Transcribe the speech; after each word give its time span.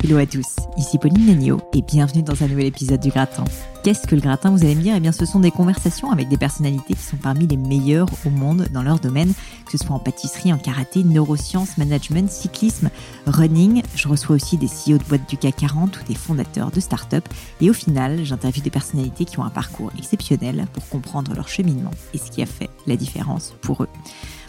Hello 0.00 0.16
à 0.16 0.26
tous, 0.26 0.46
ici 0.76 0.96
Pauline 0.96 1.26
Nenio 1.26 1.60
et 1.74 1.82
bienvenue 1.82 2.22
dans 2.22 2.44
un 2.44 2.46
nouvel 2.46 2.66
épisode 2.66 3.00
du 3.00 3.08
Gratin. 3.08 3.42
Qu'est-ce 3.82 4.06
que 4.06 4.14
le 4.14 4.20
gratin, 4.20 4.50
vous 4.50 4.62
allez 4.62 4.76
me 4.76 4.80
dire? 4.80 4.94
Eh 4.96 5.00
bien, 5.00 5.10
ce 5.10 5.26
sont 5.26 5.40
des 5.40 5.50
conversations 5.50 6.12
avec 6.12 6.28
des 6.28 6.36
personnalités 6.36 6.94
qui 6.94 7.02
sont 7.02 7.16
parmi 7.16 7.48
les 7.48 7.56
meilleures 7.56 8.08
au 8.24 8.30
monde 8.30 8.68
dans 8.72 8.84
leur 8.84 9.00
domaine, 9.00 9.32
que 9.66 9.72
ce 9.72 9.78
soit 9.78 9.96
en 9.96 9.98
pâtisserie, 9.98 10.52
en 10.52 10.58
karaté, 10.58 11.02
neurosciences, 11.02 11.78
management, 11.78 12.30
cyclisme, 12.30 12.90
running. 13.26 13.82
Je 13.96 14.06
reçois 14.06 14.36
aussi 14.36 14.56
des 14.56 14.68
CEO 14.68 14.98
de 14.98 15.04
boîtes 15.04 15.28
du 15.28 15.36
CAC 15.36 15.56
40 15.56 15.98
ou 16.00 16.04
des 16.06 16.14
fondateurs 16.14 16.70
de 16.70 16.78
start-up. 16.78 17.28
Et 17.60 17.68
au 17.68 17.74
final, 17.74 18.24
j'interviewe 18.24 18.62
des 18.62 18.70
personnalités 18.70 19.24
qui 19.24 19.40
ont 19.40 19.44
un 19.44 19.50
parcours 19.50 19.90
exceptionnel 19.98 20.66
pour 20.72 20.88
comprendre 20.88 21.34
leur 21.34 21.48
cheminement 21.48 21.90
et 22.14 22.18
ce 22.18 22.30
qui 22.30 22.40
a 22.40 22.46
fait 22.46 22.70
la 22.86 22.94
différence 22.94 23.54
pour 23.62 23.82
eux. 23.82 23.88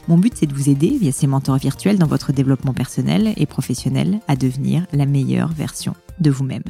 Mon 0.09 0.17
but, 0.17 0.33
c'est 0.35 0.47
de 0.47 0.55
vous 0.55 0.69
aider 0.69 0.97
via 0.99 1.11
ces 1.11 1.27
mentors 1.27 1.59
virtuels 1.59 1.99
dans 1.99 2.07
votre 2.07 2.33
développement 2.33 2.73
personnel 2.73 3.31
et 3.37 3.45
professionnel 3.45 4.21
à 4.27 4.35
devenir 4.35 4.87
la 4.91 5.05
meilleure 5.05 5.49
version 5.49 5.93
de 6.19 6.31
vous-même. 6.31 6.63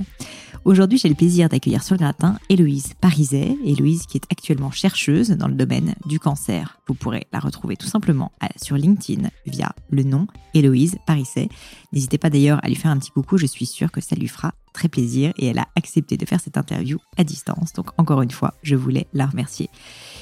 Aujourd'hui, 0.65 0.97
j'ai 0.97 1.07
le 1.07 1.15
plaisir 1.15 1.47
d'accueillir 1.47 1.81
sur 1.81 1.95
le 1.95 1.99
gratin 1.99 2.37
Héloïse 2.49 2.95
Pariset. 2.99 3.55
Héloïse 3.63 4.07
qui 4.07 4.17
est 4.17 4.25
actuellement 4.29 4.71
chercheuse 4.71 5.29
dans 5.29 5.47
le 5.47 5.53
domaine 5.53 5.95
du 6.05 6.19
cancer. 6.19 6.81
Vous 6.85 6.95
pourrez 6.95 7.27
la 7.31 7.39
retrouver 7.39 7.77
tout 7.77 7.87
simplement 7.87 8.33
sur 8.61 8.75
LinkedIn 8.75 9.29
via 9.45 9.71
le 9.89 10.03
nom 10.03 10.27
Héloïse 10.53 10.97
Pariset. 11.07 11.47
N'hésitez 11.91 12.17
pas 12.17 12.29
d'ailleurs 12.29 12.59
à 12.63 12.67
lui 12.67 12.75
faire 12.75 12.91
un 12.91 12.97
petit 12.97 13.11
coucou, 13.11 13.37
je 13.37 13.45
suis 13.45 13.65
sûre 13.65 13.91
que 13.91 14.01
ça 14.01 14.15
lui 14.15 14.27
fera 14.27 14.53
très 14.73 14.87
plaisir 14.87 15.33
et 15.37 15.47
elle 15.47 15.59
a 15.59 15.67
accepté 15.75 16.17
de 16.17 16.25
faire 16.25 16.39
cette 16.39 16.57
interview 16.57 16.99
à 17.17 17.23
distance. 17.23 17.73
Donc 17.73 17.87
encore 17.97 18.21
une 18.21 18.31
fois, 18.31 18.53
je 18.61 18.75
voulais 18.75 19.07
la 19.13 19.25
remercier. 19.25 19.69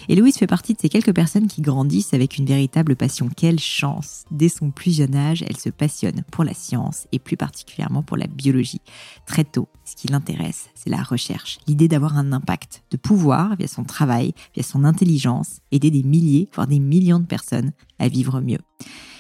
Héloïse 0.08 0.38
fait 0.38 0.48
partie 0.48 0.74
de 0.74 0.80
ces 0.80 0.90
quelques 0.90 1.14
personnes 1.14 1.48
qui 1.48 1.62
grandissent 1.62 2.14
avec 2.14 2.38
une 2.38 2.46
véritable 2.46 2.96
passion. 2.96 3.30
Quelle 3.36 3.60
chance 3.60 4.24
Dès 4.32 4.50
son 4.50 4.72
plus 4.72 4.96
jeune 4.96 5.16
âge, 5.16 5.44
elle 5.48 5.58
se 5.58 5.70
passionne 5.70 6.24
pour 6.32 6.44
la 6.44 6.54
science 6.54 7.08
et 7.12 7.20
plus 7.20 7.38
particulièrement 7.38 8.04
pour 8.04 8.18
la 8.18 8.28
biologie. 8.28 8.82
Très 9.26 9.44
tôt, 9.44 9.68
ce 9.84 9.96
qui 9.96 10.08
l'intéresse, 10.08 10.70
c'est 10.76 10.90
la 10.90 11.04
recherche, 11.04 11.60
l'idée 11.68 11.88
d'avoir 11.88 12.18
un 12.18 12.32
impact, 12.32 12.84
de 12.92 12.98
pouvoir, 12.98 13.56
via 13.58 13.68
son 13.68 13.84
travail, 13.84 14.34
via 14.56 14.64
son 14.64 14.86
intelligence, 14.86 15.60
aider 15.72 15.92
des 15.92 16.04
milliers, 16.04 16.48
voire 16.54 16.68
des 16.68 16.80
millions 16.80 17.20
de 17.20 17.26
personnes 17.26 17.74
à 18.00 18.08
vivre 18.08 18.40
mieux. 18.40 18.60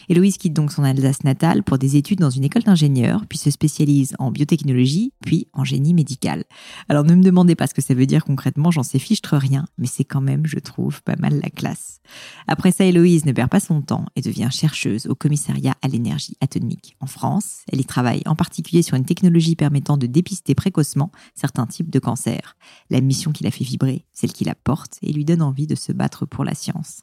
Héloïse 0.10 0.38
quitte 0.38 0.54
donc 0.54 0.72
son 0.72 0.84
Alsace 0.84 1.24
natale 1.24 1.64
pour 1.64 1.78
des 1.78 1.98
études 1.98 2.20
dans 2.20 2.30
une 2.30 2.46
école 2.46 2.64
d'ingénieur, 2.64 3.26
puis 3.28 3.38
se 3.38 3.52
spécialise 3.52 4.16
en 4.20 4.32
biotechnologie, 4.32 5.12
puis 5.26 5.48
en 5.52 5.66
génie 5.66 5.94
médical. 5.94 6.46
Alors 6.88 7.04
ne 7.04 7.14
me 7.14 7.24
demandez 7.24 7.56
pas 7.56 7.68
ce 7.68 7.74
que 7.74 7.82
ça 7.82 7.94
veut 7.94 8.06
dire 8.06 8.24
concrètement, 8.24 8.72
j'en 8.72 8.84
sais 8.84 9.00
fichtre 9.00 9.36
rien, 9.36 9.66
mais 9.78 9.88
c'est 9.88 10.06
quand 10.06 10.22
même, 10.22 10.46
je 10.46 10.60
trouve, 10.60 11.04
pas 11.04 11.18
mal 11.18 11.42
la 11.42 11.50
classe. 11.50 12.00
Après 12.48 12.72
ça, 12.72 12.86
Héloïse 12.86 13.26
ne 13.26 13.34
perd 13.34 13.50
pas 13.50 13.60
son 13.60 13.82
temps 13.82 14.06
et 14.16 14.22
devient 14.22 14.50
chercheuse 14.50 15.08
au 15.08 15.16
commissariat 15.16 15.76
à 15.82 15.90
l'énergie 15.90 16.38
atomique 16.40 16.96
en 17.02 17.08
France. 17.08 17.64
Elle 17.72 17.82
y 17.82 17.86
travaille 17.86 18.22
en 18.26 18.36
particulier 18.36 18.84
sur 18.84 18.96
une 18.96 19.06
technologie 19.06 19.58
permettant 19.58 19.98
de 19.98 20.08
dépister 20.08 20.56
précocement 20.56 21.12
certains 21.36 21.68
types 21.68 21.90
de 21.90 22.00
cancers. 22.00 22.56
La 22.90 23.02
mission 23.02 23.34
qui 23.34 23.44
la 23.44 23.52
fait 23.52 23.66
vibrer, 23.66 24.06
celle 24.14 24.32
qui 24.32 24.46
la 24.46 24.56
porte 24.56 25.00
et 25.02 25.12
lui 25.12 25.26
donne 25.26 25.42
envie 25.42 25.68
de 25.68 25.76
se 25.76 25.92
battre 25.92 26.26
pour 26.26 26.46
la 26.46 26.56
science. 26.56 27.02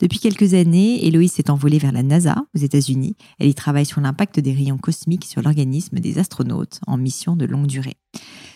Depuis 0.00 0.18
quelques 0.18 0.52
années, 0.52 1.06
Héloïse 1.06 1.32
s'est 1.32 1.50
envolée 1.50 1.78
vers 1.78 1.92
la 1.92 2.02
NASA 2.02 2.33
aux 2.54 2.58
États-Unis. 2.58 3.16
Elle 3.38 3.48
y 3.48 3.54
travaille 3.54 3.86
sur 3.86 4.00
l'impact 4.00 4.40
des 4.40 4.52
rayons 4.52 4.78
cosmiques 4.78 5.24
sur 5.24 5.42
l'organisme 5.42 5.98
des 5.98 6.18
astronautes 6.18 6.80
en 6.86 6.96
mission 6.96 7.36
de 7.36 7.44
longue 7.44 7.66
durée. 7.66 7.96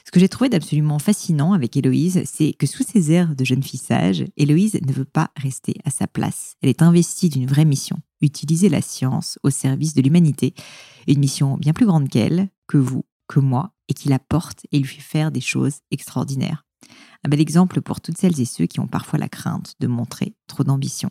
Ce 0.04 0.10
que 0.10 0.20
j'ai 0.20 0.28
trouvé 0.28 0.48
d'absolument 0.48 0.98
fascinant 0.98 1.52
avec 1.52 1.76
Héloïse, 1.76 2.22
c'est 2.24 2.54
que 2.54 2.66
sous 2.66 2.82
ses 2.82 3.12
airs 3.12 3.36
de 3.36 3.44
jeune 3.44 3.62
fille 3.62 3.78
sage, 3.78 4.24
Héloïse 4.36 4.78
ne 4.86 4.92
veut 4.92 5.04
pas 5.04 5.30
rester 5.36 5.74
à 5.84 5.90
sa 5.90 6.06
place. 6.06 6.54
Elle 6.62 6.70
est 6.70 6.82
investie 6.82 7.28
d'une 7.28 7.46
vraie 7.46 7.66
mission, 7.66 7.98
utiliser 8.22 8.68
la 8.68 8.80
science 8.80 9.38
au 9.42 9.50
service 9.50 9.94
de 9.94 10.00
l'humanité. 10.00 10.54
Une 11.06 11.18
mission 11.18 11.58
bien 11.58 11.74
plus 11.74 11.86
grande 11.86 12.08
qu'elle, 12.08 12.48
que 12.66 12.78
vous, 12.78 13.04
que 13.26 13.40
moi, 13.40 13.72
et 13.88 13.94
qui 13.94 14.08
la 14.08 14.18
porte 14.18 14.66
et 14.72 14.78
lui 14.78 14.86
fait 14.86 15.00
faire 15.00 15.30
des 15.30 15.40
choses 15.40 15.80
extraordinaires. 15.90 16.64
Un 17.24 17.28
bel 17.28 17.40
exemple 17.40 17.80
pour 17.80 18.00
toutes 18.00 18.16
celles 18.16 18.40
et 18.40 18.44
ceux 18.44 18.66
qui 18.66 18.80
ont 18.80 18.86
parfois 18.86 19.18
la 19.18 19.28
crainte 19.28 19.74
de 19.80 19.86
montrer 19.88 20.34
trop 20.46 20.64
d'ambition. 20.64 21.10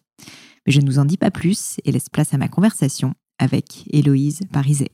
Mais 0.67 0.73
je 0.73 0.81
ne 0.81 0.85
vous 0.85 0.99
en 0.99 1.05
dis 1.05 1.17
pas 1.17 1.31
plus 1.31 1.77
et 1.85 1.91
laisse 1.93 2.09
place 2.09 2.33
à 2.33 2.37
ma 2.37 2.49
conversation 2.49 3.13
avec 3.39 3.85
Héloïse 3.89 4.41
Pariset. 4.51 4.91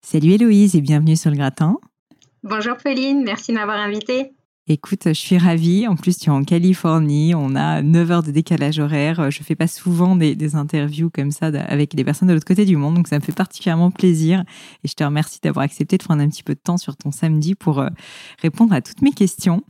Salut 0.00 0.30
Héloïse 0.30 0.74
et 0.74 0.80
bienvenue 0.80 1.16
sur 1.16 1.30
le 1.30 1.36
gratin. 1.36 1.78
Bonjour 2.42 2.76
Pauline, 2.82 3.22
merci 3.24 3.52
de 3.52 3.58
m'avoir 3.58 3.78
invitée. 3.78 4.32
Écoute, 4.68 5.02
je 5.06 5.12
suis 5.12 5.38
ravie. 5.38 5.86
En 5.86 5.94
plus, 5.94 6.18
tu 6.18 6.26
es 6.26 6.32
en 6.32 6.42
Californie. 6.42 7.34
On 7.36 7.54
a 7.54 7.82
9 7.82 8.10
heures 8.10 8.22
de 8.24 8.32
décalage 8.32 8.80
horaire. 8.80 9.30
Je 9.30 9.44
fais 9.44 9.54
pas 9.54 9.68
souvent 9.68 10.16
des, 10.16 10.56
interviews 10.56 11.08
comme 11.08 11.30
ça 11.30 11.46
avec 11.46 11.94
des 11.94 12.02
personnes 12.02 12.26
de 12.26 12.32
l'autre 12.32 12.46
côté 12.46 12.64
du 12.64 12.76
monde. 12.76 12.96
Donc, 12.96 13.06
ça 13.06 13.16
me 13.16 13.22
fait 13.22 13.30
particulièrement 13.30 13.92
plaisir. 13.92 14.42
Et 14.82 14.88
je 14.88 14.94
te 14.94 15.04
remercie 15.04 15.38
d'avoir 15.40 15.64
accepté 15.64 15.98
de 15.98 16.02
prendre 16.02 16.20
un 16.20 16.28
petit 16.28 16.42
peu 16.42 16.54
de 16.54 16.60
temps 16.60 16.78
sur 16.78 16.96
ton 16.96 17.12
samedi 17.12 17.54
pour 17.54 17.78
euh, 17.78 17.88
répondre 18.42 18.72
à 18.72 18.80
toutes 18.80 19.02
mes 19.02 19.12
questions. 19.12 19.62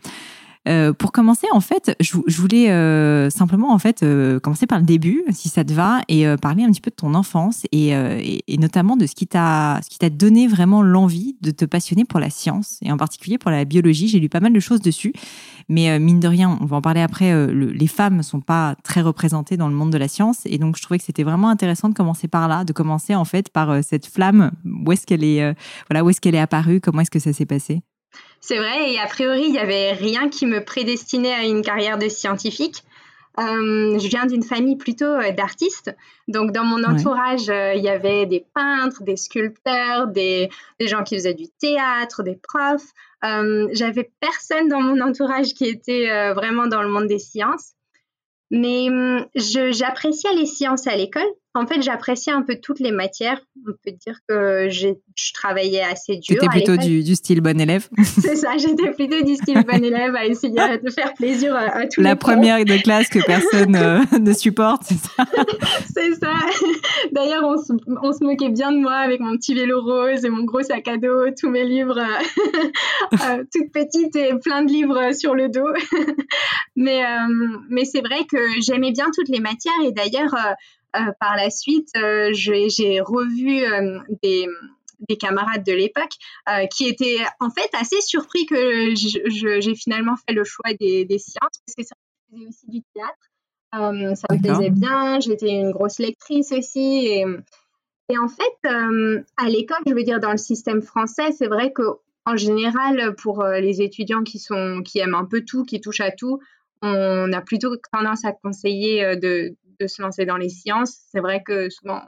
Euh, 0.66 0.92
pour 0.92 1.12
commencer, 1.12 1.46
en 1.52 1.60
fait, 1.60 1.96
je, 2.00 2.16
voulais 2.40 2.70
euh, 2.70 3.30
simplement 3.30 3.72
en 3.72 3.78
fait 3.78 4.02
euh, 4.02 4.40
commencer 4.40 4.66
par 4.66 4.80
le 4.80 4.84
début, 4.84 5.22
si 5.30 5.48
ça 5.48 5.64
te 5.64 5.72
va, 5.72 6.00
et 6.08 6.26
parler 6.40 6.64
un 6.64 6.70
petit 6.70 6.80
peu 6.80 6.90
de 6.90 6.96
ton 6.96 7.14
enfance 7.14 7.64
et, 7.72 7.94
notamment 8.58 8.96
de 8.96 9.06
ce 9.06 9.14
qui 9.14 9.26
t'a 9.26 9.80
ce 9.82 9.90
qui 9.90 9.98
t'a 9.98 10.10
donné 10.10 10.48
vraiment 10.48 10.82
l'envie 10.82 11.36
de 11.40 11.50
te 11.50 11.64
passionner 11.64 12.04
pour 12.04 12.20
la 12.20 12.30
science 12.30 12.78
et 12.82 12.90
en 12.90 12.96
particulier 12.96 13.38
pour 13.38 13.50
la 13.50 13.64
biologie. 13.64 14.08
J'ai 14.08 14.18
lu 14.18 14.28
pas 14.28 14.40
mal 14.40 14.52
de 14.52 14.60
choses 14.60 14.80
dessus, 14.80 15.12
mais 15.68 15.98
mine 15.98 16.20
de 16.20 16.28
rien, 16.28 16.58
on 16.60 16.64
va 16.64 16.76
en 16.76 16.82
parler 16.82 17.00
après. 17.00 17.46
les 17.52 17.86
femmes 17.86 18.22
sont 18.22 18.40
pas 18.40 18.76
très 18.82 19.02
représentées 19.02 19.56
dans 19.56 19.68
le 19.68 19.74
monde 19.74 19.90
de 19.90 19.98
la 19.98 20.08
science, 20.08 20.40
et 20.46 20.58
donc 20.58 20.76
je 20.76 20.82
trouvais 20.82 20.98
que 20.98 21.04
c'était 21.04 21.24
vraiment 21.24 21.48
intéressant 21.48 21.88
de 21.88 21.94
commencer 21.94 22.28
par 22.28 22.48
là, 22.48 22.64
de 22.64 22.72
commencer 22.72 23.14
en 23.14 23.24
fait 23.24 23.50
par 23.50 23.84
cette 23.84 24.06
flamme. 24.06 24.50
Où 24.64 24.92
est-ce 24.92 25.06
qu'elle 25.06 25.24
est, 25.24 25.54
voilà, 25.88 26.04
où 26.04 26.10
est-ce 26.10 26.20
qu'elle 26.20 26.34
est 26.34 26.40
apparue? 26.40 26.80
Comment 26.80 27.00
est-ce 27.00 27.10
que 27.10 27.18
ça 27.20 27.32
s'est 27.32 27.46
passé? 27.46 27.82
C'est 28.40 28.58
vrai, 28.58 28.92
et 28.92 28.98
a 28.98 29.06
priori, 29.06 29.44
il 29.46 29.52
n'y 29.52 29.58
avait 29.58 29.92
rien 29.92 30.28
qui 30.28 30.46
me 30.46 30.64
prédestinait 30.64 31.34
à 31.34 31.44
une 31.44 31.62
carrière 31.62 31.98
de 31.98 32.08
scientifique. 32.08 32.84
Euh, 33.38 33.98
je 33.98 34.08
viens 34.08 34.24
d'une 34.24 34.42
famille 34.42 34.76
plutôt 34.76 35.04
euh, 35.04 35.30
d'artistes. 35.32 35.94
Donc, 36.26 36.52
dans 36.52 36.64
mon 36.64 36.82
entourage, 36.84 37.50
euh, 37.50 37.74
il 37.74 37.82
y 37.82 37.88
avait 37.88 38.24
des 38.24 38.46
peintres, 38.54 39.02
des 39.02 39.16
sculpteurs, 39.16 40.06
des, 40.06 40.48
gens 40.80 41.02
qui 41.02 41.16
faisaient 41.16 41.34
du 41.34 41.48
théâtre, 41.60 42.22
des 42.22 42.36
profs. 42.36 42.92
J'avais 43.22 44.10
personne 44.20 44.68
dans 44.68 44.80
mon 44.80 45.00
entourage 45.00 45.52
qui 45.54 45.64
était 45.66 46.32
vraiment 46.32 46.68
dans 46.68 46.80
le 46.80 46.88
monde 46.88 47.08
des 47.08 47.18
sciences. 47.18 47.72
Mais 48.52 48.88
hum, 48.88 49.26
j'appréciais 49.34 50.32
les 50.34 50.46
sciences 50.46 50.86
à 50.86 50.94
l'école. 50.94 51.26
En 51.56 51.66
fait, 51.66 51.82
j'appréciais 51.82 52.32
un 52.32 52.42
peu 52.42 52.56
toutes 52.62 52.80
les 52.80 52.92
matières. 52.92 53.40
On 53.66 53.72
peut 53.72 53.96
dire 54.04 54.18
que 54.28 54.68
je 54.68 55.32
travaillais 55.32 55.82
assez 55.82 56.16
dur. 56.16 56.36
J'étais 56.40 56.48
plutôt 56.48 56.76
du, 56.76 57.14
style 57.14 57.40
bon 57.40 57.60
élève. 57.60 57.88
C'est 58.02 58.36
ça, 58.36 58.56
j'étais 58.56 58.90
plutôt 58.92 59.22
du 59.22 59.34
style 59.34 59.64
bon 59.64 59.82
élève 59.82 60.14
à 60.14 60.26
essayer 60.26 60.54
de 60.54 60.90
faire 60.90 61.14
plaisir 61.14 61.54
à, 61.54 61.86
tous 61.86 62.00
La 62.02 62.10
La 62.10 62.16
première 62.16 62.64
de 62.64 62.82
classe 62.82 63.08
que 63.08 63.24
personne 63.24 63.76
euh, 63.76 64.00
ne 64.18 64.32
supporte, 64.32 64.82
c'est 64.84 64.98
ça 64.98 65.24
C'est 65.94 66.14
ça. 66.14 66.32
D'ailleurs, 67.12 67.44
on, 67.44 67.56
se 68.12 68.24
moquait 68.24 68.50
bien 68.50 68.72
de 68.72 68.78
moi 68.78 68.94
avec 68.94 69.20
mon 69.20 69.36
petit 69.36 69.54
vélo 69.54 69.82
rose 69.82 70.24
et 70.24 70.28
mon 70.28 70.44
gros 70.44 70.62
sac 70.62 70.86
à 70.88 70.96
dos, 70.96 71.30
tous 71.38 71.48
mes 71.48 71.64
livres, 71.64 71.98
euh, 71.98 73.14
euh, 73.14 73.44
toutes 73.52 73.72
petites 73.72 74.16
et 74.16 74.34
plein 74.42 74.62
de 74.62 74.70
livres 74.70 75.12
sur 75.14 75.34
le 75.34 75.48
dos. 75.48 75.72
mais 76.76 77.02
mais 77.68 77.84
c'est 77.84 78.00
vrai 78.00 78.24
que 78.30 78.38
j'aimais 78.60 78.92
bien 78.92 79.06
toutes 79.14 79.28
les 79.28 79.40
matières 79.40 79.72
et 79.84 79.92
d'ailleurs, 79.92 80.34
euh, 80.34 80.52
par 81.20 81.36
la 81.36 81.50
suite, 81.50 81.88
euh, 81.96 82.30
j'ai 82.32 83.00
revu 83.00 83.64
euh, 83.64 83.98
des, 84.22 84.46
camarades 85.18 85.64
de 85.64 85.72
l'époque 85.72 86.12
qui 86.70 86.88
étaient 86.88 87.18
en 87.40 87.50
fait 87.50 87.68
assez 87.74 88.00
surpris 88.00 88.46
que 88.46 88.94
j'ai 88.94 89.74
finalement 89.74 90.14
fait 90.26 90.34
le 90.34 90.44
choix 90.44 90.72
des, 90.80 91.06
sciences 91.18 91.60
parce 91.66 91.74
que 91.76 91.84
ça 91.84 91.94
me 92.32 92.38
faisait 92.38 92.48
aussi 92.48 92.66
du 92.68 92.82
théâtre. 92.94 94.16
ça 94.16 94.34
me 94.34 94.42
plaisait 94.42 94.70
bien, 94.70 95.20
j'étais 95.20 95.50
une 95.50 95.70
grosse 95.70 95.98
lectrice 95.98 96.52
aussi. 96.52 97.06
Et, 97.06 97.24
et 98.08 98.18
en 98.18 98.28
fait, 98.28 98.68
à 99.36 99.48
l'école, 99.48 99.82
je 99.86 99.92
veux 99.92 100.02
dire, 100.02 100.18
dans 100.18 100.32
le 100.32 100.38
système 100.38 100.82
français, 100.82 101.32
c'est 101.32 101.48
vrai 101.48 101.72
que 101.72 101.82
en 102.24 102.36
général, 102.36 103.14
pour 103.16 103.44
les 103.44 103.82
étudiants 103.82 104.24
qui, 104.24 104.38
sont, 104.38 104.82
qui 104.84 104.98
aiment 104.98 105.14
un 105.14 105.26
peu 105.26 105.42
tout, 105.42 105.64
qui 105.64 105.80
touchent 105.80 106.00
à 106.00 106.10
tout, 106.10 106.40
on 106.82 107.32
a 107.32 107.40
plutôt 107.42 107.76
tendance 107.92 108.24
à 108.24 108.32
conseiller 108.32 109.16
de, 109.16 109.54
de 109.80 109.86
se 109.86 110.02
lancer 110.02 110.24
dans 110.24 110.36
les 110.36 110.48
sciences. 110.48 110.98
C'est 111.10 111.20
vrai 111.20 111.42
que 111.42 111.68
souvent, 111.70 112.02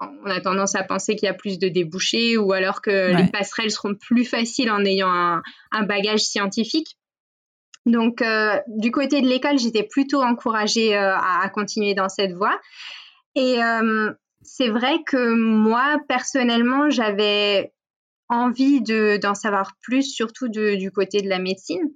on 0.00 0.30
a 0.30 0.40
tendance 0.40 0.74
à 0.74 0.82
penser 0.82 1.16
qu'il 1.16 1.26
y 1.26 1.30
a 1.30 1.34
plus 1.34 1.58
de 1.58 1.68
débouchés 1.68 2.36
ou 2.36 2.52
alors 2.52 2.82
que 2.82 3.16
les 3.16 3.30
passerelles 3.30 3.70
seront 3.70 3.94
plus 3.94 4.24
faciles 4.24 4.70
en 4.70 4.84
ayant 4.84 5.10
un, 5.10 5.82
bagage 5.84 6.20
scientifique. 6.20 6.96
Donc, 7.84 8.22
euh, 8.22 8.58
du 8.68 8.92
côté 8.92 9.20
de 9.20 9.26
l'école, 9.26 9.58
j'étais 9.58 9.82
plutôt 9.82 10.22
encouragée 10.22 10.96
euh, 10.96 11.16
à, 11.16 11.48
continuer 11.48 11.94
dans 11.94 12.08
cette 12.08 12.32
voie. 12.32 12.60
Et 13.34 13.62
euh, 13.62 14.12
c'est 14.42 14.68
vrai 14.68 15.02
que 15.04 15.34
moi, 15.34 15.98
personnellement, 16.08 16.90
j'avais 16.90 17.72
envie 18.28 18.80
d'en 18.82 19.34
savoir 19.34 19.72
plus, 19.82 20.04
surtout 20.04 20.48
du 20.48 20.90
côté 20.90 21.22
de 21.22 21.28
la 21.28 21.38
médecine 21.38 21.90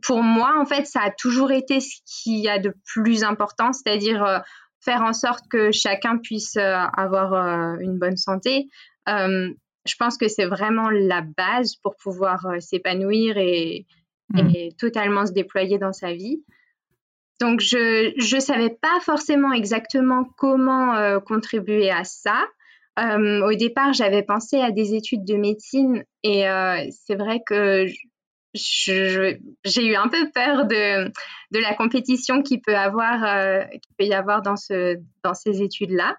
pour 0.00 0.22
moi, 0.22 0.54
en 0.58 0.64
fait, 0.64 0.86
ça 0.86 1.00
a 1.00 1.10
toujours 1.10 1.52
été 1.52 1.80
ce 1.80 1.96
qu'il 2.06 2.38
y 2.38 2.48
a 2.48 2.58
de 2.58 2.74
plus 2.86 3.24
important, 3.24 3.72
c'est-à-dire 3.72 4.24
euh, 4.24 4.38
faire 4.80 5.02
en 5.02 5.12
sorte 5.12 5.44
que 5.50 5.70
chacun 5.70 6.18
puisse 6.18 6.56
euh, 6.56 6.76
avoir 6.96 7.34
euh, 7.34 7.76
une 7.80 7.98
bonne 7.98 8.16
santé. 8.16 8.68
je 9.06 9.96
pense 9.98 10.16
que 10.16 10.28
c'est 10.28 10.46
vraiment 10.46 10.90
la 10.90 11.22
base 11.22 11.74
pour 11.76 11.96
pouvoir 11.96 12.46
s'épanouir 12.60 13.36
et, 13.36 13.84
mmh. 14.30 14.38
et, 14.54 14.72
totalement 14.78 15.26
se 15.26 15.32
déployer 15.32 15.78
dans 15.78 15.92
sa 15.92 16.12
vie. 16.12 16.42
Donc, 17.40 17.58
je 17.60 18.34
ne 18.34 18.40
savais 18.40 18.70
pas 18.70 19.00
forcément 19.00 19.52
exactement 19.52 20.24
comment 20.36 21.18
contribuer 21.22 21.90
à 21.90 22.04
ça. 22.04 22.46
au 22.96 23.54
départ, 23.54 23.92
j'avais 23.92 24.22
pensé 24.22 24.60
à 24.60 24.70
des 24.70 24.94
études 24.94 25.24
de 25.24 25.34
médecine 25.34 26.04
et 26.22 26.44
c'est 26.92 27.16
vrai 27.16 27.42
que 27.44 27.88
j'ai 28.54 29.86
eu 29.86 29.94
un 29.94 30.08
peu 30.08 30.30
peur 30.34 30.66
de, 30.66 31.08
de 31.08 31.58
la 31.58 31.74
compétition 31.74 32.42
qu'il 32.42 32.60
peut, 32.60 32.76
avoir, 32.76 33.24
euh, 33.24 33.62
peut 33.98 34.04
y 34.04 34.14
avoir 34.14 34.42
dans, 34.42 34.56
ce, 34.56 34.98
dans 35.24 35.34
ces 35.34 35.62
études-là. 35.62 36.16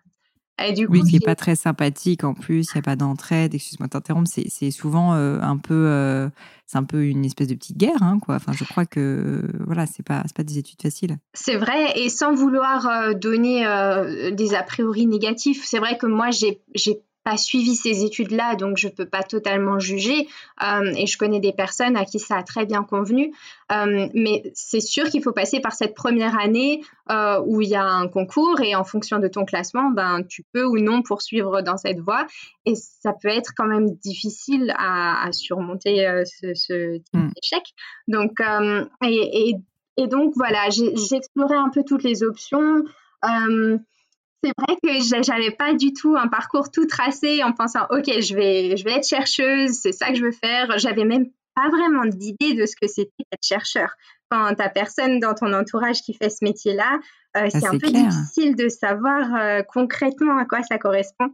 Et 0.64 0.72
du 0.72 0.86
coup, 0.88 0.94
oui, 0.94 1.02
qui 1.02 1.14
n'est 1.14 1.20
pas 1.20 1.36
très 1.36 1.56
sympathique 1.56 2.24
en 2.24 2.36
plus, 2.36 2.68
il 2.70 2.78
n'y 2.78 2.80
a 2.80 2.84
pas 2.84 2.96
d'entraide, 2.96 3.56
excuse-moi 3.56 3.88
de 3.88 3.92
t'interrompre, 3.92 4.30
c'est 4.30 4.72
souvent 4.72 5.16
euh, 5.16 5.40
un 5.42 5.58
peu 5.58 5.88
euh, 5.88 6.30
c'est 6.68 6.78
un 6.78 6.84
peu 6.84 7.06
une 7.06 7.26
espèce 7.26 7.48
de 7.48 7.56
petite 7.56 7.78
guerre, 7.78 8.04
hein, 8.04 8.20
quoi. 8.22 8.36
Enfin, 8.36 8.54
je 8.54 8.64
crois 8.64 8.86
que 8.86 9.42
voilà, 9.66 9.88
c'est 9.88 10.06
pas 10.06 10.24
pas 10.36 10.44
des 10.44 10.60
études 10.60 10.80
faciles. 10.80 11.18
C'est 11.34 11.58
vrai, 11.58 12.00
et 12.00 12.08
sans 12.08 12.36
vouloir 12.36 13.16
donner 13.16 13.66
des 14.32 14.54
a 14.54 14.62
priori 14.62 15.08
négatifs, 15.08 15.66
c'est 15.66 15.80
vrai 15.80 15.98
que 15.98 16.06
moi 16.06 16.30
j'ai 16.30 16.62
pas 17.24 17.38
suivi 17.38 17.76
ces 17.76 18.04
études-là, 18.04 18.56
donc 18.56 18.78
je 18.78 18.88
peux 18.88 19.06
pas 19.06 19.24
totalement 19.24 19.80
juger. 19.80 20.28
Euh, 20.62 20.94
et 20.98 21.08
je 21.08 21.18
connais 21.18 21.40
des 21.40 21.54
personnes 21.54 21.96
à 21.96 22.06
qui 22.06 22.20
ça 22.20 22.38
a 22.38 22.44
très 22.44 22.66
bien 22.66 22.84
convenu. 22.84 23.34
Euh, 23.72 24.10
mais 24.14 24.52
c'est 24.54 24.82
sûr 24.82 25.10
qu'il 25.10 25.24
faut 25.24 25.32
passer 25.32 25.60
par 25.60 25.74
cette 25.74 25.96
première 25.96 26.38
année 26.40 26.84
euh, 27.10 27.42
où 27.46 27.62
il 27.62 27.70
y 27.70 27.76
a 27.76 27.86
un 27.86 28.08
concours 28.08 28.60
et 28.62 28.76
en 28.76 28.84
fonction 28.84 29.20
de 29.20 29.28
ton 29.28 29.46
classement, 29.46 29.90
ben, 29.90 30.24
tu 30.24 30.44
peux 30.54 30.66
ou 30.66 30.78
non 30.80 31.02
poursuivre 31.02 31.62
dans 31.62 31.78
cette 31.78 32.00
voie. 32.00 32.28
Et 32.66 32.76
ça 32.76 33.14
peut 33.14 33.30
être 33.30 33.54
quand 33.56 33.68
même 33.68 33.96
difficile 33.96 34.74
à, 34.78 35.32
surmonter 35.32 36.24
ce, 36.26 36.54
ce, 36.54 36.98
type 36.98 37.14
mm. 37.14 37.32
d'échec. 37.36 37.64
Donc, 38.08 38.40
et, 39.04 39.50
et, 39.50 39.56
et, 39.98 40.08
donc, 40.08 40.34
voilà, 40.36 40.70
j'ai 40.70 41.16
exploré 41.16 41.56
un 41.56 41.70
peu 41.70 41.84
toutes 41.86 42.04
les 42.04 42.24
options 42.24 42.84
c'est 44.44 44.52
vrai 44.58 44.78
que 44.84 45.24
j'avais 45.24 45.52
pas 45.52 45.74
du 45.74 45.94
tout 45.94 46.16
un 46.18 46.28
parcours 46.28 46.72
tout 46.72 46.86
tracé 46.86 47.44
en 47.44 47.54
pensant 47.54 47.86
ok 47.90 48.06
je 48.22 48.36
vais 48.36 48.76
je 48.78 48.84
vais 48.84 48.94
être 48.94 49.08
chercheuse 49.08 49.72
c'est 49.72 49.92
ça 49.92 50.10
que 50.10 50.16
je 50.16 50.24
veux 50.24 50.32
faire. 50.32 50.78
J'avais 50.78 51.06
même 51.06 51.28
pas 51.56 51.70
vraiment 51.70 52.06
d'idée 52.06 52.54
de 52.54 52.66
ce 52.66 52.76
que 52.76 52.88
c'était 52.88 53.12
être 53.32 53.46
chercheur. 53.46 53.92
Quand 54.30 54.56
t'as 54.56 54.70
personne 54.70 55.20
dans 55.20 55.34
ton 55.36 55.54
entourage 55.54 56.02
qui 56.02 56.14
fait 56.14 56.30
ce 56.30 56.44
métier 56.44 56.74
là 56.74 57.00
euh, 57.36 57.42
ah, 57.46 57.50
c'est 57.50 57.66
un 57.66 57.78
peu 57.78 57.90
difficile 57.90 58.56
de 58.56 58.70
savoir 58.70 59.36
euh, 59.36 59.62
concrètement 59.64 60.38
à 60.38 60.46
quoi 60.46 60.62
ça 60.64 60.78
correspond 60.78 61.34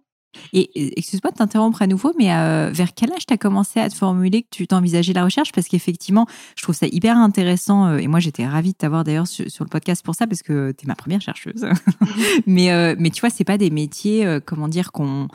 et 0.53 0.97
excuse-moi 0.97 1.31
de 1.31 1.37
t'interrompre 1.37 1.81
à 1.81 1.87
nouveau, 1.87 2.13
mais 2.17 2.33
euh, 2.33 2.69
vers 2.71 2.93
quel 2.93 3.11
âge 3.11 3.25
tu 3.25 3.33
as 3.33 3.37
commencé 3.37 3.79
à 3.79 3.89
te 3.89 3.95
formuler 3.95 4.43
que 4.43 4.47
tu 4.51 4.67
t'envisageais 4.67 5.13
la 5.13 5.23
recherche? 5.23 5.51
Parce 5.51 5.67
qu'effectivement, 5.67 6.27
je 6.55 6.63
trouve 6.63 6.75
ça 6.75 6.87
hyper 6.87 7.17
intéressant. 7.17 7.87
Euh, 7.87 7.97
et 7.97 8.07
moi, 8.07 8.19
j'étais 8.19 8.45
ravie 8.45 8.71
de 8.71 8.77
t'avoir 8.77 9.03
d'ailleurs 9.03 9.27
sur, 9.27 9.45
le 9.45 9.69
podcast 9.69 10.03
pour 10.03 10.15
ça, 10.15 10.27
parce 10.27 10.41
que 10.41 10.71
tu 10.71 10.85
es 10.85 10.87
ma 10.87 10.95
première 10.95 11.21
chercheuse. 11.21 11.65
mais, 12.47 12.71
euh, 12.71 12.95
mais 12.97 13.09
tu 13.09 13.21
vois, 13.21 13.29
c'est 13.29 13.43
pas 13.43 13.57
des 13.57 13.69
métiers, 13.69 14.39
comment 14.45 14.67
dire, 14.67 14.91
qu'on 14.91 15.27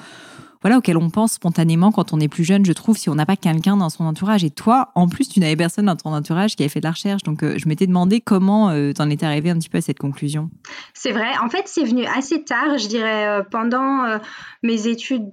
voilà, 0.64 0.78
auquel 0.78 0.96
on 0.96 1.11
pense 1.11 1.34
spontanément 1.34 1.93
quand 1.93 2.14
on 2.14 2.20
est 2.20 2.28
plus 2.28 2.43
jeune, 2.43 2.64
je 2.64 2.72
trouve, 2.72 2.96
si 2.96 3.11
on 3.11 3.14
n'a 3.14 3.26
pas 3.26 3.37
quelqu'un 3.37 3.76
dans 3.76 3.90
son 3.90 4.05
entourage. 4.05 4.44
Et 4.44 4.50
toi, 4.50 4.93
en 4.94 5.08
plus, 5.08 5.28
tu 5.28 5.38
n'avais 5.38 5.56
personne 5.56 5.84
dans 5.84 5.96
ton 5.96 6.14
entourage 6.14 6.56
qui 6.56 6.62
avait 6.62 6.70
fait 6.70 6.81
de 6.81 6.87
la 6.87 6.93
recherche. 6.93 7.22
Donc, 7.22 7.43
euh, 7.43 7.58
je 7.58 7.69
m'étais 7.69 7.87
demandé 7.87 8.22
comment 8.22 8.70
euh, 8.70 8.93
tu 8.94 9.02
en 9.02 9.11
étais 9.11 9.26
arrivé 9.26 9.50
un 9.50 9.58
petit 9.58 9.69
peu 9.69 9.76
à 9.76 9.82
cette 9.82 9.99
conclusion. 9.99 10.49
C'est 10.94 11.12
vrai. 11.12 11.37
En 11.43 11.50
fait, 11.50 11.64
c'est 11.66 11.84
venu 11.84 12.06
assez 12.06 12.44
tard, 12.44 12.78
je 12.78 12.88
dirais, 12.88 13.26
euh, 13.26 13.43
pendant 13.43 14.19
mes 14.62 14.87
études 14.87 15.32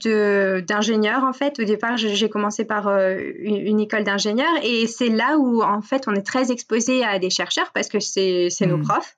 d'ingénieur. 0.68 1.24
En 1.24 1.32
fait, 1.32 1.58
au 1.62 1.64
départ, 1.64 1.96
j'ai 1.96 2.30
commencé 2.30 2.66
par 2.66 2.90
une, 2.90 3.80
école 3.80 4.04
d'ingénieur. 4.04 4.52
Et 4.64 4.86
c'est 4.86 5.08
là 5.08 5.38
où, 5.38 5.64
en 5.64 5.82
fait, 5.82 6.10
on 6.10 6.14
est 6.14 6.26
très 6.26 6.52
exposé 6.52 7.06
à 7.06 7.20
des 7.20 7.30
chercheurs 7.30 7.72
parce 7.74 7.88
que 7.88 8.02
c'est 8.02 8.50
nos 8.68 8.76
hmm. 8.76 8.84
profs 8.84 9.16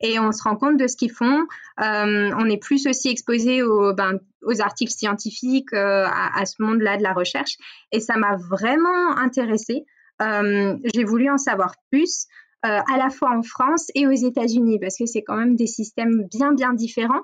et 0.00 0.18
on 0.18 0.32
se 0.32 0.42
rend 0.42 0.56
compte 0.56 0.76
de 0.76 0.86
ce 0.86 0.96
qu'ils 0.96 1.12
font. 1.12 1.46
Euh, 1.80 2.30
on 2.36 2.48
est 2.48 2.60
plus 2.60 2.86
aussi 2.86 3.08
exposé 3.08 3.62
aux, 3.62 3.94
ben, 3.94 4.18
articles 4.60 4.92
scientifiques, 4.92 5.72
euh, 5.72 6.06
à, 6.06 6.44
ce 6.44 6.62
monde-là 6.62 6.96
de 6.96 7.02
la 7.02 7.12
recherche. 7.12 7.56
Et 7.92 8.00
ça 8.00 8.16
m'a 8.16 8.36
vraiment 8.36 9.16
intéressée. 9.16 9.84
Euh, 10.20 10.76
j'ai 10.94 11.04
voulu 11.04 11.30
en 11.30 11.38
savoir 11.38 11.74
plus, 11.90 12.26
à 12.64 12.96
la 12.96 13.10
fois 13.10 13.36
en 13.36 13.42
France 13.42 13.90
et 13.96 14.06
aux 14.06 14.12
États-Unis, 14.12 14.78
parce 14.78 14.96
que 14.96 15.04
c'est 15.04 15.22
quand 15.22 15.34
même 15.34 15.56
des 15.56 15.66
systèmes 15.66 16.28
bien, 16.30 16.52
bien 16.52 16.72
différents. 16.72 17.22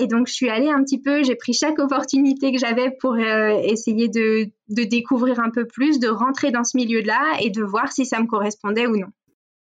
Et 0.00 0.08
donc, 0.08 0.26
je 0.26 0.32
suis 0.32 0.48
allée 0.48 0.68
un 0.68 0.82
petit 0.82 1.00
peu, 1.00 1.22
j'ai 1.22 1.36
pris 1.36 1.52
chaque 1.52 1.78
opportunité 1.78 2.50
que 2.50 2.58
j'avais 2.58 2.90
pour 2.90 3.16
essayer 3.16 4.08
de, 4.08 4.50
découvrir 4.68 5.38
un 5.38 5.50
peu 5.50 5.64
plus, 5.64 6.00
de 6.00 6.08
rentrer 6.08 6.50
dans 6.50 6.64
ce 6.64 6.76
milieu-là 6.76 7.36
et 7.40 7.50
de 7.50 7.62
voir 7.62 7.92
si 7.92 8.04
ça 8.04 8.18
me 8.20 8.26
correspondait 8.26 8.88
ou 8.88 8.96
non. 8.96 9.12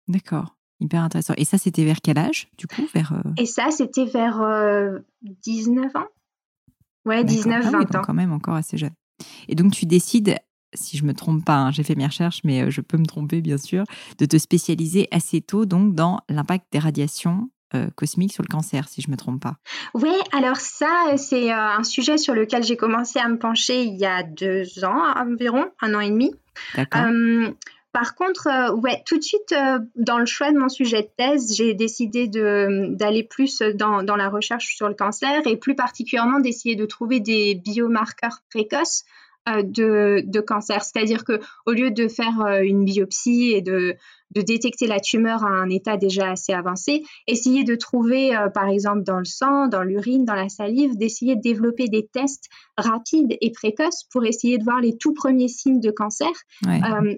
D'accord. 0.07 0.55
Hyper 0.83 1.01
intéressant. 1.01 1.33
Et 1.37 1.45
ça, 1.45 1.57
c'était 1.57 1.85
vers 1.85 2.01
quel 2.03 2.17
âge, 2.17 2.49
du 2.57 2.67
coup 2.67 2.85
vers, 2.93 3.13
euh 3.13 3.31
Et 3.37 3.45
ça, 3.45 3.71
c'était 3.71 4.03
vers 4.03 4.43
19 5.21 5.85
euh, 5.95 5.99
ans. 5.99 6.07
Ouais, 7.05 7.23
19, 7.23 7.71
20 7.71 7.85
ah 7.93 7.99
ans. 7.99 8.01
Quand 8.03 8.13
même 8.13 8.33
encore 8.33 8.55
assez 8.55 8.77
jeune. 8.77 8.91
Et 9.47 9.55
donc, 9.55 9.71
tu 9.71 9.85
décides, 9.85 10.37
si 10.73 10.97
je 10.97 11.05
me 11.05 11.13
trompe 11.13 11.45
pas, 11.45 11.55
hein, 11.55 11.71
j'ai 11.71 11.83
fait 11.83 11.95
mes 11.95 12.05
recherches, 12.05 12.41
mais 12.43 12.63
euh, 12.63 12.69
je 12.69 12.81
peux 12.81 12.97
me 12.97 13.05
tromper, 13.05 13.39
bien 13.39 13.57
sûr, 13.57 13.85
de 14.17 14.25
te 14.25 14.37
spécialiser 14.37 15.07
assez 15.11 15.39
tôt 15.39 15.65
donc 15.65 15.95
dans 15.95 16.19
l'impact 16.27 16.65
des 16.71 16.79
radiations 16.79 17.49
cosmiques 17.95 18.33
sur 18.33 18.43
le 18.43 18.49
cancer, 18.49 18.87
si 18.87 19.01
je 19.01 19.09
me 19.09 19.17
trompe 19.17 19.41
pas. 19.41 19.55
Oui, 19.95 20.13
alors 20.31 20.57
ça, 20.57 21.17
c'est 21.17 21.51
un 21.51 21.81
sujet 21.81 22.19
sur 22.19 22.35
lequel 22.35 22.63
j'ai 22.63 22.77
commencé 22.77 23.17
à 23.17 23.27
me 23.27 23.39
pencher 23.39 23.81
il 23.81 23.97
y 23.97 24.05
a 24.05 24.21
deux 24.21 24.85
ans 24.85 25.01
environ, 25.15 25.65
un 25.81 25.95
an 25.95 25.99
et 25.99 26.11
demi. 26.11 26.35
D'accord. 26.75 27.07
Par 27.93 28.15
contre, 28.15 28.47
euh, 28.47 28.73
ouais, 28.73 29.03
tout 29.05 29.19
de 29.19 29.23
suite, 29.23 29.51
euh, 29.51 29.77
dans 29.95 30.17
le 30.17 30.25
choix 30.25 30.51
de 30.51 30.57
mon 30.57 30.67
sujet 30.67 31.03
de 31.03 31.09
thèse, 31.15 31.55
j'ai 31.55 31.75
décidé 31.75 32.27
d'aller 32.27 33.23
plus 33.23 33.59
dans, 33.59 34.01
dans, 34.01 34.15
la 34.15 34.29
recherche 34.29 34.75
sur 34.75 34.89
le 34.89 34.95
cancer 34.95 35.45
et 35.45 35.57
plus 35.57 35.75
particulièrement 35.75 36.39
d'essayer 36.39 36.75
de 36.75 36.87
trouver 36.87 37.19
des 37.19 37.53
biomarqueurs 37.53 38.39
précoces 38.49 39.05
de, 39.47 40.23
de, 40.25 40.39
cancer. 40.39 40.83
C'est-à-dire 40.83 41.25
que 41.25 41.39
au 41.65 41.71
lieu 41.71 41.91
de 41.91 42.07
faire 42.07 42.61
une 42.61 42.85
biopsie 42.85 43.51
et 43.51 43.61
de, 43.61 43.95
de, 44.31 44.41
détecter 44.41 44.87
la 44.87 44.99
tumeur 44.99 45.43
à 45.43 45.49
un 45.49 45.69
état 45.69 45.97
déjà 45.97 46.31
assez 46.31 46.53
avancé, 46.53 47.03
essayer 47.27 47.63
de 47.63 47.75
trouver, 47.75 48.31
par 48.53 48.67
exemple, 48.67 49.03
dans 49.03 49.19
le 49.19 49.25
sang, 49.25 49.67
dans 49.67 49.83
l'urine, 49.83 50.25
dans 50.25 50.35
la 50.35 50.49
salive, 50.49 50.95
d'essayer 50.97 51.35
de 51.35 51.41
développer 51.41 51.87
des 51.87 52.07
tests 52.07 52.49
rapides 52.77 53.37
et 53.41 53.51
précoces 53.51 54.05
pour 54.11 54.25
essayer 54.25 54.57
de 54.57 54.63
voir 54.63 54.79
les 54.79 54.97
tout 54.97 55.13
premiers 55.13 55.49
signes 55.49 55.81
de 55.81 55.91
cancer 55.91 56.31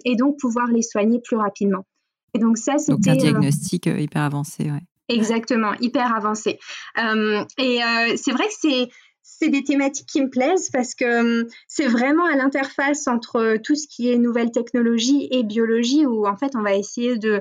et 0.04 0.16
donc 0.16 0.38
pouvoir 0.38 0.66
les 0.68 0.82
soigner 0.82 1.20
plus 1.20 1.36
rapidement. 1.36 1.86
Et 2.34 2.38
donc 2.38 2.58
ça, 2.58 2.78
c'était 2.78 3.10
un 3.10 3.16
diagnostic 3.16 3.86
hyper 3.86 4.22
avancé, 4.22 4.64
ouais. 4.64 4.82
Exactement, 5.08 5.72
hyper 5.80 6.14
avancé. 6.14 6.58
Euh, 6.98 7.44
et 7.58 7.82
euh, 7.82 8.16
c'est 8.16 8.32
vrai 8.32 8.46
que 8.48 8.54
c'est 8.60 8.88
c'est 9.28 9.48
des 9.48 9.64
thématiques 9.64 10.06
qui 10.06 10.22
me 10.22 10.30
plaisent 10.30 10.70
parce 10.70 10.94
que 10.94 11.42
hum, 11.42 11.48
c'est 11.68 11.88
vraiment 11.88 12.24
à 12.24 12.36
l'interface 12.36 13.06
entre 13.08 13.56
tout 13.62 13.74
ce 13.74 13.86
qui 13.88 14.10
est 14.10 14.18
nouvelle 14.18 14.50
technologie 14.50 15.28
et 15.30 15.42
biologie 15.42 16.06
où 16.06 16.26
en 16.26 16.36
fait 16.36 16.54
on 16.54 16.62
va 16.62 16.74
essayer 16.74 17.18
de, 17.18 17.40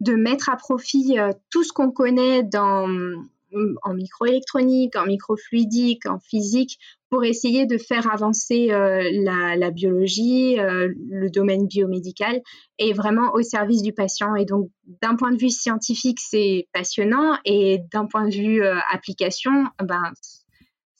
de 0.00 0.14
mettre 0.14 0.48
à 0.48 0.56
profit 0.56 1.18
euh, 1.18 1.32
tout 1.50 1.64
ce 1.64 1.72
qu'on 1.72 1.90
connaît 1.90 2.42
dans, 2.42 2.84
hum, 2.84 3.78
en 3.82 3.94
microélectronique, 3.94 4.96
en 4.96 5.06
microfluidique, 5.06 6.06
en 6.06 6.18
physique, 6.18 6.78
pour 7.10 7.24
essayer 7.24 7.66
de 7.66 7.78
faire 7.78 8.12
avancer 8.12 8.72
euh, 8.72 9.08
la, 9.12 9.70
biologie, 9.70 10.58
euh, 10.58 10.92
le 11.08 11.30
domaine 11.30 11.66
biomédical, 11.66 12.40
et 12.78 12.92
vraiment 12.92 13.32
au 13.34 13.42
service 13.42 13.82
du 13.82 13.92
patient. 13.92 14.34
Et 14.34 14.44
donc, 14.44 14.70
d'un 15.00 15.14
point 15.14 15.30
de 15.30 15.38
vue 15.38 15.50
scientifique, 15.50 16.18
c'est 16.20 16.68
passionnant, 16.72 17.38
et 17.44 17.80
d'un 17.92 18.06
point 18.06 18.28
de 18.28 18.34
vue 18.34 18.62
euh, 18.62 18.76
application, 18.90 19.64
ben, 19.82 20.12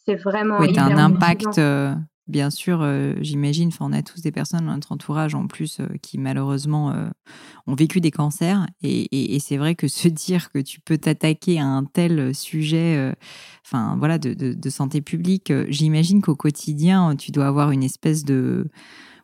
c'est 0.07 0.17
vraiment... 0.17 0.59
Oui, 0.59 0.79
un 0.79 0.97
impact 0.97 1.59
bien 2.27 2.51
sûr, 2.51 2.81
euh, 2.83 3.15
j'imagine, 3.21 3.71
on 3.81 3.93
a 3.93 4.03
tous 4.03 4.21
des 4.23 4.33
personnes 4.33 4.67
dans 4.67 4.75
notre 4.75 4.93
entourage 4.93 5.35
en 5.35 5.47
plus 5.47 5.81
euh, 5.81 5.87
qui 6.01 6.19
malheureusement 6.19 6.93
euh, 6.93 7.09
ont 7.67 7.75
vécu 7.75 8.01
des 8.01 8.11
cancers. 8.11 8.67
Et, 8.83 9.39
c'est 9.41 9.57
vrai 9.57 9.75
que 9.75 9.89
se 9.89 10.09
dire 10.09 10.51
que 10.51 10.59
tu 10.59 10.81
peux 10.81 10.99
t'attaquer 10.99 11.61
à 11.61 11.67
un 11.67 11.85
tel 11.85 12.35
sujet 12.35 13.15
enfin, 13.65 13.97
voilà, 13.99 14.19
de 14.19 14.71
santé 14.71 15.01
publique, 15.01 15.53
j'imagine 15.69 16.23
qu'au 16.23 16.37
quotidien, 16.37 17.17
tu 17.17 17.31
dois 17.31 17.47
avoir 17.47 17.71
une 17.71 17.83
espèce 17.83 18.25
de 18.25 18.69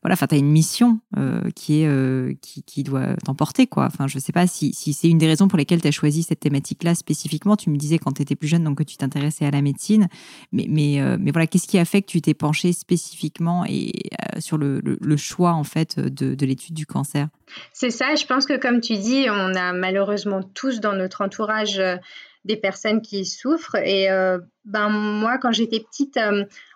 voilà, 0.02 0.14
enfin, 0.14 0.26
tu 0.26 0.35
as 0.35 0.38
une 0.38 0.50
mission 0.50 0.99
euh, 1.19 1.42
qui, 1.54 1.83
est, 1.83 1.87
euh, 1.87 2.33
qui, 2.40 2.62
qui, 2.62 2.83
doit 2.83 3.14
t'emporter, 3.25 3.66
quoi. 3.66 3.85
Enfin, 3.85 4.07
je 4.07 4.19
sais 4.19 4.33
pas 4.33 4.47
si, 4.47 4.73
si 4.73 4.95
c'est 4.95 5.09
une 5.09 5.19
des 5.19 5.26
raisons 5.26 5.47
pour 5.47 5.59
lesquelles 5.59 5.83
tu 5.83 5.88
as 5.88 5.92
choisi 5.92 6.23
cette 6.23 6.40
thématique-là 6.40 6.95
spécifiquement. 6.95 7.54
Tu 7.54 7.69
me 7.69 7.76
disais 7.76 7.99
quand 7.99 8.12
tu 8.12 8.23
étais 8.23 8.35
plus 8.35 8.49
jeune, 8.49 8.64
donc 8.64 8.78
que 8.78 8.83
tu 8.83 8.97
t'intéressais 8.97 9.45
à 9.45 9.50
la 9.50 9.61
médecine. 9.61 10.09
Mais, 10.52 10.66
mais, 10.71 11.00
euh, 11.00 11.19
mais 11.21 11.33
voilà, 11.33 11.47
qu'est-ce 11.47 11.69
qui 11.69 11.78
a 11.78 11.85
fait 11.85 12.00
que 12.00 12.07
tu 12.07 12.23
t'es 12.23 12.33
penché 12.33 12.73
spécifiquement 12.73 13.64
et, 13.69 13.92
sur 14.38 14.57
le, 14.57 14.80
le, 14.83 15.16
choix, 15.19 15.52
en 15.52 15.64
fait, 15.64 15.99
de, 16.00 16.35
de 16.35 16.47
l'étude 16.47 16.75
du 16.75 16.87
cancer? 16.87 17.28
C'est 17.75 17.90
ça, 17.90 18.14
je 18.14 18.25
pense 18.25 18.47
que 18.47 18.57
comme 18.57 18.80
tu 18.80 18.97
dis, 18.97 19.26
on 19.28 19.54
a 19.54 19.73
malheureusement 19.75 20.40
tous 20.54 20.80
dans 20.80 20.95
notre 20.95 21.21
entourage 21.21 21.83
des 22.44 22.56
personnes 22.56 23.02
qui 23.02 23.25
souffrent. 23.25 23.76
Et 23.76 24.09
ben 24.64 24.88
moi, 24.88 25.38
quand 25.38 25.52
j'étais 25.52 25.80
petite, 25.80 26.18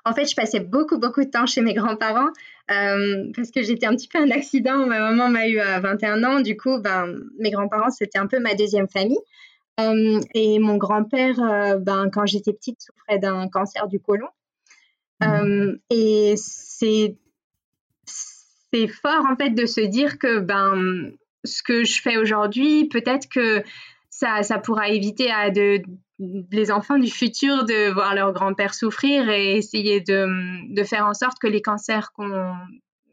en 0.04 0.12
fait, 0.12 0.26
je 0.26 0.36
passais 0.36 0.60
beaucoup, 0.60 0.98
beaucoup 0.98 1.24
de 1.24 1.30
temps 1.30 1.46
chez 1.46 1.62
mes 1.62 1.74
grands-parents. 1.74 2.30
Euh, 2.70 3.30
parce 3.36 3.50
que 3.50 3.62
j'étais 3.62 3.86
un 3.86 3.94
petit 3.94 4.08
peu 4.08 4.18
un 4.18 4.30
accident. 4.30 4.86
Ma 4.86 4.98
maman 4.98 5.28
m'a 5.28 5.48
eu 5.48 5.58
à 5.58 5.80
21 5.80 6.24
ans. 6.24 6.40
Du 6.40 6.56
coup, 6.56 6.78
ben, 6.80 7.14
mes 7.38 7.50
grands-parents, 7.50 7.90
c'était 7.90 8.18
un 8.18 8.26
peu 8.26 8.40
ma 8.40 8.54
deuxième 8.54 8.88
famille. 8.88 9.18
Euh, 9.80 10.20
et 10.34 10.58
mon 10.58 10.76
grand-père, 10.76 11.40
euh, 11.40 11.78
ben, 11.78 12.08
quand 12.10 12.26
j'étais 12.26 12.52
petite, 12.52 12.80
souffrait 12.80 13.18
d'un 13.18 13.48
cancer 13.48 13.88
du 13.88 14.00
côlon. 14.00 14.28
Mmh. 15.20 15.76
et 15.90 16.34
c'est 16.36 17.16
c'est 18.04 18.88
fort 18.88 19.24
en 19.30 19.36
fait 19.36 19.50
de 19.50 19.64
se 19.64 19.80
dire 19.80 20.18
que 20.18 20.40
ben 20.40 21.12
ce 21.44 21.62
que 21.62 21.84
je 21.84 22.02
fais 22.02 22.18
aujourd'hui, 22.18 22.88
peut-être 22.88 23.28
que 23.28 23.62
ça, 24.14 24.58
pourra 24.58 24.88
éviter 24.88 25.30
à 25.30 25.50
de, 25.50 25.82
les 26.18 26.70
enfants 26.70 26.98
du 26.98 27.10
futur 27.10 27.64
de 27.64 27.92
voir 27.92 28.14
leur 28.14 28.32
grand-père 28.32 28.74
souffrir 28.74 29.28
et 29.28 29.56
essayer 29.56 30.00
de, 30.00 30.72
de, 30.72 30.84
faire 30.84 31.06
en 31.06 31.14
sorte 31.14 31.38
que 31.40 31.48
les 31.48 31.62
cancers 31.62 32.12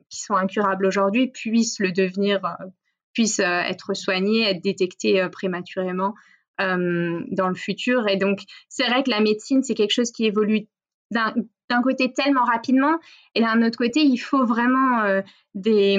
qui 0.09 0.21
sont 0.21 0.35
incurables 0.35 0.85
aujourd'hui 0.85 1.27
puissent 1.27 1.79
le 1.79 1.91
devenir, 1.91 2.45
euh, 2.45 2.65
puissent 3.13 3.39
euh, 3.39 3.61
être 3.61 3.95
soignés, 3.95 4.43
être 4.43 4.61
détectés 4.61 5.21
euh, 5.21 5.29
prématurément 5.29 6.13
dans 6.59 7.49
le 7.49 7.55
futur. 7.55 8.07
Et 8.07 8.17
donc, 8.17 8.41
c'est 8.69 8.85
vrai 8.85 9.01
que 9.01 9.09
la 9.09 9.19
médecine, 9.19 9.63
c'est 9.63 9.73
quelque 9.73 9.93
chose 9.93 10.11
qui 10.11 10.25
évolue 10.27 10.67
d'un 11.09 11.81
côté 11.81 12.13
tellement 12.13 12.43
rapidement 12.43 12.99
et 13.33 13.41
d'un 13.41 13.63
autre 13.63 13.79
côté, 13.79 14.01
il 14.01 14.19
faut 14.19 14.45
vraiment 14.45 15.23
des, 15.55 15.97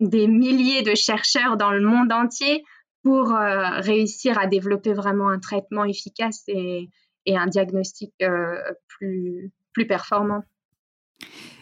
des 0.00 0.26
milliers 0.26 0.80
de 0.80 0.94
chercheurs 0.94 1.58
dans 1.58 1.72
le 1.72 1.82
monde 1.82 2.10
entier 2.10 2.64
pour 3.08 3.32
euh, 3.32 3.80
réussir 3.80 4.38
à 4.38 4.46
développer 4.46 4.92
vraiment 4.92 5.30
un 5.30 5.38
traitement 5.38 5.86
efficace 5.86 6.42
et, 6.46 6.90
un 7.26 7.46
diagnostic 7.46 8.12
euh, 8.20 8.60
plus, 8.86 9.50
plus 9.72 9.86
performant. 9.86 10.44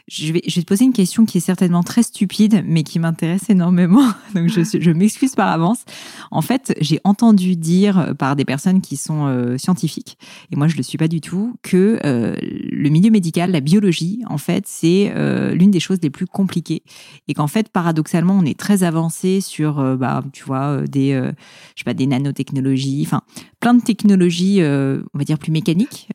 Je 0.08 0.32
vais, 0.32 0.40
te 0.40 0.60
poser 0.60 0.84
une 0.84 0.92
question 0.92 1.26
qui 1.26 1.38
est 1.38 1.40
certainement 1.40 1.82
très 1.82 2.04
stupide, 2.04 2.62
mais 2.64 2.84
qui 2.84 3.00
m'intéresse 3.00 3.50
énormément. 3.50 4.06
Donc, 4.36 4.48
je, 4.48 4.90
m'excuse 4.92 5.34
par 5.34 5.48
avance. 5.48 5.84
En 6.30 6.42
fait, 6.42 6.76
j'ai 6.80 7.00
entendu 7.02 7.56
dire 7.56 8.14
par 8.16 8.36
des 8.36 8.44
personnes 8.44 8.80
qui 8.80 8.96
sont 8.96 9.26
euh, 9.26 9.58
scientifiques, 9.58 10.16
et 10.52 10.56
moi 10.56 10.68
je 10.68 10.74
ne 10.74 10.78
le 10.78 10.82
suis 10.84 10.96
pas 10.96 11.08
du 11.08 11.20
tout, 11.20 11.56
que 11.62 11.98
euh, 12.04 12.36
le 12.40 12.88
milieu 12.88 13.10
médical, 13.10 13.50
la 13.50 13.60
biologie, 13.60 14.22
en 14.28 14.38
fait, 14.38 14.64
c'est 14.68 15.12
euh, 15.16 15.54
l'une 15.54 15.72
des 15.72 15.80
choses 15.80 15.98
les 16.00 16.10
plus 16.10 16.26
compliquées. 16.26 16.84
Et 17.26 17.34
qu'en 17.34 17.48
fait, 17.48 17.70
paradoxalement, 17.70 18.38
on 18.38 18.44
est 18.44 18.58
très 18.58 18.84
avancé 18.84 19.40
sur, 19.40 19.96
bah, 19.96 20.22
tu 20.32 20.44
vois, 20.44 20.82
des, 20.82 21.14
je 21.14 21.80
sais 21.80 21.84
pas, 21.84 21.94
des 21.94 22.06
nanotechnologies, 22.06 23.02
enfin, 23.04 23.22
plein 23.58 23.74
de 23.74 23.82
technologies, 23.82 24.60
on 24.62 25.18
va 25.18 25.24
dire, 25.24 25.38
plus 25.38 25.50
mécaniques 25.50 26.08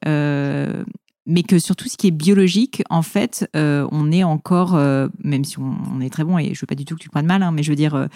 mais 1.31 1.43
que 1.43 1.59
sur 1.59 1.77
tout 1.77 1.87
ce 1.87 1.95
qui 1.95 2.07
est 2.07 2.11
biologique, 2.11 2.83
en 2.89 3.01
fait, 3.01 3.49
euh, 3.55 3.87
on 3.91 4.11
est 4.11 4.23
encore, 4.23 4.75
euh, 4.75 5.07
même 5.23 5.45
si 5.45 5.57
on, 5.59 6.01
est 6.01 6.09
très 6.09 6.25
bon, 6.25 6.37
et 6.37 6.53
je 6.53 6.59
veux 6.59 6.67
pas 6.67 6.75
du 6.75 6.83
tout 6.83 6.95
que 6.95 6.99
tu 6.99 7.09
prennes 7.09 7.25
mal, 7.25 7.41
hein, 7.41 7.51
mais 7.51 7.63
je 7.63 7.69
veux 7.69 7.75
dire, 7.75 7.95
euh, 7.95 8.07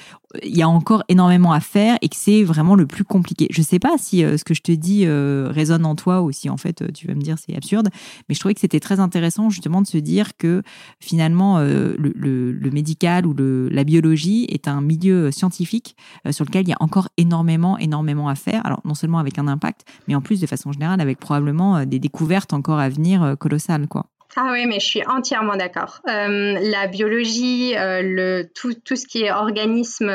il 0.43 0.55
y 0.55 0.61
a 0.61 0.67
encore 0.67 1.03
énormément 1.07 1.53
à 1.53 1.61
faire 1.61 1.97
et 2.01 2.09
que 2.09 2.15
c'est 2.17 2.43
vraiment 2.43 2.75
le 2.75 2.85
plus 2.85 3.05
compliqué. 3.05 3.47
Je 3.51 3.61
sais 3.61 3.79
pas 3.79 3.97
si 3.97 4.19
ce 4.19 4.43
que 4.43 4.53
je 4.53 4.61
te 4.61 4.73
dis 4.73 5.07
résonne 5.07 5.85
en 5.85 5.95
toi 5.95 6.21
ou 6.21 6.33
si 6.33 6.49
en 6.49 6.57
fait 6.57 6.91
tu 6.93 7.07
vas 7.07 7.13
me 7.13 7.21
dire 7.21 7.37
c'est 7.37 7.55
absurde, 7.55 7.87
mais 8.27 8.35
je 8.35 8.39
trouvais 8.41 8.53
que 8.53 8.59
c'était 8.59 8.81
très 8.81 8.99
intéressant 8.99 9.49
justement 9.49 9.81
de 9.81 9.87
se 9.87 9.97
dire 9.97 10.35
que 10.35 10.61
finalement 10.99 11.59
le, 11.59 12.69
médical 12.69 13.25
ou 13.25 13.33
la 13.71 13.85
biologie 13.85 14.45
est 14.49 14.67
un 14.67 14.81
milieu 14.81 15.31
scientifique 15.31 15.95
sur 16.31 16.43
lequel 16.43 16.65
il 16.65 16.69
y 16.71 16.73
a 16.73 16.77
encore 16.81 17.07
énormément, 17.15 17.77
énormément 17.77 18.27
à 18.27 18.35
faire. 18.35 18.65
Alors 18.65 18.81
non 18.83 18.93
seulement 18.93 19.19
avec 19.19 19.39
un 19.39 19.47
impact, 19.47 19.85
mais 20.09 20.15
en 20.15 20.21
plus 20.21 20.41
de 20.41 20.47
façon 20.47 20.73
générale 20.73 20.99
avec 20.99 21.17
probablement 21.17 21.85
des 21.85 21.99
découvertes 21.99 22.51
encore 22.51 22.79
à 22.79 22.89
venir 22.89 23.04
euh, 23.13 23.35
colossal, 23.35 23.87
quoi. 23.87 24.07
Ah 24.35 24.49
oui, 24.51 24.65
mais 24.65 24.79
je 24.79 24.85
suis 24.85 25.05
entièrement 25.05 25.55
d'accord. 25.55 26.01
Euh, 26.09 26.57
la 26.59 26.87
biologie, 26.87 27.77
euh, 27.77 28.01
le, 28.01 28.49
tout, 28.53 28.73
tout, 28.73 28.97
ce 28.97 29.07
qui 29.07 29.23
est 29.23 29.31
organisme 29.31 30.11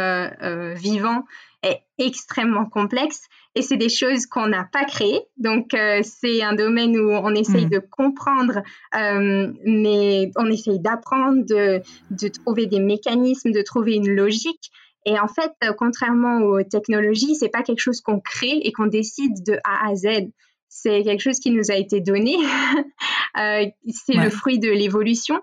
vivant 0.74 1.24
est 1.62 1.80
extrêmement 1.98 2.66
complexe 2.66 3.22
et 3.54 3.62
c'est 3.62 3.78
des 3.78 3.88
choses 3.88 4.26
qu'on 4.26 4.46
n'a 4.46 4.68
pas 4.70 4.84
créées. 4.84 5.22
Donc, 5.38 5.70
c'est 6.02 6.42
un 6.42 6.54
domaine 6.54 6.98
où 6.98 7.10
on 7.10 7.34
essaye 7.34 7.66
hmm. 7.66 7.70
de 7.70 7.78
comprendre, 7.78 8.62
mais 8.92 10.30
on 10.36 10.46
essaye 10.46 10.80
d'apprendre, 10.80 11.44
de, 11.46 11.80
de, 12.10 12.28
trouver 12.28 12.66
des 12.66 12.80
mécanismes, 12.80 13.52
de 13.52 13.62
trouver 13.62 13.94
une 13.94 14.10
logique. 14.14 14.70
Et 15.06 15.18
en 15.18 15.28
fait, 15.28 15.52
contrairement 15.78 16.40
aux 16.42 16.62
technologies, 16.62 17.34
c'est 17.36 17.48
pas 17.48 17.62
quelque 17.62 17.80
chose 17.80 18.02
qu'on 18.02 18.20
crée 18.20 18.60
et 18.62 18.70
qu'on 18.70 18.86
décide 18.86 19.42
de 19.44 19.54
A 19.64 19.88
à 19.88 19.94
Z 19.94 20.30
c'est 20.70 21.02
quelque 21.02 21.20
chose 21.20 21.40
qui 21.40 21.50
nous 21.50 21.70
a 21.70 21.74
été 21.74 22.00
donné. 22.00 22.36
Euh, 23.38 23.64
c'est 23.88 24.14
le 24.14 24.28
fruit 24.28 24.58
de 24.58 24.68
l'évolution 24.68 25.36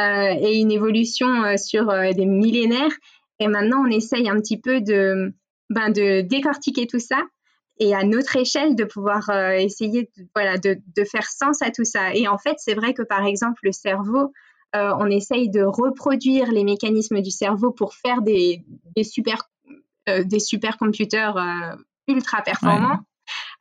euh, 0.00 0.34
et 0.40 0.58
une 0.58 0.72
évolution 0.72 1.44
euh, 1.44 1.56
sur 1.56 1.86
des 1.86 2.26
millénaires. 2.26 2.90
Et 3.38 3.46
maintenant, 3.46 3.84
on 3.86 3.90
essaye 3.90 4.28
un 4.28 4.40
petit 4.40 4.58
peu 4.58 4.80
de, 4.80 5.32
ben, 5.70 5.90
de 5.90 6.22
décortiquer 6.22 6.88
tout 6.88 6.98
ça 6.98 7.22
et 7.78 7.94
à 7.94 8.02
notre 8.02 8.36
échelle 8.36 8.74
de 8.74 8.82
pouvoir 8.82 9.30
essayer 9.52 10.10
de, 10.16 10.24
voilà, 10.34 10.58
de, 10.58 10.78
de, 10.96 11.04
faire 11.04 11.28
sens 11.30 11.62
à 11.62 11.70
tout 11.70 11.84
ça. 11.84 12.12
Et 12.12 12.26
en 12.26 12.38
fait, 12.38 12.56
c'est 12.58 12.74
vrai 12.74 12.92
que 12.92 13.02
par 13.02 13.24
exemple, 13.24 13.60
le 13.62 13.70
cerveau, 13.70 14.32
on 14.74 15.06
essaye 15.06 15.48
de 15.48 15.62
reproduire 15.62 16.50
les 16.50 16.64
mécanismes 16.64 17.22
du 17.22 17.30
cerveau 17.30 17.70
pour 17.70 17.94
faire 17.94 18.20
des, 18.20 18.64
des 18.96 19.04
super, 19.04 19.48
des 20.08 20.40
supercomputers 20.40 21.76
ultra 22.08 22.42
performants. 22.42 22.98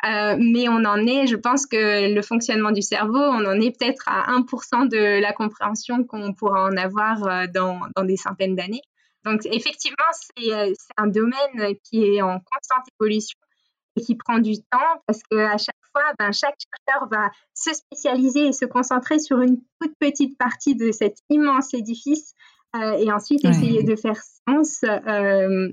Euh, 0.06 0.38
mais 0.40 0.70
on 0.70 0.86
en 0.86 1.06
est, 1.06 1.28
je 1.28 1.36
pense 1.36 1.66
que 1.66 2.14
le 2.14 2.22
fonctionnement 2.22 2.72
du 2.72 2.82
cerveau, 2.82 3.20
on 3.20 3.46
en 3.46 3.60
est 3.60 3.78
peut-être 3.78 4.04
à 4.08 4.32
1% 4.32 4.88
de 4.90 5.22
la 5.22 5.34
compréhension 5.34 6.04
qu'on 6.04 6.34
pourra 6.34 6.66
en 6.66 6.78
avoir 6.78 7.24
euh, 7.26 7.46
dans, 7.54 7.80
dans 7.96 8.04
des 8.04 8.18
centaines 8.18 8.56
d'années. 8.56 8.82
Donc 9.26 9.42
effectivement, 9.46 9.98
euh, 10.40 10.74
c'est 10.74 10.94
un 10.98 11.08
domaine 11.08 11.76
qui 11.84 12.04
est 12.04 12.22
en 12.22 12.40
constante 12.40 12.86
évolution 13.00 13.38
et 13.98 14.02
qui 14.02 14.16
prend 14.16 14.40
du 14.40 14.58
temps 14.58 15.02
parce 15.06 15.22
qu'à 15.30 15.58
chaque 15.58 15.76
fois, 15.92 16.04
ben, 16.20 16.32
chaque 16.32 16.56
chercheur 16.60 17.10
va 17.10 17.30
se 17.54 17.74
spécialiser 17.74 18.48
et 18.48 18.54
se 18.54 18.66
concentrer 18.66 19.20
sur 19.20 19.42
une 19.42 19.58
toute 19.82 19.94
petite 20.00 20.38
partie 20.38 20.76
de 20.76 20.92
cet 20.92 21.18
immense 21.30 21.74
édifice 21.74 22.34
euh, 22.76 22.94
et 22.94 23.12
ensuite 23.12 23.44
essayer 23.44 23.84
de 23.84 23.96
faire 23.96 24.22
sens 24.48 24.84
euh, 24.84 25.70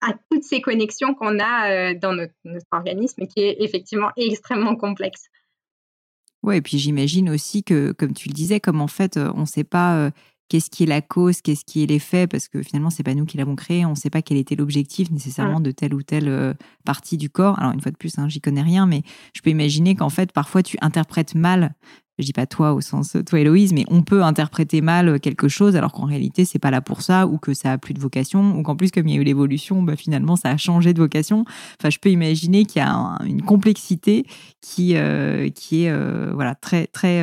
à 0.00 0.14
toutes 0.30 0.44
ces 0.44 0.60
connexions 0.60 1.14
qu'on 1.14 1.38
a 1.38 1.94
dans 1.94 2.14
notre, 2.14 2.34
notre, 2.44 2.66
organisme 2.70 3.26
qui 3.26 3.40
est 3.40 3.56
effectivement 3.60 4.10
extrêmement 4.16 4.76
complexe. 4.76 5.28
Oui, 6.42 6.56
et 6.56 6.62
puis 6.62 6.78
j'imagine 6.78 7.28
aussi 7.28 7.62
que, 7.62 7.92
comme 7.92 8.14
tu 8.14 8.28
le 8.28 8.34
disais, 8.34 8.60
comme 8.60 8.80
en 8.80 8.88
fait, 8.88 9.18
on 9.18 9.40
ne 9.40 9.46
sait 9.46 9.64
pas 9.64 10.10
qu'est-ce 10.50 10.68
qui 10.68 10.82
est 10.82 10.86
la 10.86 11.00
cause, 11.00 11.40
qu'est-ce 11.40 11.64
qui 11.64 11.82
est 11.82 11.86
l'effet, 11.86 12.26
parce 12.26 12.48
que 12.48 12.62
finalement, 12.62 12.90
c'est 12.90 13.04
pas 13.04 13.14
nous 13.14 13.24
qui 13.24 13.38
l'avons 13.38 13.56
créé, 13.56 13.86
on 13.86 13.90
ne 13.90 13.94
sait 13.94 14.10
pas 14.10 14.20
quel 14.20 14.36
était 14.36 14.56
l'objectif 14.56 15.10
nécessairement 15.10 15.60
de 15.60 15.70
telle 15.70 15.94
ou 15.94 16.02
telle 16.02 16.28
euh, 16.28 16.52
partie 16.84 17.16
du 17.16 17.30
corps. 17.30 17.58
Alors, 17.58 17.72
une 17.72 17.80
fois 17.80 17.92
de 17.92 17.96
plus, 17.96 18.18
hein, 18.18 18.28
j'y 18.28 18.40
connais 18.40 18.60
rien, 18.60 18.84
mais 18.84 19.02
je 19.32 19.40
peux 19.40 19.50
imaginer 19.50 19.94
qu'en 19.94 20.10
fait, 20.10 20.32
parfois, 20.32 20.62
tu 20.62 20.76
interprètes 20.82 21.34
mal. 21.34 21.72
Je 22.20 22.26
dis 22.26 22.32
pas 22.32 22.46
toi 22.46 22.72
au 22.74 22.80
sens 22.80 23.16
toi 23.26 23.40
Héloïse, 23.40 23.72
mais 23.72 23.84
on 23.88 24.02
peut 24.02 24.22
interpréter 24.22 24.80
mal 24.80 25.20
quelque 25.20 25.48
chose 25.48 25.76
alors 25.76 25.92
qu'en 25.92 26.04
réalité 26.04 26.44
c'est 26.44 26.58
pas 26.58 26.70
là 26.70 26.80
pour 26.80 27.02
ça 27.02 27.26
ou 27.26 27.38
que 27.38 27.54
ça 27.54 27.72
a 27.72 27.78
plus 27.78 27.94
de 27.94 28.00
vocation 28.00 28.56
ou 28.56 28.62
qu'en 28.62 28.76
plus 28.76 28.90
comme 28.90 29.08
il 29.08 29.14
y 29.14 29.18
a 29.18 29.20
eu 29.20 29.24
l'évolution, 29.24 29.82
bah, 29.82 29.96
finalement 29.96 30.36
ça 30.36 30.50
a 30.50 30.56
changé 30.56 30.92
de 30.92 30.98
vocation. 30.98 31.44
Enfin, 31.78 31.90
je 31.90 31.98
peux 31.98 32.10
imaginer 32.10 32.64
qu'il 32.64 32.82
y 32.82 32.84
a 32.84 33.18
une 33.26 33.42
complexité 33.42 34.26
qui 34.60 34.96
euh, 34.96 35.48
qui 35.50 35.84
est 35.84 35.90
euh, 35.90 36.30
voilà 36.34 36.54
très 36.54 36.86
très 36.86 37.22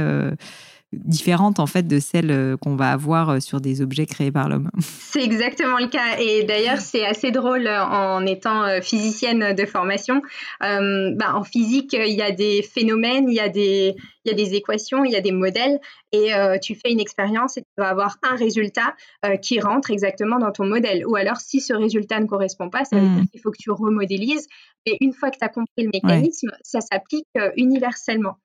différente 0.93 1.59
en 1.59 1.67
fait 1.67 1.83
de 1.83 1.99
celle 1.99 2.31
euh, 2.31 2.55
qu'on 2.55 2.77
va 2.77 2.91
avoir 2.91 3.29
euh, 3.29 3.39
sur 3.41 3.59
des 3.59 3.81
objets 3.81 4.05
créés 4.05 4.31
par 4.31 4.47
l'homme. 4.47 4.69
C'est 4.79 5.21
exactement 5.21 5.77
le 5.79 5.87
cas. 5.87 6.17
Et 6.19 6.43
d'ailleurs, 6.43 6.79
c'est 6.79 7.05
assez 7.05 7.31
drôle 7.31 7.67
euh, 7.67 7.83
en 7.83 8.25
étant 8.25 8.81
physicienne 8.81 9.53
de 9.53 9.65
formation. 9.65 10.21
bah, 10.61 11.35
en 11.35 11.43
physique, 11.43 11.93
il 11.93 12.13
y 12.13 12.21
a 12.21 12.31
des 12.31 12.61
phénomènes, 12.61 13.29
il 13.29 13.35
y 13.35 13.39
a 13.39 13.49
des, 13.49 13.95
il 14.25 14.29
y 14.29 14.31
a 14.31 14.35
des 14.35 14.55
équations, 14.55 15.03
il 15.03 15.11
y 15.11 15.15
a 15.15 15.21
des 15.21 15.31
modèles. 15.31 15.79
Et 16.11 16.31
tu 16.61 16.75
fais 16.75 16.91
une 16.91 16.99
expérience 16.99 17.57
et 17.57 17.61
tu 17.61 17.67
vas 17.77 17.89
avoir 17.89 18.17
un 18.23 18.35
résultat 18.35 18.95
qui 19.41 19.59
rentre 19.59 19.91
exactement 19.91 20.39
dans 20.39 20.51
ton 20.51 20.65
modèle. 20.65 21.05
Ou 21.05 21.15
alors, 21.15 21.37
si 21.37 21.59
ce 21.59 21.73
résultat 21.73 22.19
ne 22.19 22.25
correspond 22.25 22.69
pas, 22.69 22.85
ça 22.85 22.97
veut 22.97 23.07
dire 23.07 23.23
hmm. 23.23 23.27
qu'il 23.27 23.41
faut 23.41 23.51
que 23.51 23.57
tu 23.59 23.71
remodélises. 23.71 24.47
Et 24.85 24.97
une 25.01 25.13
fois 25.13 25.31
que 25.31 25.37
tu 25.37 25.45
as 25.45 25.49
compris 25.49 25.83
le 25.83 25.89
mécanisme, 25.93 26.51
ça 26.61 26.79
s'applique 26.81 27.27
universellement. 27.55 28.37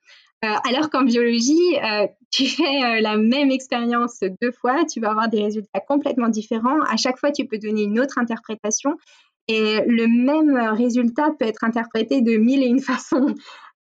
Euh, 0.45 0.49
alors 0.69 0.91
qu'en 0.91 1.03
biologie, 1.03 1.77
euh, 1.85 2.07
tu 2.31 2.47
fais 2.47 2.85
euh, 2.85 3.01
la 3.01 3.17
même 3.17 3.51
expérience 3.51 4.21
deux 4.41 4.51
fois, 4.51 4.85
tu 4.85 5.01
vas 5.01 5.11
avoir 5.11 5.29
des 5.29 5.43
résultats 5.43 5.81
complètement 5.81 6.29
différents. 6.29 6.81
À 6.83 6.97
chaque 6.97 7.19
fois, 7.19 7.31
tu 7.31 7.47
peux 7.47 7.59
donner 7.59 7.83
une 7.83 8.01
autre 8.01 8.19
interprétation 8.19 8.97
et 9.49 9.81
le 9.87 10.07
même 10.07 10.57
résultat 10.75 11.31
peut 11.39 11.47
être 11.47 11.65
interprété 11.65 12.23
de 12.23 12.37
mille 12.37 12.63
et 12.63 12.67
une 12.67 12.81
façons. 12.81 13.35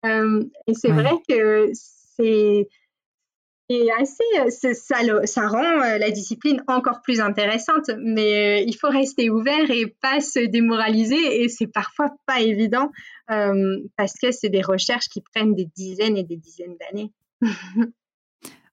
et 0.04 0.74
c'est 0.74 0.92
vrai 0.92 1.14
que 1.28 1.70
c'est 1.74 2.68
et 3.72 3.92
assez, 3.92 4.24
euh, 4.40 5.26
ça, 5.26 5.48
rend 5.48 5.64
euh, 5.64 5.98
la 5.98 6.12
discipline 6.12 6.62
encore 6.68 7.02
plus 7.02 7.22
intéressante, 7.22 7.90
mais 8.00 8.60
euh, 8.60 8.66
il 8.68 8.76
faut 8.76 8.90
rester 8.90 9.30
ouvert 9.30 9.72
et 9.72 9.88
pas 10.02 10.20
se 10.20 10.40
démoraliser. 10.40 11.42
Et 11.42 11.50
c'est 11.50 11.68
parfois 11.68 12.12
pas 12.26 12.42
évident 12.42 12.92
parce 13.96 14.16
que 14.22 14.32
c'est 14.32 14.50
des 14.50 14.62
recherches 14.62 15.08
qui 15.08 15.22
prennent 15.22 15.56
des 15.56 15.70
dizaines 15.74 16.18
et 16.18 16.24
des 16.24 16.36
dizaines 16.36 16.76
d'années. 16.76 17.14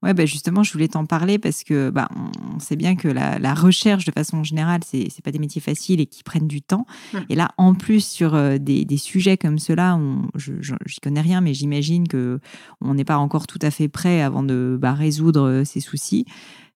Ouais, 0.03 0.15
bah 0.15 0.27
justement, 0.27 0.63
je 0.63 0.73
voulais 0.73 0.87
t'en 0.87 1.07
parler 1.07 1.39
parce 1.39 1.65
que 1.65 1.91
bah, 1.91 2.09
on 2.55 2.61
sait 2.61 2.77
bien 2.77 2.95
que 2.95 3.09
la, 3.09 3.55
recherche, 3.55 4.05
de 4.05 4.13
façon 4.13 4.45
générale, 4.45 4.83
c'est 4.87 4.99
n'est 4.99 5.23
pas 5.25 5.33
des 5.33 5.41
métiers 5.41 5.61
faciles 5.61 6.01
et 6.01 6.07
qui 6.07 6.23
prennent 6.23 6.47
du 6.47 6.63
temps. 6.63 6.87
Et 7.29 7.35
là, 7.35 7.51
en 7.57 7.75
plus, 7.75 8.07
sur 8.07 8.37
euh, 8.37 8.59
des, 8.59 8.85
des 8.85 8.97
sujets 8.97 9.37
comme 9.37 9.59
ceux-là, 9.59 9.99
je 10.37 10.53
n'y 10.53 10.97
connais 11.03 11.21
rien, 11.21 11.41
mais 11.41 11.53
j'imagine 11.53 12.07
que 12.07 12.39
on 12.81 12.95
n'est 12.95 13.05
pas 13.05 13.19
encore 13.19 13.49
tout 13.49 13.59
à 13.61 13.73
fait 13.73 13.89
prêt 13.89 14.23
avant 14.23 14.45
de 14.45 14.79
bah, 14.81 14.93
résoudre 14.93 15.49
euh, 15.49 15.65
ces 15.65 15.81
soucis. 15.81 16.27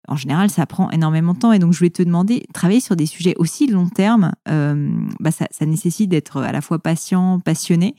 En 0.09 0.17
général, 0.17 0.51
ça 0.51 0.67
prend 0.67 0.91
énormément 0.91 1.35
de 1.35 1.39
temps. 1.39 1.53
Et 1.53 1.61
donc, 1.61 1.73
je 1.73 1.79
voulais 1.79 1.91
te 1.91 2.03
demander, 2.03 2.45
travailler 2.53 2.81
sur 2.81 2.97
des 2.97 3.07
sujets 3.07 3.35
aussi 3.37 3.69
long 3.69 3.89
terme, 3.89 4.33
euh, 4.49 4.91
bah, 5.21 5.31
ça, 5.31 5.47
ça 5.53 5.65
nécessite 5.65 6.11
d'être 6.11 6.39
à 6.39 6.51
la 6.51 6.61
fois 6.61 6.81
patient, 6.81 7.39
passionné 7.39 7.95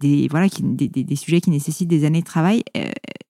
des, 0.00 0.28
voilà, 0.30 0.48
qui, 0.48 0.62
des, 0.62 0.88
des, 0.88 1.16
sujets 1.16 1.40
qui 1.40 1.50
nécessitent 1.50 1.88
des 1.88 2.04
années 2.04 2.20
de 2.20 2.26
travail. 2.26 2.62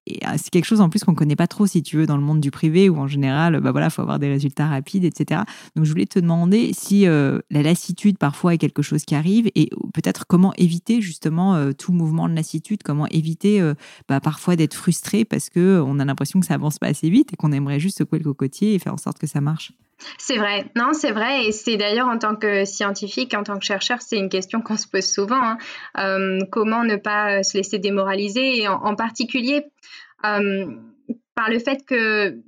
Euh, 0.08 0.14
et 0.14 0.26
euh, 0.26 0.32
c'est 0.36 0.50
quelque 0.50 0.64
chose 0.64 0.80
en 0.80 0.88
plus 0.88 1.04
qu'on 1.04 1.12
ne 1.12 1.16
connaît 1.16 1.36
pas 1.36 1.46
trop, 1.46 1.66
si 1.66 1.82
tu 1.82 1.96
veux, 1.96 2.06
dans 2.06 2.16
le 2.16 2.22
monde 2.22 2.40
du 2.40 2.50
privé, 2.50 2.88
où 2.88 2.96
en 2.98 3.06
général, 3.06 3.60
bah 3.60 3.72
voilà, 3.72 3.90
faut 3.90 4.02
avoir 4.02 4.18
des 4.18 4.28
résultats 4.28 4.66
rapides, 4.66 5.04
etc. 5.04 5.42
Donc, 5.76 5.84
je 5.84 5.90
voulais 5.90 6.06
te 6.06 6.18
demander 6.18 6.72
si 6.72 7.06
euh, 7.06 7.40
la 7.50 7.62
lassitude 7.62 8.18
parfois 8.18 8.54
est 8.54 8.58
quelque 8.58 8.82
chose 8.82 9.04
qui 9.04 9.14
arrive 9.14 9.50
et 9.54 9.70
peut-être 9.92 10.26
comment 10.26 10.52
éviter 10.56 11.00
justement 11.00 11.72
tout 11.72 11.92
mouvement 11.92 12.28
de 12.28 12.34
lassitude, 12.34 12.82
comment 12.82 13.06
éviter 13.08 13.60
bah, 14.08 14.20
parfois 14.20 14.56
d'être 14.56 14.74
frustré 14.74 15.24
parce 15.24 15.50
qu'on 15.50 15.98
a 15.98 16.04
l'impression 16.04 16.40
que 16.40 16.46
ça 16.46 16.54
avance 16.54 16.78
pas 16.78 16.88
assez 16.88 17.10
vite 17.10 17.32
et 17.32 17.36
qu'on 17.36 17.52
aimerait 17.52 17.80
juste 17.80 17.98
secouer 17.98 18.18
le 18.18 18.24
cocotier 18.24 18.74
et 18.74 18.78
faire 18.78 18.94
en 18.94 18.98
sorte 18.98 19.18
que 19.18 19.26
ça 19.26 19.40
marche. 19.40 19.72
C'est 20.18 20.36
vrai, 20.36 20.66
non, 20.76 20.92
c'est 20.92 21.12
vrai, 21.12 21.46
et 21.46 21.52
c'est 21.52 21.76
d'ailleurs 21.76 22.08
en 22.08 22.18
tant 22.18 22.36
que 22.36 22.64
scientifique, 22.64 23.34
en 23.34 23.42
tant 23.42 23.58
que 23.58 23.64
chercheur, 23.64 24.02
c'est 24.02 24.18
une 24.18 24.28
question 24.28 24.60
qu'on 24.60 24.76
se 24.76 24.88
pose 24.88 25.04
souvent. 25.04 25.42
Hein. 25.42 25.58
Euh, 25.98 26.40
comment 26.50 26.84
ne 26.84 26.96
pas 26.96 27.42
se 27.42 27.56
laisser 27.56 27.78
démoraliser, 27.78 28.62
et 28.62 28.68
en, 28.68 28.94
particulier 28.96 29.66
euh, 30.24 30.66
par 31.34 31.50
le 31.50 31.58
fait 31.58 31.84
que 31.86 32.38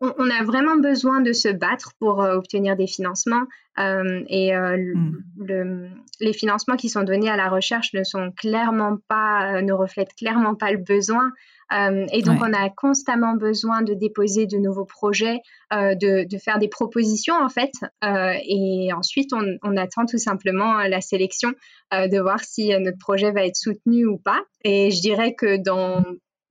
on, 0.00 0.28
a 0.28 0.42
vraiment 0.44 0.76
besoin 0.76 1.20
de 1.20 1.32
se 1.32 1.48
battre 1.48 1.92
pour 1.98 2.22
euh, 2.22 2.36
obtenir 2.36 2.76
des 2.76 2.86
financements, 2.86 3.44
et 3.76 4.54
mmh. 4.54 5.88
les 6.20 6.32
financements 6.32 6.76
qui 6.76 6.88
sont 6.88 7.02
donnés 7.02 7.30
à 7.30 7.36
la 7.36 7.48
recherche 7.48 7.92
ne 7.92 8.04
sont 8.04 8.30
clairement 8.30 8.98
pas, 9.08 9.62
ne 9.62 9.72
reflètent 9.72 10.14
clairement 10.14 10.54
pas 10.54 10.70
le 10.70 10.78
besoin. 10.78 11.32
Euh, 11.72 12.06
et 12.12 12.22
donc, 12.22 12.40
on 12.40 12.52
a 12.52 12.68
constamment 12.70 13.34
besoin 13.34 13.82
de 13.82 13.94
déposer 13.94 14.46
de 14.46 14.56
nouveaux 14.58 14.84
projets, 14.84 15.38
euh, 15.72 15.94
de, 15.94 16.26
faire 16.38 16.58
des 16.58 16.68
propositions, 16.68 17.34
en 17.34 17.48
fait. 17.48 17.72
Euh, 18.04 18.34
et 18.46 18.92
ensuite, 18.92 19.30
on, 19.32 19.76
attend 19.76 20.06
tout 20.06 20.18
simplement 20.18 20.74
la 20.84 21.00
sélection 21.00 21.52
de 21.92 22.20
voir 22.20 22.40
si 22.40 22.68
notre 22.78 22.98
projet 22.98 23.32
va 23.32 23.44
être 23.44 23.56
soutenu 23.56 24.06
ou 24.06 24.18
pas. 24.18 24.42
Et 24.64 24.90
je 24.90 25.00
dirais 25.00 25.34
que 25.34 25.56
dans 25.56 26.02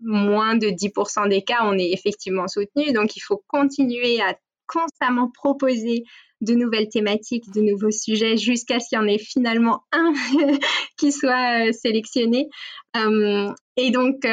moins 0.01 0.55
de 0.55 0.67
10% 0.67 1.29
des 1.29 1.41
cas, 1.41 1.59
on 1.63 1.77
est 1.77 1.91
effectivement 1.91 2.47
soutenu. 2.47 2.91
Donc, 2.91 3.15
il 3.15 3.21
faut 3.21 3.41
continuer 3.47 4.21
à 4.21 4.35
constamment 4.67 5.29
proposer 5.33 6.03
de 6.41 6.53
nouvelles 6.53 6.89
thématiques, 6.89 7.49
de 7.53 7.61
nouveaux 7.61 7.91
sujets, 7.91 8.35
jusqu'à 8.35 8.79
ce 8.79 8.89
qu'il 8.89 8.97
y 8.97 9.01
en 9.01 9.07
ait 9.07 9.17
finalement 9.17 9.83
un 9.93 10.13
qui 10.97 11.11
soit 11.13 11.71
sélectionné. 11.71 12.49
et 12.95 13.91
donc, 13.91 14.25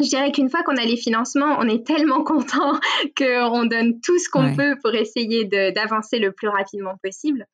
je 0.00 0.08
dirais 0.08 0.32
qu'une 0.32 0.50
fois 0.50 0.62
qu'on 0.62 0.76
a 0.76 0.84
les 0.84 0.96
financements, 0.96 1.56
on 1.58 1.68
est 1.68 1.86
tellement 1.86 2.24
content 2.24 2.78
qu'on 3.16 3.64
donne 3.66 4.00
tout 4.00 4.18
ce 4.18 4.28
qu'on 4.28 4.54
peut 4.54 4.76
pour 4.82 4.94
essayer 4.94 5.44
d'avancer 5.44 6.18
le 6.18 6.32
plus 6.32 6.48
rapidement 6.48 6.96
possible. 7.02 7.46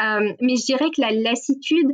Euh, 0.00 0.32
mais 0.40 0.56
je 0.56 0.64
dirais 0.66 0.90
que 0.94 1.00
la 1.00 1.10
lassitude, 1.10 1.90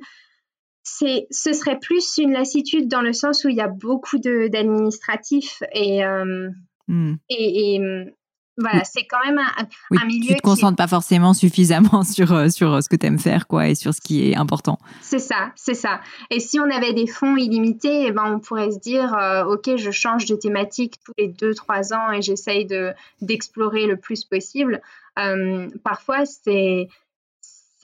c'est, 0.83 1.27
ce 1.31 1.53
serait 1.53 1.79
plus 1.79 2.19
une 2.19 2.33
lassitude 2.33 2.89
dans 2.89 3.03
le 3.03 3.13
sens 3.13 3.45
où 3.45 3.49
il 3.49 3.57
y 3.57 3.61
a 3.61 3.69
beaucoup 3.69 4.19
d'administratifs 4.19 5.63
et, 5.73 6.05
euh, 6.05 6.51
hmm. 6.89 7.15
et, 7.29 7.75
et, 7.75 7.81
voilà, 8.59 8.85
c'est 8.85 9.07
quand 9.07 9.25
même 9.25 9.39
un, 9.39 10.07
milieu. 10.07 10.29
Tu 10.29 10.37
te 10.37 10.43
concentres 10.43 10.77
pas 10.77 10.87
forcément 10.87 11.33
suffisamment 11.33 12.03
sur, 12.03 12.33
euh, 12.33 12.49
sur 12.49 12.75
euh, 12.75 12.81
ce 12.81 12.89
que 12.89 12.97
tu 12.97 13.07
aimes 13.07 13.19
faire 13.19 13.47
quoi, 13.47 13.69
et 13.69 13.75
sur 13.75 13.95
ce 13.95 14.01
qui 14.01 14.31
est 14.31 14.37
important. 14.37 14.79
C'est 15.01 15.19
ça, 15.19 15.53
c'est 15.57 15.75
ça. 15.75 16.01
Et 16.31 16.39
si 16.39 16.61
on 16.61 16.71
avait 16.71 16.93
des 16.93 17.07
fonds 17.07 17.37
illimités, 17.37 18.07
eh 18.07 18.13
ben, 18.13 18.25
on 18.35 18.41
pourrait 18.41 18.71
se 18.71 18.79
dire 18.79 19.15
euh, 19.15 19.45
OK, 19.45 19.77
je 19.77 19.91
change 19.91 20.27
de 20.27 20.37
thématique 20.37 20.97
tous 21.05 21.13
les 21.17 21.29
2-3 21.29 21.95
ans 21.95 22.13
et 22.13 22.21
j'essaye 22.21 22.67
d'explorer 23.21 23.87
le 23.87 23.97
plus 23.97 24.25
possible. 24.25 24.83
parfois, 25.85 26.25
c'est. 26.27 26.89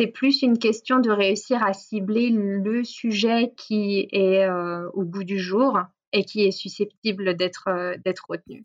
C'est 0.00 0.06
plus 0.06 0.42
une 0.42 0.60
question 0.60 1.00
de 1.00 1.10
réussir 1.10 1.60
à 1.64 1.72
cibler 1.72 2.30
le 2.30 2.84
sujet 2.84 3.52
qui 3.56 4.06
est 4.12 4.48
au 4.94 5.02
bout 5.02 5.24
du 5.24 5.40
jour 5.40 5.76
et 6.12 6.24
qui 6.24 6.44
est 6.44 6.52
susceptible 6.52 7.34
d'être 7.34 7.66
retenu. 8.28 8.64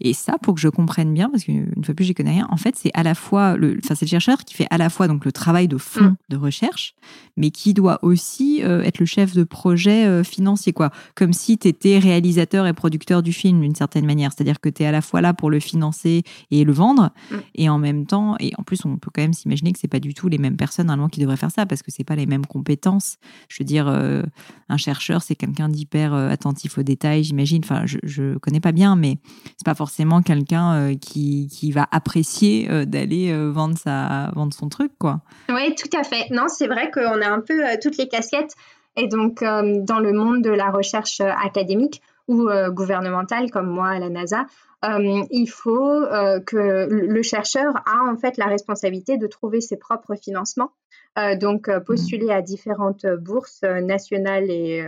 Et 0.00 0.12
ça, 0.12 0.36
pour 0.40 0.54
que 0.54 0.60
je 0.60 0.68
comprenne 0.68 1.12
bien, 1.12 1.28
parce 1.30 1.44
qu'une 1.44 1.84
fois 1.84 1.94
plus, 1.94 2.04
j'y 2.04 2.14
connais 2.14 2.32
rien, 2.32 2.46
en 2.50 2.56
fait, 2.56 2.76
c'est 2.76 2.90
à 2.94 3.02
la 3.02 3.14
fois, 3.14 3.56
le, 3.56 3.78
enfin, 3.82 3.94
c'est 3.94 4.04
le 4.04 4.10
chercheur 4.10 4.38
qui 4.44 4.54
fait 4.54 4.66
à 4.70 4.78
la 4.78 4.90
fois 4.90 5.08
donc 5.08 5.24
le 5.24 5.32
travail 5.32 5.68
de 5.68 5.76
fond 5.76 6.04
mm. 6.04 6.16
de 6.30 6.36
recherche, 6.36 6.94
mais 7.36 7.50
qui 7.50 7.74
doit 7.74 7.98
aussi 8.02 8.62
euh, 8.62 8.82
être 8.82 8.98
le 8.98 9.06
chef 9.06 9.34
de 9.34 9.44
projet 9.44 10.06
euh, 10.06 10.24
financier, 10.24 10.72
quoi. 10.72 10.90
Comme 11.14 11.32
si 11.32 11.58
tu 11.58 11.68
étais 11.68 11.98
réalisateur 11.98 12.66
et 12.66 12.72
producteur 12.72 13.22
du 13.22 13.32
film, 13.32 13.60
d'une 13.60 13.74
certaine 13.74 14.06
manière. 14.06 14.32
C'est-à-dire 14.32 14.60
que 14.60 14.68
tu 14.68 14.82
es 14.82 14.86
à 14.86 14.92
la 14.92 15.00
fois 15.00 15.20
là 15.20 15.34
pour 15.34 15.50
le 15.50 15.60
financer 15.60 16.22
et 16.50 16.64
le 16.64 16.72
vendre, 16.72 17.10
mm. 17.30 17.36
et 17.56 17.68
en 17.68 17.78
même 17.78 18.06
temps, 18.06 18.36
et 18.40 18.52
en 18.58 18.62
plus, 18.62 18.84
on 18.84 18.96
peut 18.96 19.10
quand 19.12 19.22
même 19.22 19.32
s'imaginer 19.32 19.72
que 19.72 19.78
c'est 19.78 19.88
pas 19.88 20.00
du 20.00 20.14
tout 20.14 20.28
les 20.28 20.38
mêmes 20.38 20.56
personnes, 20.56 20.86
normalement, 20.86 21.08
qui 21.08 21.20
devraient 21.20 21.36
faire 21.36 21.50
ça, 21.50 21.66
parce 21.66 21.82
que 21.82 21.90
c'est 21.90 22.04
pas 22.04 22.16
les 22.16 22.26
mêmes 22.26 22.46
compétences. 22.46 23.16
Je 23.48 23.62
veux 23.62 23.66
dire, 23.66 23.88
euh, 23.88 24.22
un 24.68 24.76
chercheur, 24.76 25.22
c'est 25.22 25.34
quelqu'un 25.34 25.68
d'hyper 25.68 26.14
attentif 26.14 26.78
aux 26.78 26.82
détails, 26.82 27.24
j'imagine. 27.24 27.62
Enfin, 27.64 27.86
je, 27.86 27.98
je 28.02 28.38
connais 28.38 28.60
pas 28.60 28.72
bien, 28.72 28.96
mais 28.96 29.18
pas 29.64 29.74
forcément 29.74 30.22
quelqu'un 30.22 30.94
qui, 31.00 31.48
qui, 31.48 31.72
va 31.72 31.88
apprécier 31.90 32.86
d'aller 32.86 33.34
vendre 33.50 33.76
sa 33.76 34.30
vendre 34.34 34.54
son 34.54 34.68
truc 34.68 34.92
quoi. 34.98 35.20
Oui, 35.48 35.74
tout 35.74 35.96
à 35.96 36.04
fait. 36.04 36.30
Non, 36.30 36.46
c'est 36.48 36.66
vrai 36.66 36.90
qu'on 36.90 37.20
a 37.20 37.28
un 37.28 37.40
peu 37.40 37.62
toutes 37.82 37.96
les 37.96 38.08
casquettes 38.08 38.54
et 38.96 39.08
donc 39.08 39.42
dans 39.42 39.98
le 39.98 40.12
monde 40.12 40.42
de 40.42 40.50
la 40.50 40.70
recherche 40.70 41.20
académique 41.20 42.02
ou 42.28 42.48
gouvernementale 42.68 43.50
comme 43.50 43.68
moi 43.68 43.88
à 43.88 43.98
la 43.98 44.10
NASA, 44.10 44.46
il 44.82 45.46
faut 45.46 46.04
que 46.46 46.88
le 46.88 47.22
chercheur 47.22 47.74
a 47.86 48.10
en 48.10 48.16
fait 48.16 48.36
la 48.36 48.46
responsabilité 48.46 49.18
de 49.18 49.26
trouver 49.26 49.60
ses 49.60 49.76
propres 49.76 50.14
financements 50.14 50.70
euh, 51.18 51.36
donc 51.36 51.68
euh, 51.68 51.78
postuler 51.78 52.30
à 52.30 52.42
différentes 52.42 53.06
bourses 53.06 53.60
euh, 53.62 53.80
nationales 53.80 54.50
et, 54.50 54.84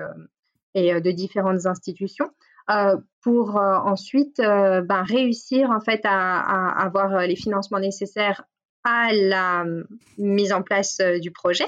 et 0.74 1.00
de 1.00 1.10
différentes 1.10 1.66
institutions. 1.66 2.28
Pour 3.22 3.56
ensuite 3.56 4.38
ben, 4.38 5.02
réussir 5.02 5.70
en 5.70 5.80
fait 5.80 6.00
à, 6.04 6.70
avoir 6.82 7.26
les 7.26 7.36
financements 7.36 7.80
nécessaires 7.80 8.44
à 8.84 9.12
la 9.12 9.64
mise 10.18 10.52
en 10.52 10.62
place 10.62 11.00
du 11.20 11.30
projet 11.30 11.66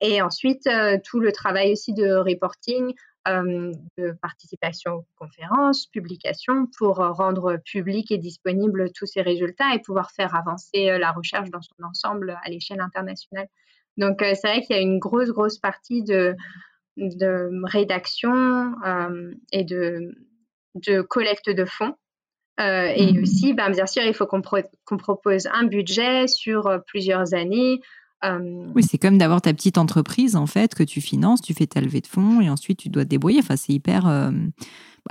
et 0.00 0.22
ensuite 0.22 0.68
tout 1.04 1.20
le 1.20 1.32
travail 1.32 1.72
aussi 1.72 1.94
de 1.94 2.14
reporting, 2.14 2.94
de 3.26 4.12
participation 4.22 4.94
aux 4.94 5.06
conférences, 5.16 5.86
publications 5.86 6.68
pour 6.78 6.96
rendre 6.96 7.58
public 7.64 8.12
et 8.12 8.18
disponible 8.18 8.92
tous 8.92 9.06
ces 9.06 9.22
résultats 9.22 9.74
et 9.74 9.80
pouvoir 9.80 10.12
faire 10.12 10.34
avancer 10.36 10.96
la 10.98 11.10
recherche 11.12 11.50
dans 11.50 11.62
son 11.62 11.82
ensemble 11.82 12.38
à 12.44 12.48
l'échelle 12.50 12.80
internationale. 12.80 13.48
Donc, 13.96 14.22
euh, 14.22 14.34
c'est 14.34 14.48
vrai 14.48 14.60
qu'il 14.62 14.76
y 14.76 14.78
a 14.78 14.82
une 14.82 14.98
grosse, 14.98 15.30
grosse 15.30 15.58
partie 15.58 16.02
de, 16.02 16.34
rédaction 17.64 18.74
euh, 18.84 19.32
et 19.52 19.64
de, 19.64 20.14
de 20.86 21.02
collecte 21.02 21.50
de 21.50 21.64
fonds. 21.64 21.94
Euh, 22.58 22.90
et 22.94 23.12
mmh. 23.12 23.22
aussi, 23.22 23.54
ben, 23.54 23.70
bien 23.70 23.86
sûr, 23.86 24.02
il 24.02 24.14
faut 24.14 24.26
qu'on 24.26 24.40
propose 24.40 25.46
un 25.52 25.64
budget 25.64 26.26
sur 26.26 26.80
plusieurs 26.86 27.34
années. 27.34 27.80
Oui, 28.74 28.82
c'est 28.82 28.98
comme 28.98 29.18
d'avoir 29.18 29.40
ta 29.40 29.52
petite 29.52 29.78
entreprise, 29.78 30.34
en 30.34 30.46
fait, 30.46 30.74
que 30.74 30.82
tu 30.82 31.00
finances, 31.00 31.40
tu 31.40 31.54
fais 31.54 31.66
ta 31.66 31.80
levée 31.80 32.00
de 32.00 32.08
fonds 32.08 32.40
et 32.40 32.50
ensuite 32.50 32.78
tu 32.78 32.88
dois 32.88 33.04
te 33.04 33.10
débrouiller. 33.10 33.38
Enfin, 33.38 33.54
c'est 33.56 33.72
hyper. 33.72 34.06
à 34.06 34.32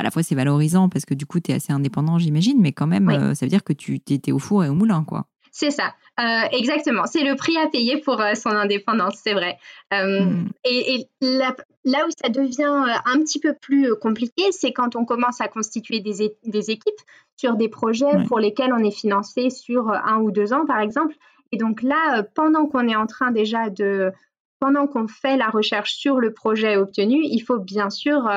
la 0.04 0.12
fois, 0.12 0.21
c'est 0.21 0.36
valorisant 0.36 0.89
parce 0.89 1.06
que 1.06 1.13
du 1.13 1.25
coup, 1.25 1.39
tu 1.39 1.51
es 1.51 1.54
assez 1.54 1.71
indépendant, 1.71 2.17
j'imagine, 2.19 2.60
mais 2.60 2.73
quand 2.73 2.88
même, 2.88 3.34
ça 3.34 3.45
veut 3.45 3.49
dire 3.49 3.63
que 3.63 3.73
tu 3.73 4.01
étais 4.10 4.34
au 4.34 4.39
four 4.39 4.65
et 4.65 4.69
au 4.69 4.73
moulin, 4.73 5.06
quoi. 5.06 5.28
C'est 5.58 5.72
ça, 5.72 5.94
euh, 6.20 6.50
exactement. 6.52 7.06
C'est 7.06 7.24
le 7.24 7.38
prix 7.38 7.56
à 7.56 7.68
payer 7.70 7.96
pour 8.02 8.20
euh, 8.20 8.34
son 8.34 8.50
indépendance, 8.50 9.22
c'est 9.24 9.32
vrai. 9.32 9.58
Euh, 9.94 10.20
hmm. 10.26 10.50
Et, 10.65 11.08
là, 11.22 11.56
où 12.06 12.10
ça 12.22 12.28
devient 12.28 13.00
un 13.06 13.20
petit 13.20 13.39
peu 13.39 13.54
plus 13.54 13.96
compliqué, 13.96 14.52
c'est 14.52 14.74
quand 14.74 14.98
on 14.98 15.06
commence 15.06 15.39
à 15.39 15.48
constituer 15.48 16.02
des, 16.02 16.24
équipes 16.72 17.02
sur 17.38 17.56
des 17.56 17.70
projets 17.70 18.26
pour 18.28 18.39
lesquels 18.39 18.74
on 18.74 18.84
est 18.84 18.91
financé 18.91 19.50
sur 19.50 19.91
un 19.91 20.18
ou 20.18 20.30
deux 20.30 20.52
ans, 20.52 20.65
par 20.65 20.82
exemple. 20.82 21.15
Et 21.54 21.58
donc 21.58 21.82
là, 21.82 22.24
pendant 22.36 22.65
qu'on 22.65 22.89
est 22.89 22.98
en 22.98 23.08
train 23.08 23.32
déjà 23.32 23.70
de 23.70 24.12
pendant 24.60 24.88
qu'on 24.88 25.08
fait 25.08 25.38
la 25.38 25.48
recherche 25.48 25.94
sur 25.94 26.20
le 26.20 26.34
projet 26.34 26.76
obtenu, 26.76 27.22
il 27.24 27.39
faut 27.39 27.60
bien 27.60 27.89
sûr 27.89 28.30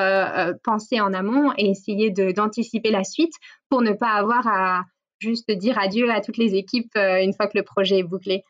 penser 0.63 1.01
en 1.01 1.13
amont 1.13 1.53
et 1.57 1.71
essayer 1.71 2.11
d'anticiper 2.11 2.93
la 2.93 3.03
suite 3.03 3.33
pour 3.71 3.83
ne 3.83 3.93
pas 3.93 4.11
avoir 4.11 4.47
à, 4.47 4.83
juste 5.21 5.51
dire 5.51 5.79
adieu 5.79 6.11
à 6.11 6.21
toutes 6.21 6.37
les 6.37 6.55
équipes 6.55 6.95
euh, 6.97 7.23
une 7.23 7.35
fois 7.35 7.49
que 7.49 7.57
le 7.57 7.65
projet 7.65 7.99
est 7.99 8.05
bouclé. 8.05 8.45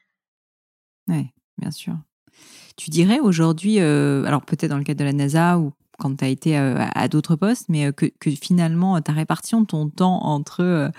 Oui, 1.08 1.26
bien 1.56 1.70
sûr. 1.70 1.94
Tu 2.76 2.90
dirais 2.90 3.18
aujourd'hui, 3.18 3.80
euh, 3.80 4.24
alors 4.24 4.42
peut-être 4.42 4.70
dans 4.70 4.78
le 4.78 4.84
cadre 4.84 5.00
de 5.00 5.04
la 5.04 5.12
NASA 5.12 5.58
ou 5.58 5.72
quand 5.98 6.14
tu 6.16 6.24
as 6.24 6.28
été 6.28 6.56
euh, 6.56 6.76
à, 6.94 7.08
d'autres 7.08 7.34
postes, 7.34 7.68
mais 7.68 7.92
que, 7.92 8.06
finalement, 8.30 9.00
ta 9.00 9.12
répartition 9.12 9.64
ton 9.64 9.88
temps 9.88 10.22
entre 10.22 10.92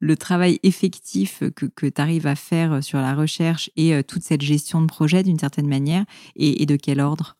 le 0.00 0.16
travail 0.16 0.60
effectif 0.62 1.42
que, 1.54 1.66
que 1.66 1.86
tu 1.86 2.00
arrives 2.00 2.26
à 2.26 2.36
faire 2.36 2.82
sur 2.82 2.98
la 2.98 3.14
recherche 3.14 3.70
et 3.76 4.02
toute 4.04 4.22
cette 4.22 4.40
gestion 4.40 4.80
de 4.80 4.86
projet 4.86 5.22
d'une 5.22 5.38
certaine 5.38 5.68
manière, 5.68 6.06
et, 6.36 6.64
de 6.64 6.76
quel 6.76 7.02
ordre? 7.02 7.36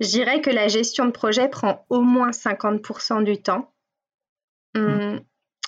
Je 0.00 0.08
dirais 0.08 0.40
que 0.40 0.48
la 0.48 0.68
gestion 0.68 1.04
de 1.04 1.10
projet 1.10 1.48
prend 1.48 1.84
au 1.90 2.00
moins 2.00 2.30
50% 2.30 3.22
du 3.22 3.42
temps. 3.42 3.73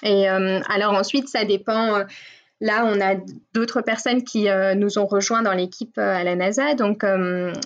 Et 0.03 0.29
euh, 0.29 0.61
alors 0.69 0.95
ensuite, 0.95 1.29
ça 1.29 1.45
dépend. 1.45 1.97
Euh, 1.97 2.05
là, 2.61 2.85
on 2.87 3.01
a 3.01 3.17
d'autres 3.55 3.81
personnes 3.83 4.25
qui 4.25 4.49
euh, 4.49 4.75
nous 4.75 4.99
ont 4.99 5.07
rejoints 5.07 5.43
dans 5.43 5.53
l'équipe 5.53 5.99
à 5.99 6.25
la 6.25 6.37
NASA. 6.37 6.75
Donc 6.75 7.05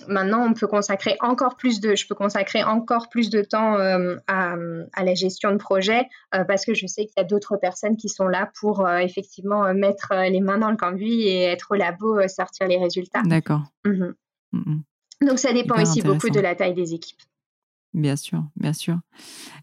maintenant, 0.07 0.45
on 0.45 0.53
peut 0.53 0.67
consacrer 0.67 1.17
encore 1.21 1.55
plus 1.55 1.79
de, 1.79 1.95
je 1.95 2.07
peux 2.07 2.15
consacrer 2.15 2.63
encore 2.63 3.09
plus 3.09 3.29
de 3.29 3.41
temps 3.41 3.77
à, 3.77 4.55
à, 4.93 5.03
la 5.03 5.13
gestion 5.13 5.51
de 5.51 5.57
projet 5.57 6.07
parce 6.31 6.65
que 6.65 6.73
je 6.73 6.87
sais 6.87 7.05
qu'il 7.05 7.13
y 7.17 7.21
a 7.21 7.23
d'autres 7.23 7.57
personnes 7.57 7.95
qui 7.95 8.09
sont 8.09 8.27
là 8.27 8.51
pour 8.59 8.87
effectivement 8.89 9.73
mettre 9.73 10.13
les 10.29 10.41
mains 10.41 10.57
dans 10.57 10.71
le 10.71 10.77
cambouis 10.77 11.27
et 11.27 11.43
être 11.43 11.71
au 11.71 11.75
labo, 11.75 12.27
sortir 12.27 12.67
les 12.67 12.77
résultats. 12.77 13.21
D'accord. 13.23 13.61
Mhm. 13.85 14.13
Mhm. 14.51 14.83
Donc 15.21 15.39
ça 15.39 15.53
dépend 15.53 15.81
aussi 15.81 16.01
beaucoup 16.01 16.29
de 16.29 16.39
la 16.39 16.55
taille 16.55 16.73
des 16.73 16.93
équipes. 16.93 17.21
Bien 17.93 18.15
sûr, 18.15 18.45
bien 18.55 18.71
sûr. 18.71 18.99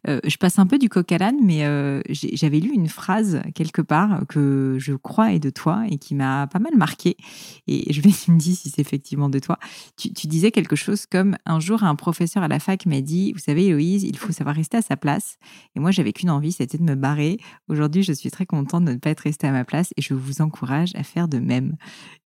Euh, 0.06 0.20
je 0.26 0.36
passe 0.36 0.58
un 0.58 0.66
peu 0.66 0.78
du 0.78 0.90
coq 0.90 1.10
à 1.12 1.16
l'âne, 1.16 1.38
mais 1.42 1.64
euh, 1.64 2.02
j'avais 2.10 2.60
lu 2.60 2.70
une 2.74 2.88
phrase 2.88 3.40
quelque 3.54 3.80
part 3.80 4.26
que 4.28 4.76
je 4.78 4.92
crois 4.92 5.32
est 5.32 5.38
de 5.38 5.48
toi 5.48 5.84
et 5.88 5.96
qui 5.96 6.14
m'a 6.14 6.46
pas 6.46 6.58
mal 6.58 6.76
marqué. 6.76 7.16
Et 7.66 7.90
je 7.90 8.02
vais 8.02 8.10
me 8.28 8.38
dire 8.38 8.54
si 8.54 8.68
c'est 8.68 8.82
effectivement 8.82 9.30
de 9.30 9.38
toi. 9.38 9.58
Tu, 9.96 10.10
disais 10.10 10.50
quelque 10.50 10.76
chose 10.76 11.06
comme 11.06 11.38
un 11.46 11.58
jour 11.58 11.84
un 11.84 11.94
professeur 11.94 12.42
à 12.42 12.48
la 12.48 12.58
fac 12.58 12.84
m'a 12.84 13.00
dit, 13.00 13.32
vous 13.32 13.38
savez 13.38 13.66
Héloïse, 13.66 14.04
il 14.04 14.18
faut 14.18 14.32
savoir 14.32 14.56
rester 14.56 14.76
à 14.76 14.82
sa 14.82 14.98
place. 14.98 15.38
Et 15.74 15.80
moi 15.80 15.90
j'avais 15.90 16.12
qu'une 16.12 16.30
envie, 16.30 16.52
c'était 16.52 16.76
de 16.76 16.82
me 16.82 16.96
barrer. 16.96 17.38
Aujourd'hui 17.68 18.02
je 18.02 18.12
suis 18.12 18.30
très 18.30 18.44
contente 18.44 18.84
de 18.84 18.92
ne 18.92 18.98
pas 18.98 19.08
être 19.08 19.20
restée 19.20 19.46
à 19.46 19.52
ma 19.52 19.64
place 19.64 19.94
et 19.96 20.02
je 20.02 20.12
vous 20.12 20.42
encourage 20.42 20.90
à 20.96 21.02
faire 21.02 21.28
de 21.28 21.38
même. 21.38 21.76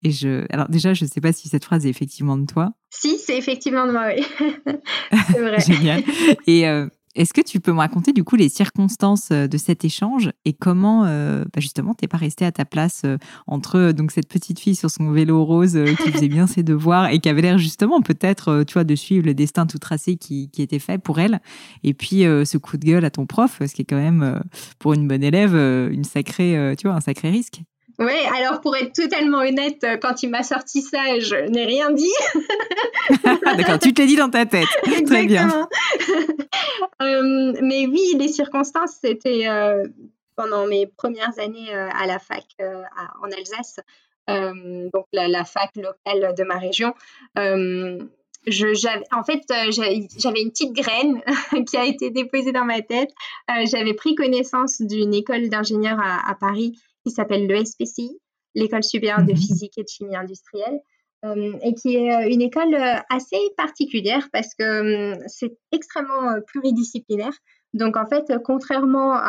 Et 0.02 0.12
je, 0.12 0.46
alors 0.50 0.70
déjà 0.70 0.94
je 0.94 1.04
ne 1.04 1.10
sais 1.10 1.20
pas 1.20 1.34
si 1.34 1.50
cette 1.50 1.66
phrase 1.66 1.84
est 1.84 1.90
effectivement 1.90 2.38
de 2.38 2.46
toi. 2.46 2.72
Si, 2.90 3.18
c'est 3.18 3.38
effectivement 3.38 3.86
de 3.86 3.92
moi, 3.92 4.08
oui. 4.08 4.24
c'est 5.32 5.40
vrai. 5.40 5.60
Génial. 5.66 6.02
Et 6.48 6.66
euh, 6.68 6.88
est-ce 7.14 7.32
que 7.32 7.40
tu 7.40 7.60
peux 7.60 7.72
me 7.72 7.78
raconter 7.78 8.12
du 8.12 8.24
coup 8.24 8.34
les 8.34 8.48
circonstances 8.48 9.28
euh, 9.30 9.46
de 9.46 9.56
cet 9.58 9.84
échange 9.84 10.32
et 10.44 10.52
comment 10.52 11.04
euh, 11.04 11.44
bah 11.44 11.60
justement 11.60 11.94
t'es 11.94 12.08
pas 12.08 12.16
resté 12.16 12.44
à 12.44 12.50
ta 12.50 12.64
place 12.64 13.02
entre 13.46 13.92
donc 13.92 14.10
cette 14.10 14.28
petite 14.28 14.58
fille 14.58 14.74
sur 14.74 14.90
son 14.90 15.10
vélo 15.10 15.44
rose 15.44 15.78
qui 15.98 16.10
faisait 16.10 16.28
bien 16.28 16.46
ses 16.48 16.62
devoirs 16.62 17.10
et 17.10 17.20
qui 17.20 17.28
avait 17.28 17.42
l'air 17.42 17.58
justement 17.58 18.00
peut-être 18.00 18.64
tu 18.64 18.74
vois 18.74 18.84
de 18.84 18.94
suivre 18.94 19.26
le 19.26 19.34
destin 19.34 19.66
tout 19.66 19.78
tracé 19.78 20.16
qui, 20.16 20.50
qui 20.50 20.62
était 20.62 20.78
fait 20.78 20.98
pour 20.98 21.18
elle 21.18 21.40
et 21.82 21.94
puis 21.94 22.20
ce 22.20 22.58
coup 22.58 22.76
de 22.76 22.84
gueule 22.84 23.04
à 23.04 23.10
ton 23.10 23.26
prof 23.26 23.58
ce 23.60 23.72
qui 23.74 23.82
est 23.82 23.86
quand 23.86 23.96
même 23.96 24.40
pour 24.78 24.94
une 24.94 25.08
bonne 25.08 25.24
élève 25.24 25.54
une 25.56 26.04
sacrée 26.04 26.74
tu 26.78 26.86
vois 26.86 26.96
un 26.96 27.00
sacré 27.00 27.30
risque. 27.30 27.62
Oui, 28.00 28.14
alors 28.34 28.62
pour 28.62 28.74
être 28.76 28.94
totalement 28.94 29.40
honnête, 29.40 29.84
euh, 29.84 29.98
quand 29.98 30.22
il 30.22 30.30
m'a 30.30 30.42
sorti 30.42 30.80
ça, 30.80 31.18
je 31.18 31.36
n'ai 31.50 31.66
rien 31.66 31.90
dit. 31.90 32.10
D'accord, 33.44 33.78
tu 33.78 33.92
te 33.92 34.00
l'as 34.00 34.08
dit 34.08 34.16
dans 34.16 34.30
ta 34.30 34.46
tête. 34.46 34.68
Très 35.06 35.26
bien. 35.26 35.68
Euh, 37.02 37.54
mais 37.62 37.86
oui, 37.86 38.14
les 38.18 38.28
circonstances, 38.28 38.98
c'était 39.00 39.48
euh, 39.48 39.86
pendant 40.36 40.66
mes 40.66 40.86
premières 40.86 41.38
années 41.38 41.72
à 41.72 42.06
la 42.06 42.18
fac 42.18 42.44
en 43.22 43.30
Alsace, 43.30 43.80
donc 44.28 45.06
la, 45.14 45.44
fac 45.44 45.70
locale 45.76 46.34
de 46.36 46.44
ma 46.44 46.58
région. 46.58 46.92
Je, 47.36 49.14
en 49.16 49.24
fait, 49.24 49.40
j'avais 49.70 50.42
une 50.42 50.50
petite 50.50 50.74
graine 50.74 51.22
qui 51.66 51.78
a 51.78 51.86
été 51.86 52.10
déposée 52.10 52.52
dans 52.52 52.66
ma 52.66 52.82
tête. 52.82 53.10
j'avais 53.64 53.94
pris 53.94 54.14
connaissance 54.14 54.82
d'une 54.82 55.14
école 55.14 55.48
d'ingénieurs 55.48 56.00
à, 56.00 56.34
Paris 56.34 56.78
qui 57.10 57.16
s'appelle 57.16 57.46
le 57.46 57.64
SPCI, 57.64 58.18
l'École 58.54 58.84
supérieure 58.84 59.24
de 59.24 59.32
mhm. 59.32 59.36
physique 59.36 59.76
et 59.76 59.82
de 59.82 59.88
chimie 59.88 60.16
industrielle, 60.16 60.80
euh, 61.24 61.52
et 61.62 61.74
qui 61.74 61.96
est 61.96 62.14
euh, 62.14 62.28
une 62.30 62.40
école 62.40 62.74
euh, 62.74 62.94
assez 63.10 63.36
particulière 63.56 64.28
parce 64.32 64.54
que 64.54 65.12
c'est 65.26 65.54
extrêmement 65.70 66.40
pluridisciplinaire. 66.46 67.34
Donc 67.74 67.96
en 67.98 68.06
fait, 68.06 68.32
contrairement 68.42 69.20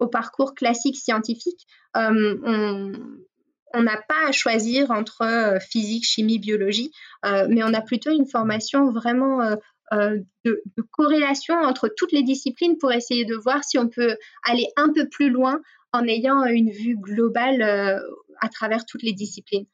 au, 0.00 0.06
parcours 0.08 0.54
classique 0.54 0.96
scientifique, 0.96 1.66
on 1.94 3.82
n'a 3.82 3.96
pas 4.08 4.28
à 4.28 4.32
choisir 4.32 4.90
entre 4.90 5.58
physique, 5.60 6.04
chimie, 6.04 6.38
biologie, 6.38 6.90
mais 7.24 7.64
on 7.64 7.72
a 7.72 7.80
plutôt 7.80 8.10
une 8.10 8.26
formation 8.26 8.92
vraiment 8.92 9.56
de, 9.92 10.26
de, 10.44 10.62
corrélation 10.90 11.54
entre 11.54 11.88
toutes 11.88 12.12
les 12.12 12.22
disciplines 12.22 12.76
pour 12.76 12.92
essayer 12.92 13.24
de 13.24 13.36
voir 13.36 13.64
si 13.64 13.78
on 13.78 13.88
peut 13.88 14.18
aller 14.44 14.66
un 14.76 14.92
peu 14.92 15.08
plus 15.08 15.30
loin 15.30 15.62
en 15.92 16.06
ayant 16.06 16.44
une 16.44 16.70
vue 16.70 16.96
globale 16.96 17.62
euh, 17.62 18.00
à 18.40 18.48
travers 18.48 18.84
toutes 18.84 19.02
les 19.02 19.12
disciplines. 19.12 19.66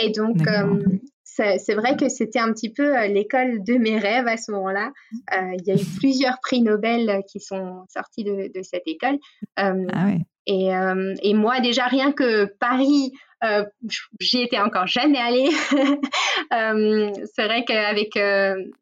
Et 0.00 0.10
donc, 0.10 0.46
euh, 0.46 0.80
c'est 1.24 1.74
vrai 1.74 1.96
que 1.96 2.08
c'était 2.08 2.38
un 2.38 2.52
petit 2.52 2.72
peu 2.72 2.96
euh, 2.96 3.06
l'école 3.08 3.62
de 3.64 3.74
mes 3.74 3.98
rêves 3.98 4.28
à 4.28 4.36
ce 4.36 4.52
moment-là. 4.52 4.92
il 5.32 5.62
y 5.66 5.72
a 5.72 5.74
eu 5.74 5.84
plusieurs 5.98 6.38
prix 6.40 6.62
Nobel 6.62 7.22
qui 7.30 7.40
sont 7.40 7.84
sortis 7.92 8.24
de, 8.24 8.50
cette 8.62 8.86
école. 8.86 9.18
ah 9.56 10.12
et, 10.46 10.70
et, 11.22 11.34
moi, 11.34 11.60
déjà, 11.60 11.86
rien 11.86 12.12
que 12.12 12.46
Paris, 12.58 13.12
j'y 14.20 14.40
étais 14.40 14.58
encore 14.58 14.86
jamais 14.86 15.18
allée. 15.18 15.50
c'est 17.34 17.44
vrai 17.44 17.64
qu'avec 17.64 18.16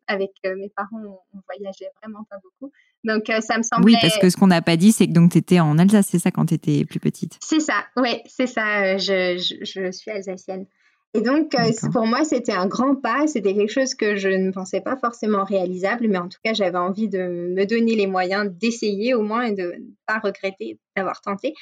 avec 0.07 0.31
mes 0.44 0.70
parents, 0.77 1.03
on, 1.03 1.18
on, 1.35 1.40
voyageait 1.49 1.90
vraiment 2.01 2.25
pas 2.31 2.37
beaucoup. 2.42 2.72
Donc, 3.06 3.24
ça 3.40 3.56
me 3.58 3.62
semblait. 3.62 3.94
Oui, 3.94 3.98
parce 4.00 4.18
que 4.18 4.28
ce 4.28 4.36
qu'on 4.36 4.48
n'a 4.48 4.62
pas 4.62 4.76
dit, 4.76 4.92
c'est 4.92 5.06
que 5.06 5.28
tu 5.28 5.38
étais 5.38 5.60
en 5.60 5.78
Alsace, 5.78 6.08
c'est 6.10 6.18
ça, 6.18 6.30
quand 6.30 6.46
tu 6.46 6.54
étais 6.54 6.84
plus 6.84 7.00
petite? 7.00 7.38
C'est 7.40 7.60
ça, 7.60 7.84
oui, 7.96 8.20
c'est 8.26 8.46
ça. 8.46 8.96
Je, 8.96 9.38
je, 9.38 9.64
je, 9.64 9.90
suis 9.92 10.10
alsacienne. 10.10 10.66
Et 11.14 11.22
donc, 11.22 11.54
euh, 11.54 11.70
pour 11.92 12.06
moi, 12.06 12.24
c'était 12.24 12.52
un 12.52 12.66
grand 12.66 12.94
pas. 12.94 13.26
C'était 13.26 13.54
quelque 13.54 13.72
chose 13.72 13.94
que 13.94 14.16
je 14.16 14.28
ne 14.28 14.50
pensais 14.50 14.82
pas 14.82 14.96
forcément 14.96 15.44
réalisable, 15.44 16.08
mais 16.08 16.18
en 16.18 16.28
tout 16.28 16.38
cas, 16.44 16.52
j'avais 16.52 16.76
envie 16.76 17.08
de 17.08 17.54
me 17.54 17.64
donner 17.64 17.94
les 17.94 18.06
moyens 18.06 18.50
d'essayer 18.52 19.14
au 19.14 19.22
moins 19.22 19.44
et 19.44 19.52
de 19.52 19.62
ne 19.62 19.94
pas 20.06 20.18
regretter 20.18 20.78
d'avoir 20.94 21.22
tenté. 21.22 21.54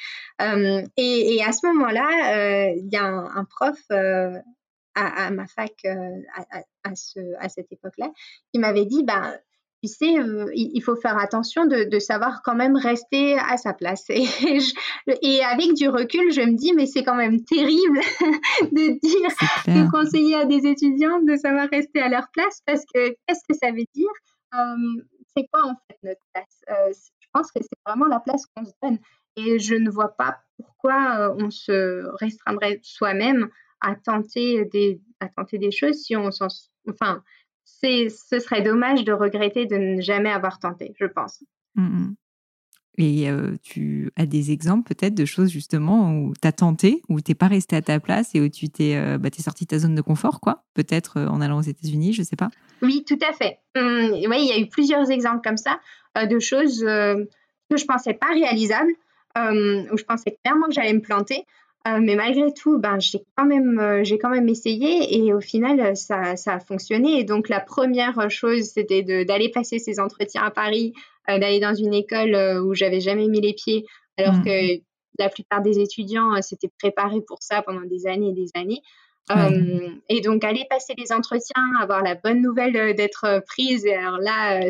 Euh, 0.43 0.83
et, 0.97 1.41
à 1.47 1.53
ce 1.53 1.67
moment-là, 1.69 2.09
euh, 2.35 2.75
il 2.77 2.93
y 2.93 2.97
a 2.97 3.05
un, 3.05 3.45
prof 3.45 3.79
à, 3.91 5.31
ma 5.31 5.47
fac 5.47 5.73
à, 5.85 6.95
ce, 6.97 7.21
à 7.39 7.49
cette 7.49 7.71
époque-là 7.71 8.11
qui 8.53 8.59
m'avait 8.59 8.87
dit, 8.87 9.05
ben, 9.05 9.39
tu 9.89 9.93
sais, 9.95 10.19
euh, 10.19 10.51
il 10.55 10.81
faut 10.81 10.97
faire 10.97 11.19
attention 11.19 11.67
de, 11.67 11.99
savoir 11.99 12.43
quand 12.43 12.55
même 12.55 12.77
rester 12.77 13.39
à 13.39 13.57
sa 13.57 13.73
place. 13.75 14.07
Et, 14.09 15.45
avec 15.45 15.75
du 15.75 15.89
recul, 15.89 16.33
je 16.33 16.41
me 16.41 16.57
dis, 16.57 16.73
mais 16.73 16.87
c'est 16.87 17.05
quand 17.05 17.15
même 17.15 17.45
terrible 17.45 17.99
de 18.73 18.99
dire, 19.01 19.31
de 19.67 19.91
conseiller 19.91 20.37
à 20.37 20.45
des 20.47 20.67
étudiants 20.67 21.21
de 21.21 21.37
savoir 21.37 21.69
rester 21.71 22.01
à 22.01 22.09
leur 22.09 22.29
place 22.33 22.63
parce 22.67 22.83
que 22.93 23.11
qu'est-ce 23.27 23.43
que 23.49 23.55
ça 23.55 23.71
veut 23.71 23.85
dire 23.95 24.11
euh, 24.55 25.03
C'est 25.37 25.47
quoi 25.53 25.65
en 25.65 25.75
fait 25.87 25.99
notre 26.03 26.23
place? 26.33 26.63
Euh, 26.71 26.93
Je 27.21 27.27
pense 27.33 27.51
que 27.53 27.61
c'est 27.63 27.79
vraiment 27.87 28.07
la 28.07 28.21
place 28.21 28.47
qu'on 28.55 28.65
se 28.65 28.73
donne. 28.83 28.99
Et 29.37 29.59
je 29.59 29.75
ne 29.75 29.91
vois 29.91 30.17
pas 30.17 30.39
pourquoi 30.57 31.35
on 31.39 31.51
se 31.51 32.07
restreindrait 32.21 32.81
soi-même 32.83 33.49
à 33.81 33.97
tenter 33.97 34.65
des, 34.67 35.01
à 35.21 35.29
tenter 35.29 35.59
des 35.59 35.73
choses 35.73 35.97
si 36.03 36.17
on 36.17 36.31
s'en. 36.31 36.47
Enfin, 36.89 37.23
ce 37.65 38.39
serait 38.39 38.63
dommage 38.63 39.05
de 39.05 39.13
regretter 39.13 39.67
de 39.67 39.77
ne 39.77 40.01
jamais 40.01 40.31
avoir 40.31 40.59
tenté, 40.59 40.95
je 40.99 41.07
pense. 41.07 41.43
Mmh 41.75 42.15
Et 42.99 43.29
euh, 43.29 43.57
tu 43.63 44.11
as 44.17 44.27
des 44.27 44.53
exemples 44.53 44.95
peut-être 44.95 45.15
de 45.15 45.25
choses 45.25 45.51
justement 45.51 46.13
où 46.13 46.33
tu 46.41 46.47
as 46.47 46.53
tenté, 46.53 47.03
où 47.09 47.21
tu 47.21 47.31
n'es 47.31 47.35
pas 47.35 47.49
resté 47.49 47.77
à 47.77 47.83
ta 47.83 48.01
place 48.01 48.35
et 48.35 48.41
où 48.41 48.49
tu 48.49 48.69
t'es 48.69 48.97
euh, 48.97 49.19
bah, 49.19 49.31
sorti 49.39 49.65
de 49.65 49.69
ta 49.69 49.79
zone 49.79 49.95
de 49.95 50.03
confort, 50.03 50.41
quoi? 50.41 50.65
Peut-être 50.75 51.19
euh, 51.19 51.27
en 51.27 51.41
allant 51.41 51.59
aux 51.59 51.63
États-Unis, 51.63 52.13
je 52.13 52.23
ne 52.23 52.27
sais 52.27 52.37
pas. 52.37 52.51
Oui, 52.83 53.05
tout 53.07 53.19
à 53.29 53.33
fait. 53.33 53.59
Mmh, 53.77 54.29
oui, 54.31 54.37
il 54.41 54.49
y 54.49 54.53
a 54.53 54.59
eu 54.59 54.69
plusieurs 54.69 55.11
exemples 55.11 55.41
comme 55.43 55.57
ça, 55.57 55.81
de 56.17 56.39
choses 56.39 56.81
que 56.81 57.77
je 57.77 57.83
ne 57.83 57.87
pensais 57.89 58.15
pas 58.15 58.29
réalisables, 58.33 58.93
où 59.37 59.97
je 59.97 60.05
pensais 60.05 60.39
clairement 60.45 60.67
que 60.67 60.75
j'allais 60.75 60.93
me 60.93 61.01
planter. 61.01 61.45
Euh, 61.87 61.99
mais 62.01 62.15
malgré 62.17 62.53
tout, 62.55 62.79
ben, 62.79 62.99
j'ai 62.99 63.23
quand, 63.37 63.45
même, 63.45 63.79
euh, 63.79 64.05
j'ai 64.05 64.19
quand 64.19 64.31
même 64.31 64.49
essayé 64.49 65.19
et 65.19 65.35
au 65.35 65.41
final, 65.41 65.95
ça, 65.97 66.35
ça, 66.37 66.55
a 66.55 66.61
fonctionné. 66.61 67.19
Et 67.21 67.25
donc, 67.25 67.51
la 67.51 67.61
première 67.61 68.31
chose, 68.31 68.63
c'était 68.63 69.03
d'aller 69.03 69.51
passer 69.51 69.79
ces 69.79 70.01
entretiens 70.01 70.43
à 70.45 70.51
Paris, 70.51 70.95
euh, 71.29 71.39
d'aller 71.39 71.61
dans 71.61 71.75
une 71.75 71.93
école 71.93 72.35
où 72.63 72.75
j'avais 72.75 73.01
jamais 73.01 73.29
mis 73.29 73.43
les 73.43 73.53
pieds, 73.53 73.85
alors 74.17 74.35
mmh. 74.37 74.45
que 74.45 74.83
la 75.19 75.29
plupart 75.29 75.61
des 75.61 75.79
étudiants 75.79 76.41
s'étaient 76.41 76.73
préparés 76.79 77.21
pour 77.21 77.43
ça 77.43 77.61
pendant 77.61 77.83
des 77.83 78.07
années 78.07 78.31
et 78.31 78.33
des 78.33 78.51
années. 78.55 78.81
et 80.09 80.21
donc, 80.23 80.43
aller 80.43 80.65
passer 80.71 80.95
les 80.97 81.13
entretiens, 81.13 81.63
avoir 81.81 82.03
la 82.03 82.15
bonne 82.15 82.41
nouvelle 82.41 82.95
d'être 82.95 83.43
prise, 83.47 83.85
et 83.85 83.95
alors 83.95 84.19
là, 84.19 84.69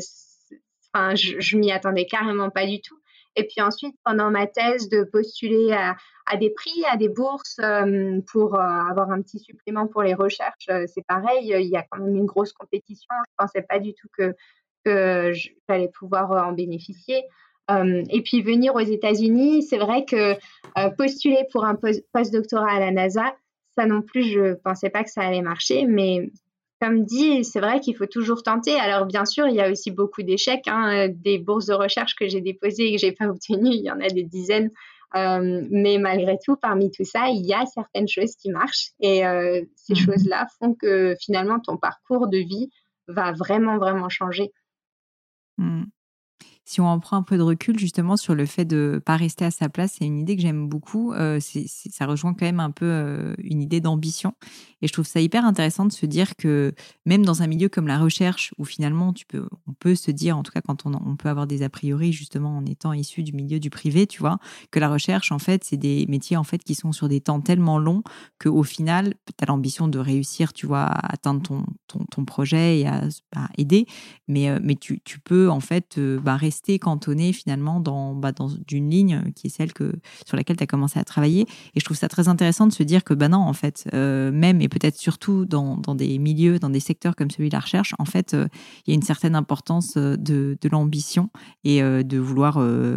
je 1.15 1.57
m'y 1.57 1.71
attendais 1.71 2.07
carrément 2.07 2.51
pas 2.51 2.67
du 2.67 2.81
tout. 2.81 2.99
Et 3.37 3.45
puis 3.45 3.61
ensuite, 3.61 3.97
pendant 4.05 4.31
ma 4.31 4.47
thèse, 4.47 4.89
de 4.89 5.03
postuler 5.05 5.73
à, 5.73 5.97
des 6.37 6.51
prix, 6.51 6.85
à 6.91 6.97
des 6.97 7.09
bourses 7.09 7.59
euh, 7.61 8.21
pour 8.33 8.55
euh, 8.55 8.59
avoir 8.59 9.11
un 9.11 9.21
petit 9.23 9.39
supplément 9.39 9.87
pour 9.87 10.03
les 10.03 10.15
recherches. 10.15 10.69
Euh, 10.71 10.87
c'est 10.93 11.05
pareil, 11.07 11.55
il 11.59 11.69
y 11.69 11.77
a 11.77 11.85
quand 11.91 12.03
même 12.03 12.17
une 12.17 12.27
grosse 12.27 12.53
compétition. 12.53 13.09
Je 13.11 13.31
ne 13.33 13.47
pensais 13.47 13.63
pas 13.63 13.79
du 13.79 13.95
tout 13.95 14.09
que, 14.17 14.35
que 14.85 15.33
j'allais 15.69 15.91
pouvoir 15.91 16.31
en 16.49 16.53
bénéficier. 16.53 17.25
et 17.69 18.23
puis 18.23 18.43
venir 18.43 18.75
aux 18.75 18.81
États-Unis, 18.81 19.63
c'est 19.63 19.79
vrai 19.79 20.05
que 20.05 20.37
postuler 20.99 21.47
pour 21.51 21.65
un 21.65 21.75
post-doctorat 21.75 22.73
à 22.73 22.81
la 22.81 22.91
NASA, 22.91 23.35
ça 23.75 23.87
non 23.87 24.03
plus, 24.03 24.25
je 24.25 24.41
ne 24.41 24.55
pensais 24.55 24.91
pas 24.91 25.03
que 25.03 25.11
ça 25.11 25.23
allait 25.23 25.41
marcher, 25.41 25.87
mais 25.87 26.31
comme 26.81 27.05
dit, 27.05 27.45
c'est 27.45 27.61
vrai 27.61 27.81
qu'il 27.81 27.97
faut 27.97 28.07
toujours 28.07 28.43
tenter. 28.43 28.75
Alors, 28.75 29.07
bien 29.07 29.25
sûr, 29.25 29.49
il 29.49 29.55
y 29.55 29.61
a 29.63 29.71
aussi 29.71 29.91
beaucoup 29.91 30.23
d'échecs. 30.23 30.67
Hein, 30.67 31.09
des 31.09 31.39
bourses 31.39 31.67
de 31.67 31.73
recherche 31.73 32.15
que 32.15 32.29
j'ai 32.29 32.43
déposées 32.43 32.89
et 32.89 32.97
que 32.97 33.01
je 33.01 33.07
n'ai 33.07 33.13
pas 33.13 33.27
obtenues, 33.27 33.75
il 33.75 33.83
y 33.83 33.91
en 33.91 34.01
a 34.01 34.09
des 34.09 34.25
dizaines. 34.25 34.71
Euh, 35.17 35.67
mais 35.71 35.99
malgré 35.99 36.39
tout, 36.45 36.57
parmi 36.57 36.91
tout 36.91 37.05
ça, 37.05 37.29
il 37.29 37.47
y 37.47 37.55
a 37.55 37.65
certaines 37.67 38.09
choses 38.09 38.35
qui 38.37 38.51
marchent. 38.51 38.91
Et 39.01 39.27
euh, 39.27 39.63
ces 39.77 39.95
mmh 39.95 39.97
choses-là 39.97 40.47
font 40.59 40.75
que 40.75 41.15
finalement, 41.21 41.61
ton 41.61 41.77
parcours 41.77 42.27
de 42.29 42.39
vie 42.39 42.71
va 43.07 43.33
vraiment, 43.33 43.79
vraiment 43.79 44.09
changer. 44.09 44.53
Mmh 45.59 45.85
si 46.65 46.81
on 46.81 46.87
en 46.87 46.99
prend 46.99 47.19
un 47.19 47.23
peu 47.23 47.37
de 47.37 47.43
recul 47.43 47.79
justement 47.79 48.17
sur 48.17 48.35
le 48.35 48.47
fait 48.47 48.65
de 48.65 49.01
pas 49.05 49.17
rester 49.17 49.45
à 49.45 49.51
sa 49.51 49.69
place, 49.69 49.97
c'est 49.99 50.07
une 50.07 50.19
idée 50.19 50.35
que 50.35 50.41
j'aime 50.41 50.67
beaucoup. 50.67 51.13
Euh, 51.13 51.39
ça 51.41 52.07
rejoint 52.07 52.33
quand 52.33 52.47
même 52.47 52.61
un 52.61 52.71
peu 52.71 52.87
euh, 52.87 53.35
une 53.39 53.61
idée 53.61 53.81
d'ambition. 53.81 54.33
Et 54.81 54.87
je 54.87 54.93
trouve 54.93 55.07
ça 55.07 55.21
hyper 55.21 55.45
intéressant 55.45 55.85
de 55.85 55.93
se 55.93 56.07
dire 56.07 56.37
que 56.37 56.75
même 57.05 57.25
dans 57.25 57.43
un 57.43 57.47
milieu 57.47 57.69
comme 57.69 57.87
la 57.87 57.99
recherche, 57.99 58.55
où 58.59 58.65
finalement 58.65 59.13
tu 59.13 59.27
peux, 59.27 59.47
on 59.67 59.73
peut 59.73 59.95
se 59.95 60.11
dire, 60.11 60.39
en 60.39 60.43
tout 60.43 60.53
cas 60.53 60.63
quand 60.63 60.87
on, 60.87 61.17
peut 61.17 61.29
avoir 61.29 61.47
des 61.47 61.63
a 61.63 61.69
priori 61.69 62.13
justement 62.13 62.59
en 62.59 62.67
étant 62.67 62.93
issu 62.93 63.23
du 63.23 63.33
milieu 63.33 63.61
du 63.61 63.71
privé, 63.71 64.07
tu 64.07 64.21
vois, 64.21 64.39
que 64.71 64.79
la 64.79 64.89
recherche 64.89 65.33
en 65.33 65.39
fait 65.39 65.65
c'est 65.65 65.77
des 65.77 66.07
métiers 66.09 66.37
en 66.37 66.45
fait 66.45 66.63
qui 66.63 66.75
sont 66.75 66.93
sur 66.93 67.09
des 67.09 67.21
temps 67.21 67.41
tellement 67.41 67.79
longs 67.79 68.03
qu'au 68.39 68.63
final 68.63 69.15
tu 69.27 69.33
as 69.43 69.47
l'ambition 69.47 69.89
de 69.89 69.99
réussir, 69.99 70.53
tu 70.53 70.67
vois, 70.67 70.83
à 70.83 71.15
atteindre 71.15 71.43
ton, 71.43 71.65
ton, 71.87 72.01
ton 72.11 72.25
projet 72.25 72.81
et 72.81 72.87
à, 72.87 73.09
aider, 73.57 73.87
mais, 74.29 74.49
euh, 74.49 74.59
mais 74.63 74.77
tu, 74.77 75.01
tu, 75.05 75.19
peux 75.19 75.51
en 75.51 75.61
fait 75.61 75.99
bah, 75.99 76.37
rester 76.37 76.54
rester 76.55 76.79
cantonné 76.79 77.33
finalement 77.33 77.81
dans, 77.81 78.15
bah, 78.15 78.31
dans 78.31 78.49
une 78.71 78.89
ligne 78.89 79.33
qui 79.35 79.49
est 79.49 79.51
celle 79.51 79.73
que, 79.73 79.93
sur 80.25 80.37
laquelle 80.37 80.57
tu 80.57 80.63
as 80.63 80.69
commencé 80.69 81.01
à 81.01 81.05
travailler. 81.05 81.47
Et 81.75 81.81
je 81.81 81.85
trouve 81.85 81.97
ça 81.97 82.09
très 82.09 82.29
intéressant 82.29 82.69
de 82.69 82.73
se 82.73 82.85
dire 82.85 83.03
que, 83.03 83.13
bah 83.13 83.29
non, 83.29 83.39
en 83.39 83.53
fait, 83.53 83.89
euh, 83.93 84.31
même 84.31 84.61
et 84.61 84.69
peut-être 84.69 84.97
surtout 84.97 85.45
dans, 85.47 85.77
dans, 85.77 85.97
des 85.97 86.19
milieux, 86.19 86.61
dans 86.61 86.71
des 86.71 86.81
secteurs 86.81 87.17
comme 87.17 87.31
celui 87.31 87.49
de 87.49 87.55
la 87.55 87.61
recherche, 87.61 87.95
en 87.99 88.05
fait, 88.05 88.35
euh, 88.35 88.47
il 88.87 88.91
y 88.91 88.93
a 88.93 88.95
une 88.95 89.03
certaine 89.03 89.35
importance 89.35 89.97
euh, 89.97 90.17
de, 90.17 90.57
de 90.61 90.69
l'ambition 90.69 91.31
et 91.65 91.83
de 91.83 92.19
vouloir 92.19 92.55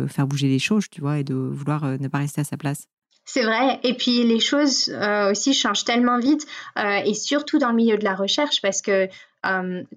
faire 0.07 0.27
bouger 0.27 0.47
les 0.47 0.59
choses, 0.59 0.85
tu 0.89 1.01
vois, 1.01 1.19
et 1.19 1.23
de 1.23 1.33
vouloir 1.33 1.97
ne 1.99 2.07
pas 2.07 2.19
rester 2.19 2.41
à 2.41 2.43
sa 2.43 2.57
place. 2.57 2.87
C'est 3.25 3.43
vrai. 3.43 3.79
Et 3.83 3.93
puis 3.95 4.23
les 4.23 4.39
choses 4.39 4.93
aussi 5.31 5.53
changent 5.53 5.85
tellement 5.85 6.19
vite, 6.19 6.45
et 6.77 7.13
surtout 7.13 7.57
dans 7.59 7.69
le 7.69 7.75
milieu 7.75 7.97
de 7.97 8.03
la 8.03 8.15
recherche, 8.15 8.61
parce 8.61 8.81
que 8.81 9.07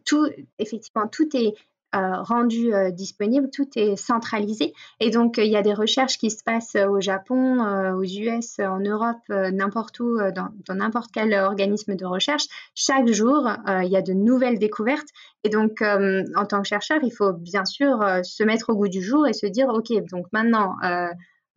tout, 0.04 0.28
effectivement, 0.58 1.08
tout 1.08 1.28
est 1.36 1.54
euh, 1.92 2.22
rendu 2.22 2.72
euh, 2.72 2.92
disponible, 2.92 3.50
tout 3.50 3.68
est 3.74 3.96
centralisé. 3.96 4.74
Et 5.00 5.10
donc, 5.10 5.38
il 5.38 5.50
y 5.50 5.56
a 5.56 5.62
des 5.62 5.74
recherches 5.74 6.18
qui 6.18 6.30
se 6.30 6.44
passent 6.44 6.76
au 6.76 7.00
Japon, 7.00 7.64
euh, 7.64 7.94
aux 7.94 8.04
US, 8.04 8.60
en 8.60 8.78
Europe, 8.78 9.18
n'importe 9.28 9.98
où, 9.98 10.16
dans 10.32 10.74
n'importe 10.74 11.10
quel 11.12 11.34
organisme 11.34 11.96
de 11.96 12.06
recherche. 12.06 12.44
Chaque 12.76 13.08
jour, 13.08 13.48
il 13.66 13.88
y 13.88 13.96
a 13.96 14.02
de 14.02 14.12
nouvelles 14.12 14.60
découvertes. 14.60 15.08
Et 15.42 15.48
donc, 15.48 15.82
en 15.82 16.46
tant 16.46 16.62
que 16.62 16.68
chercheur, 16.68 17.00
il 17.02 17.10
faut 17.10 17.32
bien 17.32 17.64
sûr 17.64 17.98
se 18.22 18.44
mettre 18.44 18.70
au 18.70 18.76
goût 18.76 18.88
du 18.88 19.02
jour 19.02 19.26
et 19.26 19.32
se 19.32 19.46
dire, 19.46 19.68
OK, 19.68 19.88
donc 20.10 20.26
maintenant, 20.32 20.76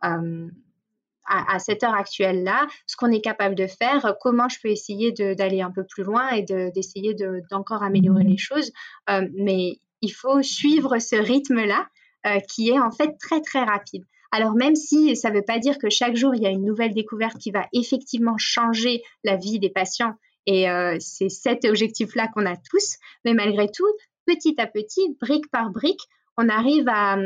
à, 0.00 1.58
cette 1.58 1.84
heure 1.84 1.94
actuelle-là, 1.94 2.66
ce 2.86 2.96
qu'on 2.96 3.12
est 3.12 3.20
capable 3.20 3.54
de 3.54 3.66
faire, 3.66 4.16
comment 4.20 4.48
je 4.48 4.58
peux 4.60 4.68
essayer 4.68 5.12
d'aller 5.12 5.60
un 5.62 5.70
peu 5.70 5.84
plus 5.84 6.02
loin 6.02 6.30
et 6.30 6.42
d'essayer 6.42 7.14
d'encore 7.50 7.84
améliorer 7.84 8.24
les 8.24 8.38
choses. 8.38 8.72
mais 9.08 9.78
il 10.00 10.10
faut 10.10 10.42
suivre 10.42 10.98
ce 10.98 11.16
rythme-là 11.16 11.88
euh, 12.26 12.40
qui 12.40 12.70
est 12.70 12.78
en 12.78 12.90
fait 12.90 13.16
très 13.18 13.40
très 13.40 13.62
rapide. 13.64 14.04
Alors 14.32 14.54
même 14.54 14.74
si 14.74 15.14
ça 15.16 15.30
ne 15.30 15.36
veut 15.36 15.44
pas 15.44 15.58
dire 15.58 15.78
que 15.78 15.90
chaque 15.90 16.16
jour 16.16 16.34
il 16.34 16.42
y 16.42 16.46
a 16.46 16.50
une 16.50 16.64
nouvelle 16.64 16.94
découverte 16.94 17.38
qui 17.38 17.50
va 17.50 17.66
effectivement 17.72 18.36
changer 18.38 19.02
la 19.22 19.36
vie 19.36 19.58
des 19.58 19.70
patients, 19.70 20.14
et 20.46 20.68
euh, 20.68 20.96
c'est 21.00 21.28
cet 21.28 21.64
objectif-là 21.64 22.28
qu'on 22.28 22.46
a 22.46 22.56
tous, 22.56 22.96
mais 23.24 23.34
malgré 23.34 23.70
tout, 23.70 23.90
petit 24.26 24.54
à 24.58 24.66
petit, 24.66 25.16
brique 25.20 25.50
par 25.50 25.70
brique, 25.70 26.02
on 26.36 26.48
arrive 26.48 26.88
à, 26.88 27.16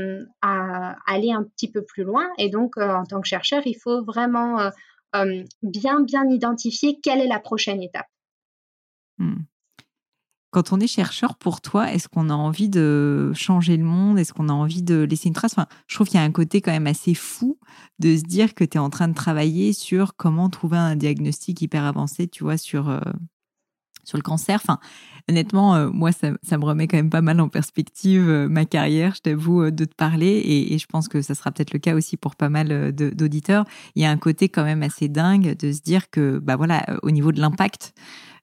aller 1.06 1.32
un 1.32 1.42
petit 1.42 1.70
peu 1.70 1.82
plus 1.82 2.04
loin. 2.04 2.28
Et 2.36 2.50
donc, 2.50 2.76
euh, 2.76 2.92
en 2.92 3.04
tant 3.04 3.20
que 3.20 3.26
chercheur, 3.26 3.62
il 3.64 3.74
faut 3.74 4.04
vraiment 4.04 4.70
bien, 5.62 6.00
bien 6.02 6.28
identifier 6.28 7.00
quelle 7.02 7.20
est 7.20 7.26
la 7.26 7.40
prochaine 7.40 7.82
étape. 7.82 8.06
Hmm. 9.16 9.38
Quand 10.50 10.72
on 10.72 10.80
est 10.80 10.86
chercheur, 10.86 11.36
pour 11.36 11.60
toi, 11.60 11.92
est-ce 11.92 12.08
qu'on 12.08 12.30
a 12.30 12.34
envie 12.34 12.70
de 12.70 13.32
changer 13.34 13.76
le 13.76 13.84
monde? 13.84 14.18
Est-ce 14.18 14.32
qu'on 14.32 14.48
a 14.48 14.52
envie 14.52 14.82
de 14.82 15.02
laisser 15.02 15.28
une 15.28 15.34
trace? 15.34 15.52
Enfin, 15.52 15.66
Je 15.86 15.94
trouve 15.94 16.08
qu'il 16.08 16.18
y 16.18 16.22
a 16.22 16.24
un 16.24 16.32
côté 16.32 16.62
quand 16.62 16.70
même 16.70 16.86
assez 16.86 17.12
fou 17.12 17.58
de 17.98 18.16
se 18.16 18.22
dire 18.22 18.54
que 18.54 18.64
tu 18.64 18.78
es 18.78 18.80
en 18.80 18.88
train 18.88 19.08
de 19.08 19.14
travailler 19.14 19.74
sur 19.74 20.16
comment 20.16 20.48
trouver 20.48 20.78
un 20.78 20.96
diagnostic 20.96 21.60
hyper 21.60 21.84
avancé, 21.84 22.28
tu 22.28 22.44
vois, 22.44 22.56
sur, 22.56 22.88
euh, 22.88 23.00
sur 24.04 24.16
le 24.16 24.22
cancer. 24.22 24.58
Enfin, 24.64 24.78
honnêtement, 25.28 25.74
euh, 25.74 25.90
moi, 25.90 26.12
ça, 26.12 26.30
me 26.30 26.64
remet 26.64 26.88
quand 26.88 26.96
même 26.96 27.10
pas 27.10 27.20
mal 27.20 27.42
en 27.42 27.50
perspective 27.50 28.26
euh, 28.26 28.48
ma 28.48 28.64
carrière, 28.64 29.16
je 29.16 29.20
t'avoue, 29.20 29.70
de 29.70 29.84
te 29.84 29.94
parler. 29.94 30.28
Et, 30.28 30.72
et, 30.72 30.78
je 30.78 30.86
pense 30.86 31.08
que 31.08 31.20
ça 31.20 31.34
sera 31.34 31.50
peut-être 31.50 31.74
le 31.74 31.78
cas 31.78 31.94
aussi 31.94 32.16
pour 32.16 32.36
pas 32.36 32.48
mal 32.48 32.92
d'auditeurs. 32.92 33.66
Il 33.96 34.02
y 34.02 34.06
a 34.06 34.10
un 34.10 34.16
côté 34.16 34.48
quand 34.48 34.64
même 34.64 34.82
assez 34.82 35.08
dingue 35.08 35.58
de 35.58 35.72
se 35.72 35.82
dire 35.82 36.08
que, 36.08 36.38
bah 36.38 36.56
voilà, 36.56 36.86
au 37.02 37.10
niveau 37.10 37.32
de 37.32 37.40
l'impact, 37.42 37.92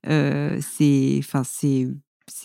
c'est, 0.06 1.22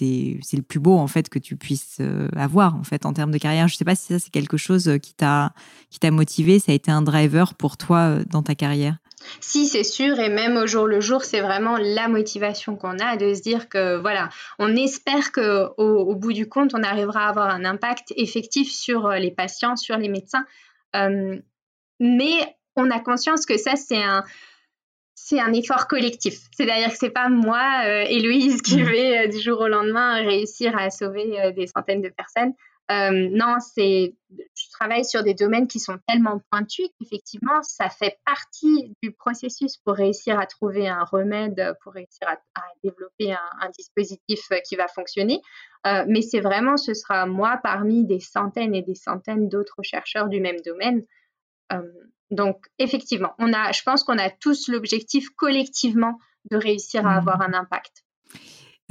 le 0.00 0.62
plus 0.62 0.80
beau 0.80 0.96
en 0.96 1.06
fait 1.06 1.28
que 1.28 1.38
tu 1.38 1.56
puisses 1.56 2.00
avoir 2.36 2.74
en 2.76 2.84
fait 2.84 3.06
en 3.06 3.12
termes 3.12 3.30
de 3.30 3.38
carrière. 3.38 3.68
Je 3.68 3.76
sais 3.76 3.84
pas 3.84 3.94
si 3.94 4.12
ça 4.12 4.18
c'est 4.18 4.30
quelque 4.30 4.56
chose 4.56 4.90
qui 5.02 5.14
t'a 5.14 5.52
qui 5.90 5.98
t'a 5.98 6.10
motivé, 6.10 6.58
ça 6.58 6.72
a 6.72 6.74
été 6.74 6.90
un 6.90 7.02
driver 7.02 7.54
pour 7.54 7.76
toi 7.76 8.18
dans 8.28 8.42
ta 8.42 8.54
carrière? 8.54 8.96
Si, 9.40 9.66
c'est 9.66 9.84
sûr, 9.84 10.18
et 10.18 10.30
même 10.30 10.56
au 10.56 10.66
jour 10.66 10.86
le 10.86 11.00
jour, 11.00 11.24
c'est 11.24 11.40
vraiment 11.40 11.76
la 11.78 12.08
motivation 12.08 12.76
qu'on 12.76 12.98
a 12.98 13.16
de 13.16 13.34
se 13.34 13.42
dire 13.42 13.68
que 13.68 13.98
voilà, 14.00 14.30
on 14.58 14.74
espère 14.76 15.30
que 15.32 15.68
au, 15.76 16.14
bout 16.14 16.32
du 16.32 16.48
compte, 16.48 16.74
on 16.74 16.82
arrivera 16.82 17.26
à 17.26 17.28
avoir 17.28 17.50
un 17.50 17.64
impact 17.64 18.12
effectif 18.16 18.72
sur 18.72 19.10
les 19.10 19.30
patients, 19.30 19.76
sur 19.76 19.98
les 19.98 20.08
médecins. 20.08 20.44
mais 20.94 22.56
on 22.76 22.90
a 22.90 23.00
conscience 23.00 23.46
que 23.46 23.58
ça, 23.58 23.76
c'est 23.76 24.02
un, 24.02 24.24
c'est 25.30 25.40
un 25.40 25.52
effort 25.52 25.86
collectif. 25.86 26.40
C'est-à-dire 26.56 26.88
que 26.88 26.96
c'est 26.96 27.10
pas 27.10 27.28
moi, 27.28 27.82
euh, 27.84 28.04
Héloïse, 28.08 28.62
qui 28.62 28.82
mmh. 28.82 28.86
vais 28.86 29.18
euh, 29.18 29.28
du 29.28 29.38
jour 29.38 29.60
au 29.60 29.68
lendemain 29.68 30.14
réussir 30.14 30.76
à 30.76 30.90
sauver 30.90 31.40
euh, 31.40 31.52
des 31.52 31.68
centaines 31.68 32.02
de 32.02 32.08
personnes. 32.08 32.52
non, 32.90 33.54
c'est, 33.60 34.16
je 34.30 34.70
travaille 34.72 35.04
sur 35.04 35.22
des 35.22 35.34
domaines 35.34 35.68
qui 35.68 35.78
sont 35.78 35.96
tellement 36.08 36.40
pointus 36.50 36.88
qu'effectivement, 36.98 37.62
ça 37.62 37.88
fait 37.88 38.18
partie 38.26 38.92
du 39.00 39.12
processus 39.12 39.76
pour 39.76 39.94
réussir 39.94 40.40
à 40.40 40.46
trouver 40.46 40.88
un 40.88 41.04
remède, 41.04 41.76
pour 41.84 41.92
réussir 41.92 42.26
à, 42.26 42.62
développer 42.82 43.32
un, 43.32 43.68
dispositif 43.78 44.40
qui 44.68 44.74
va 44.74 44.88
fonctionner. 44.88 45.40
mais 46.08 46.22
c'est 46.22 46.40
vraiment, 46.40 46.76
ce 46.76 46.92
sera 46.94 47.26
moi 47.26 47.60
parmi 47.62 48.04
des 48.04 48.18
centaines 48.18 48.74
et 48.74 48.82
des 48.82 48.96
centaines 48.96 49.48
d'autres 49.48 49.84
chercheurs 49.84 50.28
du 50.28 50.40
même 50.40 50.60
domaine. 50.66 51.04
Donc, 52.30 52.66
effectivement, 52.78 53.34
on 53.38 53.52
a, 53.52 53.72
je 53.72 53.82
pense 53.82 54.04
qu'on 54.04 54.18
a 54.18 54.30
tous 54.30 54.68
l'objectif 54.68 55.30
collectivement 55.30 56.18
de 56.50 56.56
réussir 56.56 57.06
à 57.06 57.14
mmh. 57.14 57.18
avoir 57.18 57.42
un 57.42 57.52
impact. 57.54 58.04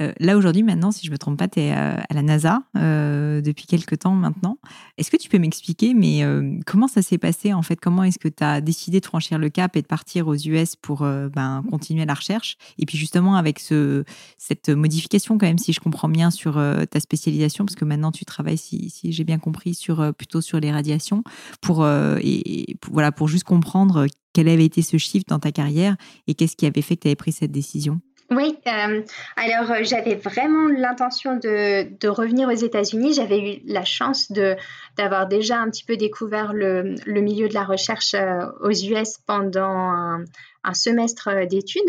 Euh, 0.00 0.12
là, 0.18 0.36
aujourd'hui, 0.36 0.62
maintenant, 0.62 0.92
si 0.92 1.04
je 1.04 1.10
ne 1.10 1.12
me 1.12 1.18
trompe 1.18 1.38
pas, 1.38 1.48
tu 1.48 1.60
es 1.60 1.72
euh, 1.72 1.96
à 1.96 2.14
la 2.14 2.22
NASA 2.22 2.62
euh, 2.76 3.40
depuis 3.40 3.66
quelques 3.66 4.00
temps 4.00 4.14
maintenant. 4.14 4.58
Est-ce 4.96 5.10
que 5.10 5.16
tu 5.16 5.28
peux 5.28 5.38
m'expliquer, 5.38 5.94
mais 5.94 6.22
comment 6.66 6.88
ça 6.88 7.02
s'est 7.02 7.18
passé 7.18 7.52
en 7.52 7.62
fait? 7.62 7.76
Comment 7.76 8.04
est-ce 8.04 8.18
que 8.18 8.28
tu 8.28 8.42
as 8.42 8.60
décidé 8.60 9.00
de 9.00 9.06
franchir 9.06 9.38
le 9.38 9.48
cap 9.48 9.76
et 9.76 9.82
de 9.82 9.86
partir 9.86 10.28
aux 10.28 10.34
US 10.34 10.76
pour 10.76 11.00
ben, 11.00 11.62
continuer 11.70 12.04
la 12.04 12.14
recherche? 12.14 12.56
Et 12.78 12.86
puis 12.86 12.98
justement, 12.98 13.36
avec 13.36 13.58
ce, 13.58 14.04
cette 14.38 14.68
modification, 14.68 15.38
quand 15.38 15.46
même, 15.46 15.58
si 15.58 15.72
je 15.72 15.80
comprends 15.80 16.08
bien, 16.08 16.30
sur 16.30 16.60
ta 16.90 17.00
spécialisation, 17.00 17.64
parce 17.64 17.76
que 17.76 17.84
maintenant 17.84 18.12
tu 18.12 18.24
travailles, 18.24 18.58
si, 18.58 18.90
si 18.90 19.12
j'ai 19.12 19.24
bien 19.24 19.38
compris, 19.38 19.74
sur, 19.74 20.14
plutôt 20.14 20.40
sur 20.40 20.60
les 20.60 20.70
radiations, 20.70 21.22
pour, 21.60 21.86
et, 21.86 22.76
voilà, 22.90 23.12
pour 23.12 23.28
juste 23.28 23.44
comprendre 23.44 24.06
quel 24.32 24.48
avait 24.48 24.64
été 24.64 24.82
ce 24.82 24.98
shift 24.98 25.28
dans 25.28 25.38
ta 25.38 25.52
carrière 25.52 25.96
et 26.26 26.34
qu'est-ce 26.34 26.56
qui 26.56 26.66
avait 26.66 26.82
fait 26.82 26.96
que 26.96 27.02
tu 27.02 27.08
avais 27.08 27.16
pris 27.16 27.32
cette 27.32 27.52
décision? 27.52 28.00
Oui, 28.30 28.56
euh, 28.68 29.02
alors 29.36 29.72
euh, 29.72 29.82
j'avais 29.82 30.14
vraiment 30.14 30.68
l'intention 30.68 31.36
de, 31.36 31.98
de, 31.98 32.08
revenir 32.08 32.48
aux 32.48 32.52
États-Unis. 32.52 33.14
J'avais 33.14 33.56
eu 33.56 33.60
la 33.66 33.84
chance 33.84 34.30
de, 34.30 34.56
d'avoir 34.96 35.26
déjà 35.26 35.58
un 35.58 35.68
petit 35.68 35.84
peu 35.84 35.96
découvert 35.96 36.52
le, 36.52 36.94
le 37.06 37.20
milieu 37.20 37.48
de 37.48 37.54
la 37.54 37.64
recherche 37.64 38.14
euh, 38.14 38.46
aux 38.60 38.70
US 38.70 39.18
pendant 39.26 39.64
un, 39.64 40.24
un 40.62 40.74
semestre 40.74 41.46
d'études 41.48 41.82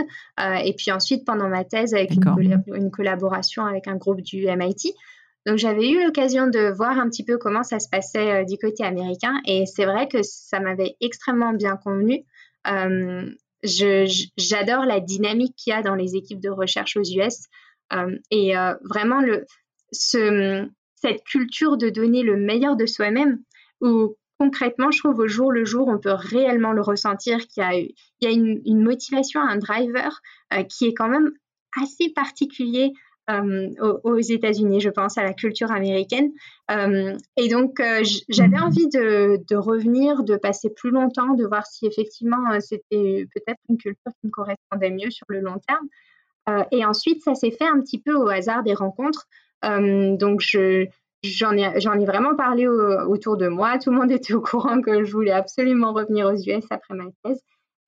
et 0.63 0.73
puis 0.73 0.91
ensuite 0.91 1.25
pendant 1.25 1.49
ma 1.49 1.65
thèse 1.65 1.93
avec 1.93 2.11
une, 2.11 2.63
une, 2.67 2.89
collaboration 2.89 3.65
avec 3.65 3.87
un 3.87 3.97
groupe 3.97 4.21
du 4.21 4.47
MIT. 4.47 4.93
Donc 5.45 5.57
j'avais 5.57 5.89
eu 5.89 6.03
l'occasion 6.03 6.47
de 6.47 6.71
voir 6.71 6.97
un 6.97 7.09
petit 7.09 7.25
peu 7.25 7.37
comment 7.37 7.63
ça 7.63 7.79
se 7.79 7.89
passait 7.89 8.45
du 8.45 8.57
côté 8.57 8.85
américain 8.85 9.41
et 9.45 9.65
c'est 9.65 9.85
vrai 9.85 10.07
que 10.07 10.23
ça 10.23 10.61
m'avait 10.61 10.95
extrêmement 11.01 11.51
bien 11.51 11.75
convenu. 11.75 12.23
Euh, 12.67 13.29
j'adore 13.63 14.85
la 14.85 14.99
dynamique 14.99 15.55
qu'il 15.55 15.71
y 15.71 15.75
a 15.75 15.81
dans 15.81 15.95
les 15.95 16.15
équipes 16.15 16.41
de 16.41 16.49
recherche 16.49 16.97
aux 16.97 17.03
US 17.03 17.45
euh, 17.93 18.17
et 18.31 18.57
euh, 18.57 18.73
vraiment 18.83 19.21
cette 19.91 21.23
culture 21.23 21.77
de 21.77 21.89
donner 21.89 22.23
le 22.23 22.37
meilleur 22.37 22.75
de 22.75 22.85
soi-même 22.85 23.39
où 23.81 24.15
concrètement, 24.41 24.89
je 24.89 24.97
trouve 24.97 25.19
au 25.19 25.27
jour 25.27 25.51
le 25.51 25.65
jour, 25.65 25.87
on 25.87 25.99
peut 25.99 26.15
réellement 26.15 26.71
le 26.71 26.81
ressentir 26.81 27.47
qu'il 27.47 27.61
y 27.61 27.65
a, 27.65 27.73
il 27.75 27.93
y 28.21 28.25
a 28.25 28.31
une, 28.31 28.59
une 28.65 28.81
motivation, 28.81 29.39
un 29.39 29.57
driver 29.57 30.19
euh, 30.53 30.63
qui 30.63 30.87
est 30.87 30.95
quand 30.95 31.09
même 31.09 31.31
assez 31.79 32.09
particulier 32.09 32.91
euh, 33.29 33.69
aux, 34.03 34.17
États-Unis, 34.17 34.81
je 34.81 34.89
pense, 34.89 35.17
à 35.17 35.23
la 35.23 35.33
culture 35.33 35.71
américaine. 35.71 36.31
Euh, 36.71 37.15
et 37.37 37.47
donc, 37.49 37.79
euh, 37.79 38.03
j'avais 38.29 38.57
mhm. 38.57 38.63
envie 38.63 38.87
de, 38.87 39.55
revenir, 39.55 40.23
de 40.23 40.35
passer 40.37 40.69
plus 40.69 40.89
longtemps, 40.89 41.35
de 41.35 41.45
voir 41.45 41.65
si 41.65 41.85
effectivement 41.85 42.59
c'était 42.59 43.27
peut-être 43.33 43.59
une 43.69 43.77
culture 43.77 44.11
qui 44.19 44.27
me 44.27 44.31
correspondait 44.31 44.89
mieux 44.89 45.11
sur 45.11 45.25
le 45.29 45.39
long 45.39 45.57
terme. 45.67 46.67
et 46.71 46.83
ensuite, 46.83 47.23
ça 47.23 47.35
s'est 47.35 47.51
fait 47.51 47.67
un 47.67 47.79
petit 47.79 47.99
peu 47.99 48.15
au 48.15 48.27
hasard 48.27 48.63
des 48.63 48.73
rencontres. 48.73 49.27
donc, 49.63 50.41
je, 50.41 50.87
j'en 51.23 51.55
ai, 51.55 51.79
j'en 51.79 51.99
ai 51.99 52.05
vraiment 52.05 52.35
parlé 52.35 52.67
autour 52.67 53.37
de 53.37 53.47
moi. 53.47 53.77
Tout 53.77 53.91
le 53.91 53.97
monde 53.97 54.11
était 54.11 54.33
au 54.33 54.41
courant 54.41 54.81
que 54.81 55.03
je 55.03 55.11
voulais 55.11 55.31
absolument 55.31 55.93
revenir 55.93 56.25
aux 56.25 56.35
US 56.35 56.65
après 56.71 56.95
ma 56.95 57.05
thèse. 57.23 57.41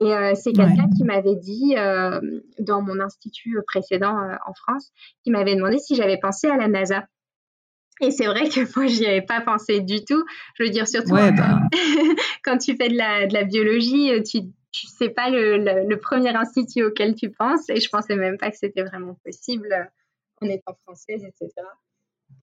Et 0.04 0.13
euh, 0.13 0.34
c'est 0.36 0.52
quelqu'un 0.52 0.89
qui 0.98 1.04
m'avait 1.04 1.36
dit, 1.36 1.76
euh, 1.78 2.20
dans 2.60 2.82
mon 2.82 3.00
institut 3.00 3.58
précédent 3.66 4.18
euh, 4.18 4.36
en 4.46 4.54
France, 4.54 4.92
qui 5.24 5.32
m'avait 5.32 5.56
demandé 5.56 5.78
si 5.78 5.96
j'avais 5.96 6.18
pensé 6.18 6.48
à 6.48 6.58
la 6.58 6.68
NASA. 6.68 7.08
Et 8.02 8.12
c'est 8.12 8.26
vrai 8.26 8.50
que 8.50 8.62
moi, 8.76 8.88
j'y 8.88 9.06
avais 9.06 9.22
pas 9.22 9.39
pensé 9.39 9.80
du 9.80 10.04
tout. 10.04 10.24
Je 10.56 10.63
veux 10.63 10.70
dire, 10.70 10.88
surtout 10.88 11.13
bah. 11.13 11.32
quand 12.44 12.58
tu 12.58 12.76
fais 12.76 12.89
de 12.89 12.98
la, 12.98 13.28
de 13.28 13.34
la 13.34 13.44
biologie, 13.44 14.12
tu 14.24 14.39
tu 14.72 14.88
sais 14.88 15.10
pas 15.10 15.30
le, 15.30 15.58
le, 15.88 16.00
premier 16.00 16.36
institut 16.36 16.84
auquel 16.84 17.13
tu 17.13 17.30
penses. 17.30 17.70
Et 17.70 17.80
je 17.80 17.88
pensais 17.89 18.16
même 18.16 18.39
pas 18.39 18.50
que 18.50 18.58
c'était 18.58 18.82
vraiment 18.82 19.16
possible 19.24 19.70
en 20.42 20.48
étant 20.48 20.76
française, 20.84 21.24
etc. 21.24 21.52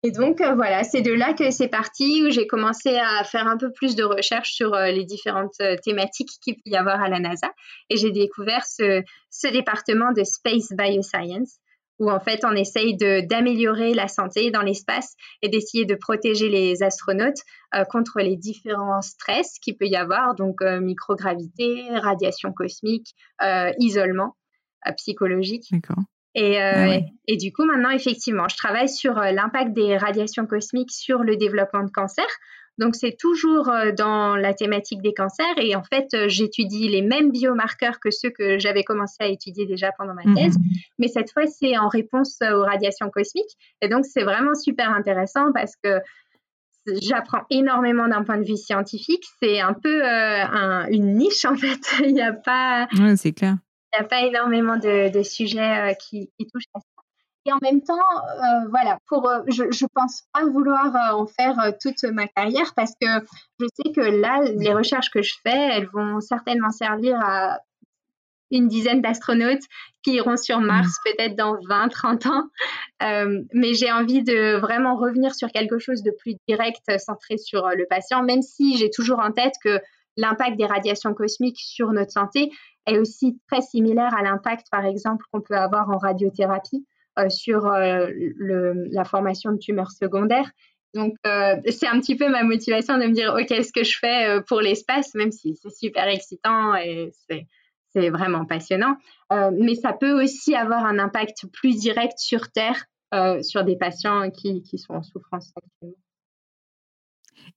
Et 0.03 0.13
donc, 0.13 0.41
euh, 0.41 0.55
voilà, 0.55 0.83
c'est 0.83 1.03
de 1.03 1.13
là 1.13 1.35
que 1.35 1.51
c'est 1.51 1.69
parti, 1.69 2.25
où 2.25 2.31
j'ai 2.31 2.47
commencé 2.47 2.97
à 2.97 3.23
faire 3.23 3.47
un 3.47 3.59
peu 3.59 3.71
plus 3.71 3.97
de 3.97 4.03
recherches 4.03 4.53
sur 4.53 4.73
euh, 4.75 4.87
les 4.87 5.05
différentes 5.05 5.61
euh, 5.61 5.77
thématiques 5.77 6.31
qu'il 6.43 6.55
peut 6.55 6.71
y 6.71 6.77
avoir 6.77 7.03
à 7.03 7.09
la 7.11 7.19
NASA. 7.21 7.53
Et 7.91 7.99
j'ai 7.99 8.11
découvert 8.11 8.65
ce, 8.65 9.03
ce, 9.29 9.49
département 9.49 10.13
de 10.13 10.25
Space 10.25 10.73
Bioscience, 10.73 11.59
où 11.99 12.11
en 12.11 12.19
fait, 12.19 12.47
on 12.47 12.53
essaye 12.53 12.97
d'améliorer 12.97 13.93
la 13.93 14.09
santé 14.09 14.51
dans 14.51 14.63
l'espace 14.63 15.17
et 15.43 15.51
d'essayer 15.51 15.85
de 15.85 15.95
protéger 15.95 16.49
les 16.49 16.83
astronautes 16.83 17.43
contre 17.91 18.21
les 18.21 18.39
différents 18.39 19.03
stress 19.03 19.59
qu'il 19.59 19.77
peut 19.77 19.87
y 19.87 19.97
avoir, 19.97 20.35
donc 20.35 20.63
microgravité, 20.63 21.91
radiation 21.91 22.55
cosmique, 22.55 23.15
isolement 23.79 24.35
psychologique. 24.97 25.67
D'accord. 25.71 26.03
Et, 26.35 26.61
euh, 26.63 26.99
ah 27.01 27.07
et, 27.27 27.37
du 27.37 27.53
coup, 27.53 27.65
maintenant, 27.65 27.91
effectivement, 27.91 28.47
je 28.49 28.57
travaille 28.57 28.89
sur 28.89 29.19
euh, 29.19 29.33
l'impact 29.33 29.73
des 29.73 29.97
radiations 29.97 30.47
cosmiques 30.47 30.93
sur 30.93 31.21
le 31.21 31.37
développement 31.37 31.83
de 31.83 31.91
cancer. 31.91 32.27
Donc, 32.79 32.95
c'est 32.95 33.17
toujours 33.19 33.69
euh, 33.69 33.93
dans 33.93 34.37
la 34.37 34.55
thématique 34.55 35.03
des 35.03 35.13
cancers. 35.13 35.59
Et 35.59 35.75
en 35.75 35.83
fait, 35.83 36.29
j'étudie 36.29 36.89
les 36.89 37.03
mêmes 37.03 37.33
biomarqueurs 37.33 37.99
que 38.01 38.11
ceux 38.11 38.31
que 38.31 38.59
j'avais 38.59 38.85
commencé 38.85 39.17
à 39.21 39.27
étudier 39.27 39.67
déjà 39.67 39.91
pendant 39.99 40.15
ma 40.15 40.23
thèse. 40.23 40.57
Mmh. 40.57 40.63
Mais 40.99 41.09
cette 41.09 41.33
fois, 41.33 41.47
c'est 41.47 41.77
en 41.77 41.89
réponse 41.89 42.39
aux 42.43 42.63
radiations 42.63 43.11
cosmiques. 43.11 43.57
Et 43.83 43.89
donc, 43.89 44.05
c'est 44.05 44.23
vraiment 44.23 44.55
super 44.55 44.91
intéressant 44.91 45.53
parce 45.53 45.75
que 45.83 45.99
j'apprends 47.03 47.43
énormément 47.51 48.09
d'un 48.09 48.23
point 48.23 48.39
de 48.39 48.45
vue 48.45 48.57
scientifique. 48.57 49.25
C'est 49.43 49.61
un 49.61 49.75
peu 49.75 50.03
une 50.91 51.17
niche, 51.17 51.45
en 51.45 51.57
fait. 51.57 51.81
Il 52.05 52.15
n'y 52.15 52.23
a 52.23 52.33
pas. 52.33 52.87
Oui, 52.99 53.17
c'est 53.17 53.33
clair. 53.33 53.57
Il 53.93 54.01
n'y 54.01 54.05
a 54.05 54.09
pas 54.09 54.23
énormément 54.23 54.77
de, 54.77 55.23
sujets 55.23 55.91
euh, 55.91 55.95
qui, 55.95 56.31
touchent 56.53 56.69
à 56.75 56.81
ça. 56.81 56.87
Et 57.47 57.53
en 57.53 57.59
même 57.63 57.81
temps, 57.81 57.95
euh, 57.95 58.69
voilà, 58.69 58.99
pour, 59.09 59.29
euh, 59.29 59.41
je 59.49 59.65
ne 59.65 59.89
pense 59.95 60.25
pas 60.33 60.45
vouloir 60.45 60.95
en 61.15 61.27
faire 61.27 61.57
toute 61.81 62.05
ma 62.05 62.29
carrière 62.29 62.75
parce 62.77 62.93
que 63.01 63.09
je 63.59 63.67
sais 63.75 63.93
que 63.93 64.01
là, 64.01 64.43
les 64.43 64.73
recherches 64.73 65.11
que 65.11 65.23
je 65.23 65.35
fais, 65.43 65.57
elles 65.73 65.89
vont 65.89 66.21
certainement 66.21 66.71
servir 66.71 67.19
à 67.21 67.59
une 68.51 68.69
dizaine 68.69 69.01
d'astronautes 69.01 69.63
qui 70.03 70.15
iront 70.15 70.37
sur 70.37 70.61
Mars 70.61 70.89
mmh. 70.89 71.11
peut-être 71.11 71.37
dans 71.37 71.57
20, 71.69 71.89
30 71.89 72.27
ans. 72.27 72.45
mais 73.01 73.75
j'ai 73.75 73.91
envie 73.91 74.23
de 74.23 74.57
vraiment 74.57 74.97
revenir 74.97 75.35
sur 75.35 75.49
quelque 75.51 75.79
chose 75.79 76.03
de 76.03 76.11
plus 76.11 76.35
direct, 76.47 76.83
centré 76.99 77.39
sur 77.39 77.69
le 77.71 77.87
patient, 77.89 78.23
même 78.23 78.43
si 78.43 78.77
j'ai 78.77 78.91
toujours 78.91 79.21
en 79.21 79.33
tête 79.33 79.55
que 79.65 79.81
l'impact 80.17 80.57
des 80.57 80.67
radiations 80.67 81.15
cosmiques 81.15 81.61
sur 81.61 81.93
notre 81.93 82.13
santé 82.13 82.51
est 82.87 82.99
aussi 82.99 83.39
très 83.51 83.61
similaire 83.61 84.15
à 84.17 84.23
l'impact, 84.23 84.67
par 84.71 84.85
exemple, 84.85 85.25
qu'on 85.33 85.41
peut 85.41 85.57
avoir 85.57 85.91
en 85.91 85.99
radiothérapie 85.99 86.87
euh, 87.19 87.29
sur 87.29 87.67
euh, 87.67 88.09
la 88.93 89.05
formation 89.05 89.53
de 89.53 89.59
tumeurs 89.59 89.91
secondaires. 89.91 90.51
Donc, 90.95 91.15
euh, 91.27 91.57
c'est 91.69 91.87
un 91.87 92.01
petit 92.01 92.17
peu 92.17 92.29
ma 92.29 92.43
motivation 92.43 92.99
de 92.99 93.05
me 93.05 93.13
dire, 93.13 93.35
OK, 93.35 93.49
ce 93.49 93.73
que 93.73 93.85
je 93.85 93.97
fais 93.99 94.41
pour 94.49 94.61
l'espace, 94.61 95.15
même 95.15 95.31
si 95.31 95.57
c'est 95.57 95.71
super 95.71 96.09
excitant 96.09 96.75
et 96.75 97.11
c'est 97.93 98.11
vraiment 98.11 98.45
passionnant, 98.45 98.97
mais 99.31 99.75
ça 99.75 99.93
peut 99.93 100.21
aussi 100.23 100.55
avoir 100.55 100.85
un 100.85 100.99
impact 100.99 101.47
plus 101.53 101.79
direct 101.79 102.19
sur 102.19 102.51
Terre, 102.51 102.85
sur 103.43 103.65
des 103.65 103.77
patients 103.77 104.31
qui, 104.31 104.63
qui 104.63 104.79
sont 104.79 104.95
en 104.95 105.03
souffrance 105.03 105.53
actuellement. 105.57 105.97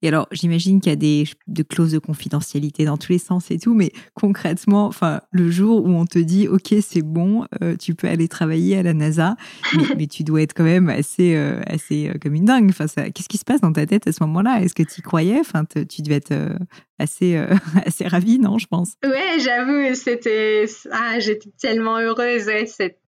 Et 0.02 0.10
alors, 0.10 0.28
j'imagine 0.32 0.82
qu'il 0.82 0.92
y 0.92 0.94
a 0.94 0.96
des, 0.98 1.26
clauses 1.64 1.94
de 1.94 2.00
confidentialité 2.00 2.84
dans 2.84 2.98
tous 2.98 3.14
les 3.14 3.18
sens 3.18 3.52
et 3.52 3.58
tout, 3.58 3.74
mais 3.74 3.92
concrètement, 4.14 4.86
enfin, 4.86 5.22
le 5.32 5.50
jour 5.50 5.86
où 5.86 5.90
on 5.90 6.06
te 6.06 6.20
dit, 6.20 6.50
OK, 6.50 6.74
c'est 6.82 7.02
bon, 7.02 7.46
euh, 7.62 7.78
tu 7.78 7.96
peux 7.96 8.08
aller 8.08 8.28
travailler 8.28 8.78
à 8.78 8.84
la 8.84 8.94
NASA, 8.94 9.38
mais, 9.98 10.08
tu 10.08 10.24
dois 10.24 10.42
être 10.42 10.54
quand 10.54 10.66
même 10.66 10.90
assez, 10.90 11.36
euh, 11.36 11.62
assez 11.68 12.10
euh, 12.10 12.14
comme 12.22 12.36
une 12.36 12.46
dingue. 12.46 12.70
Enfin, 12.70 12.86
qu'est-ce 13.12 13.30
qui 13.30 13.38
se 13.38 13.46
passe 13.46 13.62
dans 13.62 13.72
ta 13.72 13.86
tête 13.86 14.06
à 14.06 14.12
ce 14.12 14.22
moment-là? 14.24 14.62
Est-ce 14.62 14.76
que 14.76 14.84
tu 14.84 15.00
y 15.00 15.02
croyais? 15.02 15.40
Enfin, 15.40 15.64
tu 15.66 16.02
devais 16.02 16.16
être 16.16 16.34
assez, 17.00 17.38
assez 17.86 18.06
ravie, 18.06 18.40
non, 18.40 18.58
je 18.58 18.68
pense. 18.68 18.96
Ouais, 19.06 19.40
j'avoue, 19.40 19.96
c'était, 19.96 20.66
ah, 20.92 21.20
j'étais 21.20 21.50
tellement 21.62 21.98
heureuse. 22.00 22.50
cette 22.68 23.00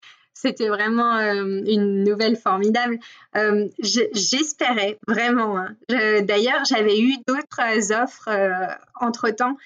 c'était 0.44 0.68
vraiment 0.68 1.16
euh, 1.16 1.62
une 1.66 2.04
nouvelle 2.04 2.36
formidable. 2.36 2.98
Euh, 3.36 3.68
j'espérais 3.80 4.98
vraiment. 5.08 5.56
Hein. 5.56 5.74
D'ailleurs, 6.22 6.64
j'avais 6.68 7.00
eu 7.00 7.14
d'autres 7.26 7.92
offres 7.92 8.28
euh, 8.28 8.66
entre-temps 9.00 9.56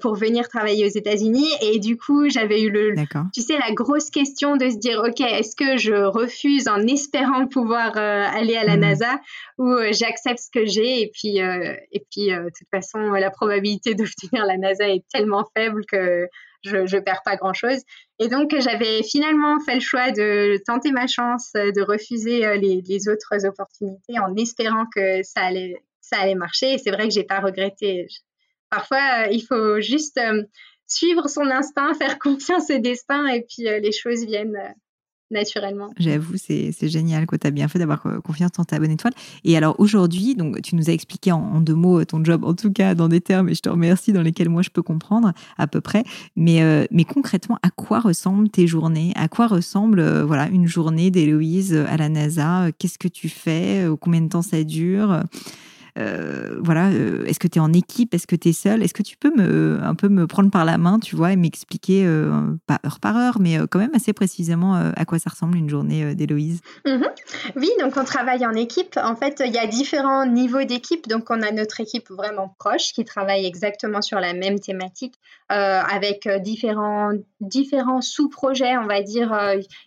pour 0.00 0.14
venir 0.14 0.48
travailler 0.48 0.86
aux 0.86 0.96
États-Unis. 0.96 1.48
Et 1.62 1.78
du 1.78 1.96
coup, 1.96 2.28
j'avais 2.28 2.62
eu 2.62 2.70
le, 2.70 2.94
tu 3.34 3.42
sais, 3.42 3.58
la 3.58 3.72
grosse 3.72 4.10
question 4.10 4.56
de 4.56 4.68
se 4.70 4.76
dire, 4.76 5.02
OK, 5.04 5.20
est-ce 5.20 5.56
que 5.56 5.76
je 5.76 5.94
refuse 5.94 6.68
en 6.68 6.80
espérant 6.86 7.46
pouvoir 7.46 7.96
aller 7.96 8.56
à 8.56 8.64
la 8.64 8.76
mmh. 8.76 8.80
NASA 8.80 9.20
ou 9.58 9.76
j'accepte 9.90 10.38
ce 10.38 10.50
que 10.50 10.66
j'ai 10.66 11.02
et 11.02 11.10
puis, 11.12 11.38
et 11.38 12.06
puis 12.10 12.28
de 12.28 12.50
toute 12.56 12.68
façon, 12.70 12.98
la 12.98 13.30
probabilité 13.30 13.94
d'obtenir 13.94 14.46
la 14.46 14.56
NASA 14.56 14.88
est 14.88 15.04
tellement 15.12 15.44
faible 15.54 15.84
que 15.86 16.28
je 16.64 16.96
ne 16.96 17.00
perds 17.00 17.22
pas 17.24 17.36
grand-chose. 17.36 17.80
Et 18.18 18.28
donc, 18.28 18.54
j'avais 18.58 19.02
finalement 19.02 19.60
fait 19.60 19.74
le 19.74 19.80
choix 19.80 20.10
de 20.10 20.58
tenter 20.66 20.92
ma 20.92 21.06
chance, 21.06 21.50
de 21.54 21.82
refuser 21.82 22.46
euh, 22.46 22.56
les, 22.56 23.08
autres 23.08 23.46
opportunités 23.46 24.18
en 24.18 24.34
espérant 24.36 24.86
que 24.94 25.22
ça 25.22 25.42
allait, 25.42 25.76
ça 26.00 26.18
allait 26.18 26.34
marcher. 26.34 26.74
Et 26.74 26.78
c'est 26.78 26.90
vrai 26.90 27.08
que 27.08 27.14
j'ai 27.14 27.24
pas 27.24 27.40
regretté. 27.40 28.06
Parfois, 28.74 29.26
euh, 29.26 29.28
il 29.30 29.42
faut 29.42 29.80
juste 29.80 30.18
euh, 30.18 30.42
suivre 30.86 31.28
son 31.28 31.46
instinct, 31.46 31.94
faire 31.98 32.18
confiance 32.18 32.70
au 32.70 32.78
destin 32.78 33.26
et 33.26 33.42
puis 33.42 33.64
les 33.64 33.92
choses 33.92 34.24
viennent 34.24 34.74
naturellement. 35.30 35.90
J'avoue, 35.98 36.36
c'est 36.36 36.72
génial. 36.88 37.26
Tu 37.26 37.46
as 37.46 37.50
bien 37.50 37.68
fait 37.68 37.78
d'avoir 37.78 38.06
euh, 38.06 38.20
confiance 38.20 38.52
en 38.58 38.64
ta 38.64 38.78
bonne 38.78 38.90
étoile. 38.90 39.12
Et 39.44 39.56
alors 39.56 39.74
aujourd'hui, 39.78 40.34
donc 40.34 40.60
tu 40.62 40.76
nous 40.76 40.88
as 40.88 40.92
expliqué 40.92 41.32
en, 41.32 41.60
deux 41.60 41.74
mots 41.74 42.00
euh, 42.00 42.04
ton 42.04 42.24
job, 42.24 42.44
en 42.44 42.54
tout 42.54 42.72
cas 42.72 42.94
dans 42.94 43.08
des 43.08 43.20
termes, 43.20 43.48
et 43.48 43.54
je 43.54 43.60
te 43.60 43.68
remercie, 43.68 44.12
dans 44.12 44.22
lesquels 44.22 44.48
moi 44.48 44.62
je 44.62 44.70
peux 44.70 44.82
comprendre 44.82 45.32
à 45.58 45.66
peu 45.66 45.80
près. 45.80 46.04
Mais, 46.36 46.62
euh, 46.62 46.86
mais 46.90 47.04
concrètement, 47.04 47.58
à 47.62 47.70
quoi 47.70 48.00
ressemblent 48.00 48.48
tes 48.48 48.66
journées? 48.66 49.12
À 49.16 49.28
quoi 49.28 49.46
ressemble 49.46 50.22
voilà, 50.22 50.48
une 50.48 50.66
journée 50.66 51.10
d'Héloïse 51.10 51.74
à 51.74 51.96
la 51.96 52.08
NASA? 52.08 52.70
Qu'est-ce 52.78 52.98
que 52.98 53.08
tu 53.08 53.28
fais? 53.28 53.86
Combien 54.00 54.20
de 54.22 54.28
temps 54.28 54.42
ça 54.42 54.62
dure? 54.64 55.24
Euh, 55.96 56.58
voilà, 56.60 56.88
euh, 56.88 57.24
est-ce 57.24 57.38
que 57.38 57.46
tu 57.46 57.58
es 57.58 57.62
en 57.62 57.72
équipe? 57.72 58.14
Est-ce 58.14 58.26
que 58.26 58.36
tu 58.36 58.48
es 58.48 58.52
seule? 58.52 58.82
Est-ce 58.82 58.94
que 58.94 59.02
tu 59.02 59.16
peux 59.16 59.32
me, 59.36 59.78
un 59.82 59.94
peu 59.94 60.08
me 60.08 60.26
prendre 60.26 60.50
par 60.50 60.64
la 60.64 60.76
main, 60.78 60.98
tu 60.98 61.14
vois, 61.14 61.32
et 61.32 61.36
m'expliquer, 61.36 62.04
euh, 62.04 62.54
pas 62.66 62.80
heure 62.84 62.98
par 63.00 63.16
heure, 63.16 63.38
mais 63.40 63.58
quand 63.70 63.78
même 63.78 63.94
assez 63.94 64.12
précisément 64.12 64.74
à 64.74 65.04
quoi 65.04 65.18
ça 65.18 65.30
ressemble 65.30 65.56
une 65.56 65.70
journée 65.70 66.14
d'Héloïse? 66.14 66.60
Mhm. 66.84 67.04
Oui, 67.56 67.70
donc 67.80 67.96
on 67.96 68.04
travaille 68.04 68.44
en 68.46 68.52
équipe. 68.52 68.98
En 69.02 69.16
fait, 69.16 69.42
il 69.44 69.52
y 69.52 69.58
a 69.58 69.66
différents 69.66 70.26
niveaux 70.26 70.64
d'équipe. 70.64 71.08
Donc 71.08 71.30
on 71.30 71.42
a 71.42 71.50
notre 71.52 71.80
équipe 71.80 72.10
vraiment 72.10 72.54
proche 72.58 72.92
qui 72.92 73.04
travaille 73.04 73.46
exactement 73.46 74.02
sur 74.02 74.20
la 74.20 74.32
même 74.32 74.58
thématique 74.58 75.14
avec 75.48 76.28
différents, 76.42 77.12
différents 77.40 78.00
sous-projets, 78.00 78.76
on 78.76 78.86
va 78.86 79.02
dire. 79.02 79.36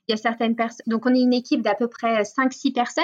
Il 0.07 0.11
y 0.11 0.13
a 0.13 0.17
certaines 0.17 0.55
personnes. 0.55 0.85
Donc 0.87 1.05
on 1.05 1.13
est 1.13 1.21
une 1.21 1.33
équipe 1.33 1.61
d'à 1.61 1.75
peu 1.75 1.87
près 1.87 2.23
5-6 2.23 2.73
personnes. 2.73 3.03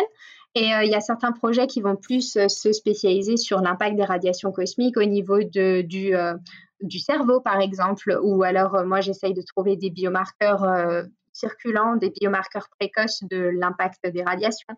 Et 0.56 0.74
euh, 0.74 0.84
il 0.84 0.91
y 0.91 0.95
a 0.95 1.01
certains 1.01 1.32
projets 1.32 1.66
qui 1.66 1.82
vont 1.82 1.95
plus 1.95 2.38
euh, 2.38 2.47
se 2.47 2.72
spécialiser 2.72 3.38
sur 3.38 3.62
l'impact 3.62 3.95
des 3.95 4.04
radiations 4.04 4.51
cosmiques 4.51 4.97
au 4.97 5.04
niveau 5.04 5.39
de, 5.41 5.82
du, 5.82 6.16
euh, 6.16 6.36
du 6.82 6.99
cerveau, 6.99 7.41
par 7.41 7.60
exemple, 7.60 8.20
ou 8.22 8.43
alors 8.43 8.86
moi 8.86 9.01
j'essaye 9.01 9.34
de 9.34 9.41
trouver 9.41 9.78
des 9.78 9.89
biomarqueurs 9.89 11.06
circulants, 11.32 11.95
des 11.95 12.12
biomarqueurs 12.12 12.68
précoces 12.80 13.24
de 13.24 13.38
l'impact 13.38 14.08
des 14.08 14.22
radiations. 14.22 14.76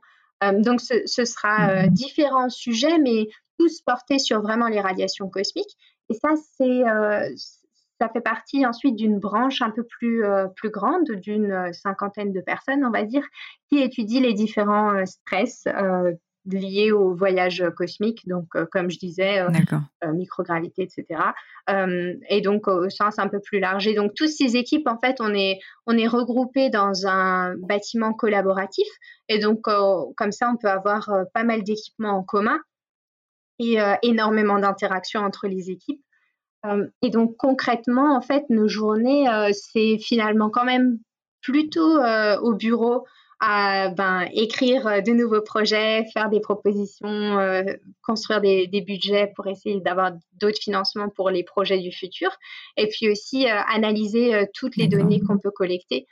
donc 0.60 0.82
ce, 0.82 1.02
ce 1.06 1.26
sera 1.26 1.88
différents 1.88 2.50
sujets, 2.50 3.00
mais 3.00 3.28
tous 3.58 3.82
portés 3.82 4.20
sur 4.20 4.42
vraiment 4.42 4.68
les 4.68 4.80
radiations 4.80 5.30
cosmiques. 5.30 5.76
Et 6.10 6.14
ça, 6.14 6.30
c'est 6.58 6.84
ça 8.00 8.10
fait 8.10 8.22
partie 8.22 8.66
ensuite 8.66 8.96
d'une 8.96 9.20
branche 9.20 9.62
un 9.62 9.72
peu 9.72 9.84
plus, 9.84 10.26
euh, 10.26 10.48
plus 10.56 10.70
grande, 10.70 11.10
d'une 11.12 11.52
euh, 11.52 11.74
cinquantaine 11.74 12.32
de 12.32 12.42
personnes, 12.42 12.84
on 12.86 12.92
va 12.92 13.04
dire, 13.04 13.26
qui 13.70 13.80
étudie 13.80 14.20
les 14.20 14.34
différents 14.34 14.94
euh, 14.94 15.06
stress 15.06 15.66
liés 16.48 16.92
au 16.92 17.16
voyage 17.16 17.64
cosmique, 17.76 18.28
donc 18.28 18.46
comme 18.72 18.92
je 18.92 19.00
disais, 19.00 19.44
microgravité, 20.14 20.84
etc. 20.84 21.20
et 22.30 22.42
donc 22.42 22.68
au 22.68 22.88
sens 22.92 23.18
un 23.18 23.28
peu 23.28 23.40
plus 23.40 23.60
large. 23.60 23.88
Et 23.88 23.96
donc 23.96 24.14
toutes 24.14 24.30
ces 24.30 24.56
équipes, 24.56 24.88
en 24.88 25.00
fait, 25.00 25.16
on 25.20 25.34
est, 25.34 25.58
on 25.88 25.98
est 25.98 26.06
regroupés 26.06 26.70
dans 26.70 27.08
un 27.08 27.56
bâtiment 27.58 28.14
collaboratif. 28.14 28.86
Et 29.28 29.40
donc 29.40 29.62
comme 29.64 30.32
ça, 30.32 30.52
on 30.54 30.58
peut 30.58 30.70
avoir 30.70 31.10
pas 31.34 31.44
mal 31.44 31.64
d'équipements 31.64 32.20
en 32.20 32.22
commun 32.22 32.60
et 33.58 33.80
énormément 34.04 34.60
d'interactions 34.60 35.22
entre 35.22 35.48
les 35.48 35.72
équipes. 35.72 36.05
Euh, 36.66 36.88
et 37.02 37.10
donc 37.10 37.36
concrètement, 37.38 38.16
en 38.16 38.22
fait, 38.22 38.44
nos 38.50 38.68
journées, 38.68 39.30
euh, 39.30 39.52
c'est 39.54 39.98
finalement 39.98 40.50
quand 40.50 40.66
même 40.66 41.00
plutôt 41.42 42.00
euh, 42.00 42.40
au 42.40 42.54
bureau 42.54 43.06
à 43.42 43.90
ben, 43.90 44.28
écrire 44.34 45.04
de 45.04 45.12
nouveaux 45.12 45.42
projets, 45.42 46.06
faire 46.14 46.30
des 46.30 46.40
propositions, 46.40 47.38
construire 48.02 48.40
des, 48.40 48.82
budgets 48.82 49.32
pour 49.36 49.46
essayer 49.48 49.82
d'avoir 49.82 50.14
d'autres 50.40 50.58
financements 50.62 51.10
pour 51.10 51.30
les 51.30 51.44
projets 51.44 51.80
du 51.80 51.92
futur, 51.92 52.30
et 52.78 52.88
puis 52.88 53.10
aussi 53.10 53.46
analyser 53.46 54.48
toutes 54.54 54.78
les 54.78 54.88
données 54.88 55.20
qu'on 55.20 55.38
peut 55.38 55.52
collecter 55.52 56.08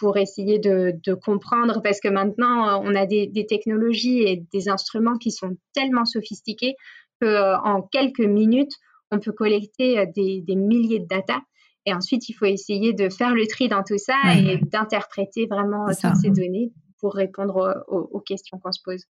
pour 0.00 0.16
essayer 0.16 0.58
de, 0.58 1.14
comprendre, 1.14 1.82
parce 1.82 2.00
que 2.00 2.08
maintenant, 2.08 2.82
on 2.82 2.94
a 2.94 3.04
des, 3.04 3.26
des, 3.26 3.44
technologies 3.44 4.22
et 4.22 4.42
des 4.50 4.68
instruments 4.70 5.18
qui 5.18 5.32
sont 5.32 5.58
tellement 5.74 6.06
sophistiqués 6.06 6.74
qu'en 7.20 7.82
quelques 7.92 8.18
minutes, 8.20 8.72
on 9.10 9.18
peut 9.18 9.32
collecter 9.32 9.98
euh, 9.98 10.06
des, 10.14 10.44
milliers 10.56 11.00
de 11.00 11.06
data. 11.06 11.40
Et 11.84 11.94
ensuite, 11.94 12.28
il 12.28 12.32
faut 12.32 12.46
essayer 12.46 12.92
de 12.92 13.08
faire 13.08 13.32
le 13.32 13.46
tri 13.46 13.68
dans 13.68 13.84
tout 13.84 13.98
ça 13.98 14.16
et 14.36 14.58
d'interpréter 14.58 15.46
vraiment 15.46 15.86
toutes 15.86 16.16
ces 16.20 16.30
données 16.30 16.72
pour 16.98 17.14
répondre 17.14 17.84
aux, 17.86 18.20
questions 18.20 18.58
qu'on 18.58 18.72
se 18.72 18.80
pose. 18.84 19.04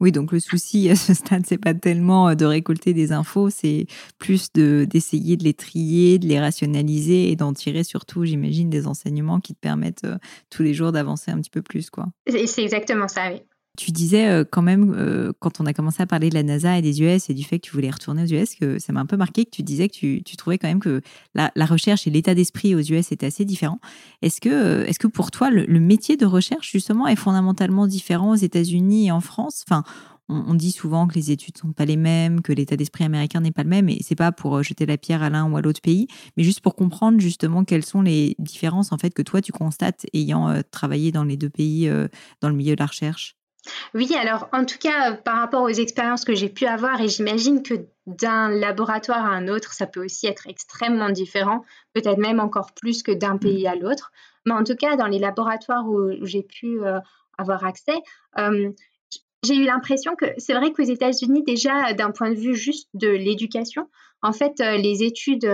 Oui, 0.00 0.12
donc 0.12 0.32
le 0.32 0.40
souci 0.40 0.88
à 0.90 0.96
ce 0.96 1.14
stade, 1.14 1.44
c'est 1.46 1.58
pas 1.58 1.74
tellement 1.74 2.28
euh, 2.28 2.34
de 2.34 2.44
récolter 2.46 2.94
des 2.94 3.12
infos, 3.12 3.50
c'est 3.50 3.86
plus 4.18 4.50
de 4.52 4.86
d'essayer 4.88 5.36
de 5.36 5.44
les 5.44 5.54
trier, 5.54 6.18
de 6.18 6.26
les 6.26 6.40
rationaliser 6.40 7.30
et 7.30 7.36
d'en 7.36 7.52
tirer 7.52 7.84
surtout, 7.84 8.24
j'imagine, 8.24 8.70
des 8.70 8.86
enseignements 8.86 9.40
qui 9.40 9.54
te 9.54 9.60
permettent 9.60 10.04
euh, 10.04 10.16
tous 10.48 10.62
les 10.62 10.72
jours 10.72 10.92
d'avancer 10.92 11.30
un 11.30 11.38
petit 11.38 11.50
peu 11.50 11.62
plus, 11.62 11.90
quoi. 11.90 12.06
C'est 12.26 12.62
exactement 12.62 13.08
ça, 13.08 13.30
oui. 13.30 13.42
Tu 13.80 13.92
disais 13.92 14.28
euh, 14.28 14.44
quand 14.44 14.60
même, 14.60 14.94
euh, 14.94 15.32
quand 15.38 15.58
on 15.58 15.64
a 15.64 15.72
commencé 15.72 16.02
à 16.02 16.06
parler 16.06 16.28
de 16.28 16.34
la 16.34 16.42
NASA 16.42 16.76
et 16.76 16.82
des 16.82 17.00
US 17.00 17.30
et 17.30 17.34
du 17.34 17.44
fait 17.44 17.58
que 17.58 17.66
tu 17.66 17.72
voulais 17.72 17.88
retourner 17.88 18.24
aux 18.24 18.26
US, 18.26 18.54
que 18.54 18.78
ça 18.78 18.92
m'a 18.92 19.00
un 19.00 19.06
peu 19.06 19.16
marqué 19.16 19.46
que 19.46 19.50
tu 19.50 19.62
disais 19.62 19.88
que 19.88 19.94
tu, 19.94 20.36
trouvais 20.36 20.58
quand 20.58 20.68
même 20.68 20.80
que 20.80 21.00
la, 21.34 21.50
recherche 21.64 22.06
et 22.06 22.10
l'état 22.10 22.34
d'esprit 22.34 22.74
aux 22.74 22.80
US 22.80 23.10
étaient 23.10 23.24
assez 23.24 23.46
différents. 23.46 23.80
Est-ce 24.20 24.42
que, 24.42 24.50
euh, 24.50 24.84
est 24.84 24.98
que 24.98 25.06
pour 25.06 25.30
toi, 25.30 25.48
le, 25.48 25.80
métier 25.80 26.18
de 26.18 26.26
recherche, 26.26 26.70
justement, 26.70 27.08
est 27.08 27.16
fondamentalement 27.16 27.86
différent 27.86 28.32
aux 28.32 28.36
États-Unis 28.36 29.06
et 29.06 29.12
en 29.12 29.22
France? 29.22 29.64
Enfin, 29.66 29.82
on, 30.28 30.52
dit 30.52 30.72
souvent 30.72 31.06
que 31.06 31.14
les 31.14 31.30
études 31.30 31.56
sont 31.56 31.72
pas 31.72 31.86
les 31.86 31.96
mêmes, 31.96 32.42
que 32.42 32.52
l'état 32.52 32.76
d'esprit 32.76 33.04
américain 33.04 33.40
n'est 33.40 33.50
pas 33.50 33.62
le 33.62 33.70
même, 33.70 33.88
et 33.88 34.00
c'est 34.02 34.14
pas 34.14 34.30
pour 34.30 34.62
jeter 34.62 34.84
la 34.84 34.98
pierre 34.98 35.22
à 35.22 35.30
l'un 35.30 35.50
ou 35.50 35.56
à 35.56 35.62
l'autre 35.62 35.80
pays, 35.80 36.06
mais 36.36 36.42
juste 36.42 36.60
pour 36.60 36.74
comprendre 36.74 37.18
justement 37.18 37.64
quelles 37.64 37.86
sont 37.86 38.02
les 38.02 38.36
différences 38.38 38.92
en 38.92 38.98
fait 38.98 39.14
que 39.14 39.22
toi 39.22 39.40
tu 39.40 39.52
constates 39.52 40.04
ayant 40.12 40.62
travaillé 40.70 41.12
dans 41.12 41.24
les 41.24 41.38
deux 41.38 41.50
pays 41.50 41.90
dans 42.42 42.50
le 42.50 42.54
milieu 42.54 42.74
de 42.76 42.80
la 42.80 42.86
recherche? 42.86 43.39
Oui, 43.94 44.14
alors 44.16 44.48
en 44.52 44.64
tout 44.64 44.78
cas, 44.78 45.12
par 45.12 45.38
rapport 45.38 45.62
aux 45.62 45.68
expériences 45.68 46.24
que 46.24 46.34
j'ai 46.34 46.48
pu 46.48 46.66
avoir, 46.66 47.00
et 47.00 47.08
j'imagine 47.08 47.62
que 47.62 47.74
d'un 48.06 48.48
laboratoire 48.48 49.24
à 49.24 49.30
un 49.30 49.48
autre, 49.48 49.72
ça 49.72 49.86
peut 49.86 50.04
aussi 50.04 50.26
être 50.26 50.46
extrêmement 50.48 51.10
différent, 51.10 51.64
peut-être 51.92 52.18
même 52.18 52.40
encore 52.40 52.72
plus 52.74 53.02
que 53.02 53.12
d'un 53.12 53.36
pays 53.36 53.66
à 53.66 53.74
l'autre. 53.74 54.12
Mais 54.46 54.52
en 54.52 54.64
tout 54.64 54.76
cas, 54.76 54.96
dans 54.96 55.06
les 55.06 55.18
laboratoires 55.18 55.86
où 55.88 56.10
j'ai 56.22 56.42
pu 56.42 56.82
euh, 56.82 56.98
avoir 57.36 57.64
accès, 57.64 57.98
euh, 58.38 58.70
j'ai 59.42 59.56
eu 59.56 59.64
l'impression 59.64 60.16
que 60.16 60.26
c'est 60.38 60.54
vrai 60.54 60.72
qu'aux 60.72 60.82
États-Unis, 60.82 61.42
déjà, 61.44 61.92
d'un 61.92 62.10
point 62.10 62.30
de 62.30 62.36
vue 62.36 62.54
juste 62.54 62.88
de 62.94 63.08
l'éducation, 63.08 63.88
en 64.22 64.32
fait, 64.32 64.60
euh, 64.60 64.76
les 64.76 65.02
études 65.02 65.48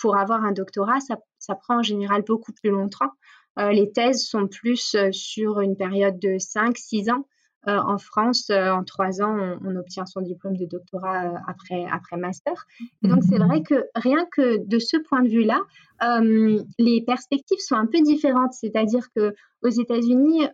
pour, 0.00 0.16
avoir 0.16 0.44
un 0.44 0.52
doctorat, 0.52 1.00
ça, 1.00 1.16
ça, 1.38 1.54
prend 1.56 1.80
en 1.80 1.82
général 1.82 2.22
beaucoup 2.22 2.52
plus 2.52 2.70
longtemps. 2.70 3.10
Euh, 3.58 3.70
les 3.70 3.92
thèses 3.92 4.26
sont 4.26 4.46
plus 4.48 4.94
euh, 4.94 5.12
sur 5.12 5.60
une 5.60 5.76
période 5.76 6.18
de 6.18 6.38
5-6 6.38 7.12
ans. 7.12 7.26
Euh, 7.68 7.78
en 7.78 7.96
France, 7.96 8.50
en 8.50 8.82
trois 8.82 9.22
ans, 9.22 9.58
on, 9.64 9.76
obtient 9.76 10.04
son 10.04 10.20
diplôme 10.20 10.56
de 10.56 10.66
doctorat 10.66 11.32
après, 11.46 11.86
après 11.92 12.16
master. 12.16 12.66
donc, 13.02 13.22
c'est 13.22 13.38
vrai 13.38 13.62
que 13.62 13.84
rien 13.94 14.26
que 14.32 14.66
de 14.66 14.78
ce 14.80 14.96
point 14.96 15.22
de 15.22 15.28
vue-là, 15.28 15.60
les 16.80 17.04
perspectives 17.04 17.60
sont 17.60 17.76
un 17.76 17.86
peu 17.86 18.00
différentes. 18.00 18.52
C'est-à-dire 18.52 19.06
que 19.14 19.32
aux 19.62 19.68
États-Unis, 19.68 20.48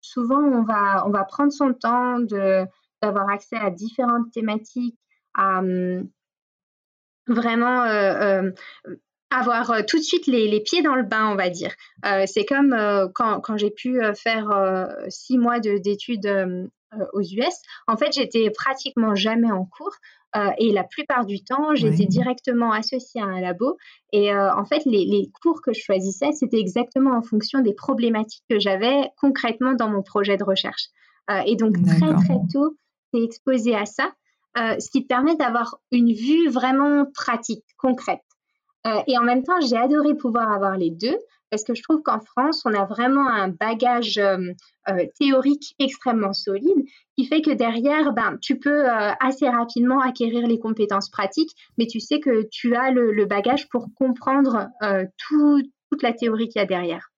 souvent, 0.00 0.42
on 0.42 0.62
va, 0.62 1.06
on 1.06 1.10
va 1.10 1.24
prendre 1.24 1.52
son 1.52 1.74
temps 1.74 2.18
d'avoir 3.02 3.28
accès 3.28 3.56
à 3.56 3.68
différentes 3.68 4.32
thématiques, 4.32 4.96
à 5.34 5.58
hum, 5.58 6.08
vraiment 7.26 7.84
avoir 9.30 9.84
tout 9.86 9.98
de 9.98 10.02
suite 10.02 10.26
les, 10.26 10.60
pieds 10.60 10.82
dans 10.82 10.94
le 10.94 11.02
bain, 11.02 11.28
on 11.30 11.34
va 11.34 11.50
dire. 11.50 11.74
c'est 12.26 12.44
comme 12.44 12.76
quand, 13.14 13.40
quand 13.40 13.56
j'ai 13.56 13.70
pu 13.70 14.00
faire 14.14 14.86
six 15.08 15.38
mois 15.38 15.58
d'études 15.60 16.70
aux 17.12 17.20
US. 17.20 17.54
En 17.88 17.96
fait, 17.96 18.12
j'étais 18.12 18.50
pratiquement 18.50 19.14
jamais 19.14 19.50
en 19.50 19.64
cours. 19.64 19.94
et 20.58 20.70
la 20.70 20.84
plupart 20.84 21.26
du 21.26 21.42
temps, 21.42 21.74
j'étais 21.74 22.06
directement 22.06 22.70
associée 22.70 23.20
à 23.20 23.24
un 23.24 23.40
labo. 23.40 23.76
Et 24.12 24.32
en 24.32 24.64
fait, 24.64 24.84
les, 24.84 25.04
les, 25.04 25.30
cours 25.42 25.62
que 25.62 25.72
je 25.72 25.80
choisissais, 25.80 26.30
c'était 26.32 26.60
exactement 26.60 27.16
en 27.16 27.22
fonction 27.22 27.60
des 27.60 27.74
problématiques 27.74 28.44
que 28.48 28.60
j'avais 28.60 29.10
concrètement 29.20 29.72
dans 29.72 29.88
mon 29.88 30.02
projet 30.02 30.36
de 30.36 30.44
recherche. 30.44 30.90
et 31.46 31.56
donc, 31.56 31.74
très, 31.82 32.14
très 32.14 32.38
tôt, 32.52 32.76
c'est 33.12 33.22
exposé 33.22 33.74
à 33.74 33.86
ça. 33.86 34.12
Euh, 34.56 34.78
ce 34.78 34.88
qui 34.90 35.02
te 35.02 35.08
permet 35.08 35.34
d'avoir 35.36 35.78
une 35.90 36.12
vue 36.12 36.48
vraiment 36.48 37.06
pratique, 37.12 37.64
concrète. 37.76 38.22
Euh, 38.86 39.00
et 39.06 39.16
en 39.18 39.22
même 39.22 39.42
temps, 39.42 39.60
j'ai 39.60 39.76
adoré 39.76 40.14
pouvoir 40.14 40.50
avoir 40.52 40.76
les 40.76 40.90
deux 40.90 41.16
parce 41.50 41.64
que 41.64 41.74
je 41.74 41.82
trouve 41.82 42.02
qu'en 42.02 42.20
France, 42.20 42.62
on 42.64 42.74
a 42.74 42.84
vraiment 42.84 43.28
un 43.28 43.48
bagage 43.48 44.18
euh, 44.18 44.52
théorique 45.18 45.74
extrêmement 45.78 46.32
solide 46.32 46.84
qui 47.16 47.26
fait 47.26 47.42
que 47.42 47.52
derrière, 47.52 48.12
ben, 48.12 48.38
tu 48.42 48.58
peux 48.58 48.88
assez 48.88 49.48
rapidement 49.48 50.00
acquérir 50.00 50.48
les 50.48 50.58
compétences 50.58 51.10
pratiques, 51.10 51.52
mais 51.78 51.86
tu 51.86 52.00
sais 52.00 52.18
que 52.18 52.48
tu 52.50 52.74
as 52.74 52.90
le, 52.90 53.24
bagage 53.24 53.68
pour 53.68 53.86
comprendre 53.94 54.66
toute 55.16 56.02
la 56.02 56.12
théorie 56.12 56.48
qu'il 56.48 56.60
y 56.60 56.64
a 56.64 56.66
derrière. 56.66 57.12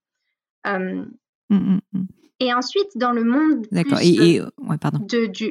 Mmh, 0.66 1.06
mmh, 1.48 1.78
mmh. 1.92 2.02
Et 2.38 2.52
ensuite, 2.52 2.90
dans 2.96 3.12
le 3.12 3.24
monde 3.24 3.66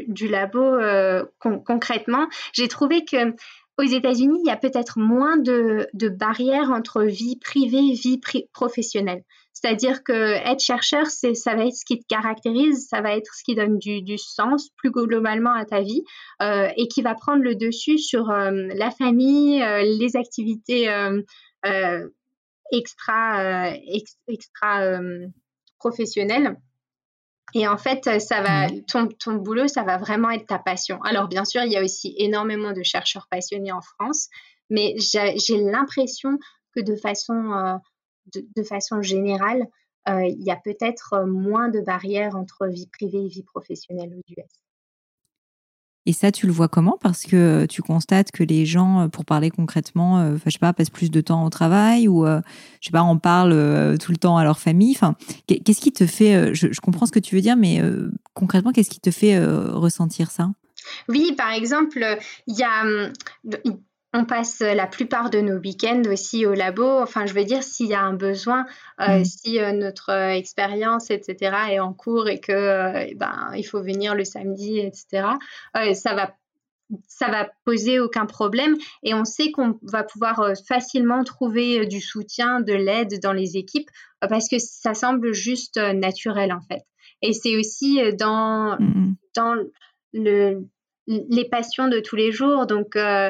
du, 0.08 0.28
labo, 0.28 0.60
euh, 0.60 1.26
concrètement, 1.40 2.28
j'ai 2.54 2.68
trouvé 2.68 3.04
que 3.06 3.34
aux 3.78 3.84
États-Unis, 3.84 4.40
il 4.44 4.48
y 4.48 4.52
a 4.52 4.58
peut-être 4.58 5.00
moins 5.00 5.38
de, 5.38 5.88
barrières 6.10 6.72
entre 6.72 7.04
vie 7.04 7.38
privée 7.38 7.92
et 7.92 7.94
vie 7.94 8.20
professionnelle. 8.54 9.24
C'est-à-dire 9.54 10.04
que 10.04 10.14
être 10.14 10.60
chercheur, 10.60 11.08
ça 11.08 11.56
va 11.56 11.66
être 11.66 11.76
ce 11.76 11.86
qui 11.86 12.00
te 12.00 12.06
caractérise, 12.08 12.88
ça 12.90 13.02
va 13.02 13.16
être 13.16 13.34
ce 13.34 13.44
qui 13.44 13.56
donne 13.56 13.78
du, 13.78 14.18
sens 14.18 14.70
plus 14.78 14.92
globalement 14.92 15.54
à 15.54 15.66
ta 15.66 15.82
vie 15.82 16.04
euh, 16.42 16.68
et 16.78 16.88
qui 16.88 17.02
va 17.02 17.16
prendre 17.16 17.42
le 17.42 17.56
dessus 17.56 17.98
sur 17.98 18.30
euh, 18.30 18.52
la 18.76 18.92
famille, 18.92 19.60
les 19.60 20.16
activités 20.16 20.90
extra 22.72 23.70
professionnelles. 25.80 26.58
Et 27.58 27.70
en 27.70 27.78
fait, 27.78 28.20
ça 28.20 28.42
va, 28.42 28.68
mmh. 28.68 28.82
ton, 28.84 29.08
ton, 29.08 29.36
boulot, 29.36 29.70
ça 29.70 29.84
va 29.84 29.98
vraiment 29.98 30.30
être 30.30 30.46
ta 30.46 30.60
passion. 30.60 31.02
Alors, 31.04 31.30
bien 31.30 31.46
sûr, 31.46 31.64
il 31.64 31.72
y 31.72 31.78
a 31.78 31.84
aussi 31.84 32.14
énormément 32.18 32.74
de 32.74 32.84
chercheurs 32.84 33.28
passionnés 33.32 33.72
en 33.72 33.82
France, 33.82 34.28
mais 34.70 34.94
j'ai 34.98 35.58
l'impression 35.64 36.38
que 36.76 36.82
de 36.82 36.98
façon, 36.98 37.54
euh, 37.54 37.78
de, 38.58 38.64
façon 38.64 39.02
générale, 39.02 39.68
euh, 40.10 40.26
il 40.26 40.44
y 40.44 40.52
a 40.52 40.58
peut-être 40.58 41.26
moins 41.26 41.70
de 41.70 41.80
barrières 41.80 42.36
entre 42.36 42.68
vie 42.68 42.88
privée 42.88 43.24
et 43.24 43.30
vie 43.30 43.44
professionnelle 43.44 44.14
aux 44.14 44.34
US. 44.34 44.65
Et 46.08 46.14
ça, 46.14 46.32
tu 46.32 46.46
le 46.46 46.52
vois 46.52 46.68
comment? 46.68 46.98
Parce 47.02 47.24
que 47.24 47.66
tu 47.66 47.82
constates 47.82 48.32
que 48.32 48.44
les 48.44 48.66
gens, 48.66 49.02
euh, 49.02 49.08
pour 49.08 49.26
parler 49.26 49.50
concrètement, 49.50 50.20
euh, 50.20 50.38
je 50.46 50.52
sais 50.52 50.60
pas, 50.60 50.72
passent 50.72 50.92
plus 50.92 51.10
de 51.10 51.22
temps 51.22 51.44
au 51.46 51.50
travail 51.50 52.08
ou, 52.08 52.26
euh, 52.26 52.42
je 52.80 52.88
sais 52.88 52.92
pas, 52.92 53.02
en 53.02 53.18
parlent 53.18 53.98
tout 54.00 54.12
le 54.12 54.18
temps 54.18 54.38
à 54.38 54.44
leur 54.44 54.60
famille. 54.60 54.94
Enfin, 54.96 55.16
qu'est-ce 55.48 55.82
qui 55.82 55.92
te 55.92 56.06
fait 56.06 56.54
je, 56.54 56.72
je, 56.72 56.82
comprends 56.82 57.06
ce 57.06 57.12
que 57.12 57.20
tu 57.20 57.36
veux 57.36 57.42
dire, 57.42 57.56
mais 57.56 57.82
concrètement, 58.34 58.72
qu'est-ce 58.72 58.90
qui 58.90 59.00
te 59.00 59.12
fait 59.12 59.44
ressentir 59.44 60.30
ça? 60.30 60.52
Oui, 61.10 61.34
par 61.36 61.52
exemple, 61.52 62.06
il 62.48 62.56
y 62.56 62.64
a 62.64 62.84
hum, 62.84 63.12
on 64.16 64.24
passe 64.24 64.62
la 64.62 64.88
plupart 64.88 65.30
de 65.30 65.42
nos 65.42 65.58
week-ends 65.58 66.04
aussi 66.10 66.46
au 66.46 66.54
labo. 66.54 66.86
Enfin, 67.02 67.26
je 67.26 67.34
veux 67.34 67.44
dire, 67.44 67.64
s'il 67.64 67.88
y 67.88 67.94
a 67.94 68.02
un 68.02 68.14
besoin, 68.14 68.66
euh, 69.02 69.20
mmh. 69.20 69.26
si 69.26 69.60
euh, 69.60 69.74
notre 69.74 70.10
euh, 70.10 70.30
expérience, 70.30 71.12
etc., 71.12 71.56
est 71.72 71.80
en 71.80 71.94
cours 71.94 72.30
et 72.30 72.40
que 72.40 73.14
ben, 73.16 73.52
il 73.56 73.64
faut 73.64 73.82
venir 73.82 74.16
le 74.16 74.24
samedi, 74.24 74.80
etc., 74.80 75.28
ça 75.94 76.16
va 76.16 76.34
ça 77.08 77.32
va 77.32 77.50
poser 77.66 78.00
aucun 78.00 78.28
problème 78.28 78.76
et 79.02 79.16
on 79.16 79.26
sait 79.26 79.50
qu'on 79.52 79.80
va 79.82 80.04
pouvoir 80.04 80.52
facilement 80.68 81.24
trouver 81.24 81.88
du 81.88 82.00
soutien, 82.00 82.62
de 82.62 82.74
l'aide 82.74 83.20
dans 83.24 83.34
les 83.34 83.58
équipes 83.58 83.90
parce 84.22 84.48
que 84.48 84.60
ça 84.60 84.94
semble 84.94 85.34
juste 85.34 85.78
naturel 85.78 86.54
en 86.54 86.62
fait. 86.62 86.84
Et 87.24 87.34
c'est 87.34 87.58
aussi 87.58 88.00
dans, 88.14 88.78
mmh 88.80 89.16
dans 89.36 89.56
le, 90.14 90.68
les 91.08 91.46
passions 91.50 91.88
de 91.88 92.00
tous 92.00 92.16
les 92.16 92.32
jours. 92.32 92.66
Donc, 92.66 92.96
euh, 92.96 93.30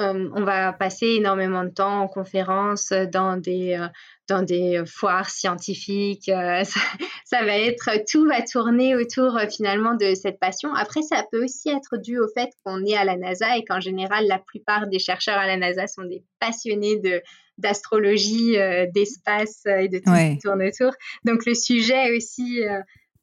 on 0.00 0.44
va 0.44 0.72
passer 0.72 1.06
énormément 1.06 1.64
de 1.64 1.70
temps 1.70 2.02
en 2.02 2.08
conférence, 2.08 2.92
euh, 2.92 3.06
dans 3.06 3.36
des, 3.36 3.74
euh, 3.74 3.86
dans 4.28 4.42
des 4.42 4.82
foires 4.86 5.28
scientifiques. 5.28 6.30
Ça, 7.24 7.44
va 7.44 7.58
être, 7.58 7.90
tout 8.10 8.26
va 8.26 8.42
tourner 8.42 8.96
autour 8.96 9.38
finalement 9.50 9.94
de 9.94 10.14
cette 10.14 10.38
passion. 10.38 10.72
Après, 10.74 11.02
ça 11.02 11.24
peut 11.30 11.44
aussi 11.44 11.68
être 11.70 11.96
dû 11.96 12.18
au 12.18 12.28
fait 12.28 12.50
qu'on 12.64 12.84
est 12.84 12.96
à 12.96 13.04
la 13.04 13.16
NASA 13.16 13.56
et 13.56 13.64
qu'en 13.64 13.80
général, 13.80 14.26
la 14.26 14.38
plupart 14.38 14.88
des 14.88 14.98
chercheurs 14.98 15.38
à 15.38 15.46
la 15.46 15.56
NASA 15.56 15.86
sont 15.86 16.04
des 16.04 16.24
passionnés 16.38 16.98
de 16.98 17.22
d'astrologie, 17.58 18.56
d'espace 18.94 19.66
et 19.66 19.88
de 19.88 19.98
tout 19.98 20.14
ce 20.14 20.32
qui 20.32 20.38
tourne 20.38 20.62
autour. 20.62 20.92
Donc 21.24 21.44
le 21.44 21.54
sujet 21.54 22.16
aussi 22.16 22.62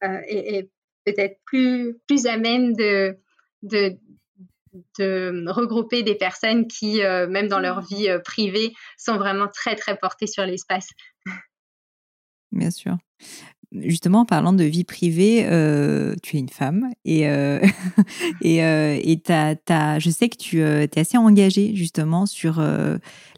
est, 0.02 0.70
peut-être 1.06 1.40
plus, 1.46 1.98
plus 2.06 2.28
amène 2.28 2.74
de, 2.74 3.18
de, 3.64 3.98
de 5.00 5.46
regrouper 5.50 6.04
des 6.04 6.16
personnes 6.16 6.68
qui, 6.68 7.04
euh, 7.04 7.28
même 7.28 7.48
dans 7.48 7.60
leur 7.60 7.82
vie 7.82 8.10
euh, 8.10 8.20
privée, 8.20 8.74
sont 8.98 9.18
vraiment 9.18 9.48
très, 9.48 9.76
très 9.76 9.98
portées 9.98 10.28
sur 10.28 10.46
l'espace. 10.46 10.90
Bien 12.52 12.72
sûr. 12.72 12.98
Justement, 13.74 14.22
en 14.22 14.26
parlant 14.26 14.54
de 14.54 14.64
vie 14.64 14.86
privée, 14.86 15.46
euh, 15.46 16.16
tu 16.24 16.38
es 16.38 16.40
une 16.40 16.48
femme 16.50 16.90
et, 17.04 17.24
et, 18.42 18.56
et 18.58 19.22
je 19.28 20.10
sais 20.10 20.30
que 20.30 20.38
tu 20.38 20.62
es 20.62 21.00
assez 21.00 21.18
engagée 21.18 21.76
justement 21.76 22.26
sur 22.26 22.64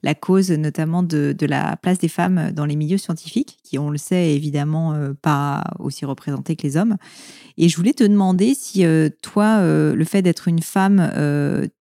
la 0.04 0.16
cause 0.16 0.52
notamment 0.52 1.02
de, 1.02 1.36
de, 1.38 1.46
la 1.48 1.78
place 1.78 1.98
des 1.98 2.08
femmes 2.10 2.52
dans 2.54 2.66
les 2.66 2.76
milieux 2.76 3.00
scientifiques, 3.00 3.58
qui, 3.64 3.80
on 3.80 3.90
le 3.90 3.98
sait, 3.98 4.36
évidemment 4.36 4.96
pas 5.22 5.64
aussi 5.80 6.06
représentées 6.06 6.56
que 6.56 6.64
les 6.64 6.78
hommes. 6.78 6.98
Et 7.62 7.68
je 7.68 7.76
voulais 7.76 7.94
te 7.94 8.06
demander 8.06 8.54
si 8.56 8.86
euh, 8.86 9.10
toi, 9.22 9.58
euh, 9.60 9.94
le 9.94 10.06
fait 10.06 10.22
d'être 10.22 10.48
une 10.48 10.62
femme, 10.62 11.12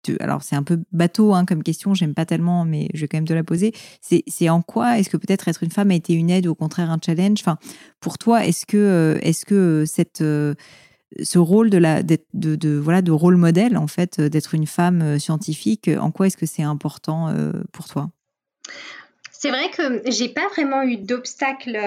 euh, 0.09 0.17
alors 0.19 0.43
c'est 0.43 0.55
un 0.55 0.63
peu 0.63 0.79
bateau 0.91 1.33
hein, 1.33 1.45
comme 1.45 1.63
question, 1.63 1.93
j'aime 1.93 2.13
pas 2.13 2.25
tellement, 2.25 2.65
mais 2.65 2.89
je 2.93 3.01
vais 3.01 3.07
quand 3.07 3.17
même 3.17 3.27
te 3.27 3.33
la 3.33 3.43
poser. 3.43 3.73
C'est 4.01 4.49
en 4.49 4.61
quoi 4.61 4.99
est-ce 4.99 5.09
que 5.09 5.17
peut-être 5.17 5.47
être 5.47 5.63
une 5.63 5.71
femme 5.71 5.91
a 5.91 5.95
été 5.95 6.13
une 6.13 6.29
aide 6.29 6.47
ou 6.47 6.51
au 6.51 6.55
contraire 6.55 6.91
un 6.91 6.99
challenge? 7.03 7.43
Pour 7.99 8.17
toi, 8.17 8.45
est-ce 8.45 8.65
que, 8.65 9.19
est-ce 9.21 9.45
que 9.45 9.83
cette 9.85 10.23
ce 11.21 11.37
rôle 11.37 11.69
de 11.69 11.77
la 11.77 12.01
de, 12.01 12.17
de, 12.33 12.77
voilà 12.77 13.03
de 13.03 13.11
rôle 13.11 13.37
modèle 13.37 13.77
en 13.77 13.85
fait 13.87 14.19
d'être 14.19 14.55
une 14.55 14.65
femme 14.65 15.19
scientifique 15.19 15.89
en 15.99 16.09
quoi 16.09 16.27
est-ce 16.27 16.37
que 16.37 16.47
c'est 16.47 16.63
important 16.63 17.33
pour 17.71 17.87
toi? 17.87 18.09
C'est 19.31 19.49
vrai 19.49 19.69
que 19.69 20.09
j'ai 20.09 20.29
pas 20.29 20.47
vraiment 20.49 20.83
eu 20.83 20.97
d'obstacle 20.97 21.77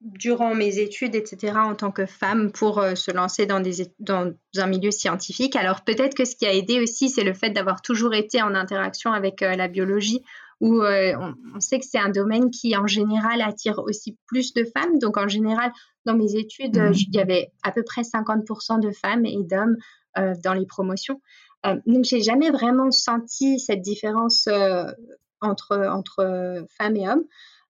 durant 0.00 0.54
mes 0.54 0.78
études, 0.78 1.14
etc., 1.14 1.54
en 1.56 1.74
tant 1.74 1.90
que 1.90 2.06
femme 2.06 2.52
pour 2.52 2.78
euh, 2.78 2.94
se 2.94 3.10
lancer 3.10 3.46
dans, 3.46 3.60
des, 3.60 3.90
dans 3.98 4.32
un 4.56 4.66
milieu 4.66 4.90
scientifique. 4.90 5.56
Alors 5.56 5.82
peut-être 5.82 6.14
que 6.14 6.24
ce 6.24 6.36
qui 6.36 6.46
a 6.46 6.52
aidé 6.52 6.80
aussi, 6.80 7.08
c'est 7.08 7.24
le 7.24 7.32
fait 7.32 7.50
d'avoir 7.50 7.80
toujours 7.80 8.14
été 8.14 8.42
en 8.42 8.54
interaction 8.54 9.12
avec 9.12 9.42
euh, 9.42 9.56
la 9.56 9.68
biologie, 9.68 10.22
où 10.60 10.82
euh, 10.82 11.14
on, 11.54 11.60
sait 11.60 11.78
que 11.78 11.86
c'est 11.86 11.98
un 11.98 12.08
domaine 12.08 12.50
qui, 12.50 12.76
en 12.76 12.86
général, 12.86 13.42
attire 13.42 13.78
aussi 13.78 14.16
plus 14.26 14.54
de 14.54 14.64
femmes. 14.64 14.98
Donc 14.98 15.16
en 15.16 15.28
général, 15.28 15.72
dans 16.04 16.14
mes 16.14 16.36
études, 16.36 16.78
mmh. 16.78 16.92
il 16.94 17.14
y 17.14 17.20
avait 17.20 17.50
à 17.62 17.72
peu 17.72 17.82
près 17.82 18.02
50% 18.02 18.80
de 18.80 18.90
femmes 18.90 19.26
et 19.26 19.36
d'hommes 19.42 19.76
dans 20.42 20.54
les 20.54 20.64
promotions. 20.64 21.20
donc 21.84 22.04
j'ai 22.04 22.22
jamais 22.22 22.50
vraiment 22.50 22.90
senti 22.90 23.60
cette 23.60 23.82
différence 23.82 24.48
entre, 25.42 25.76
entre 25.76 26.64
femmes 26.78 26.96
et 26.96 27.06
hommes. 27.06 27.24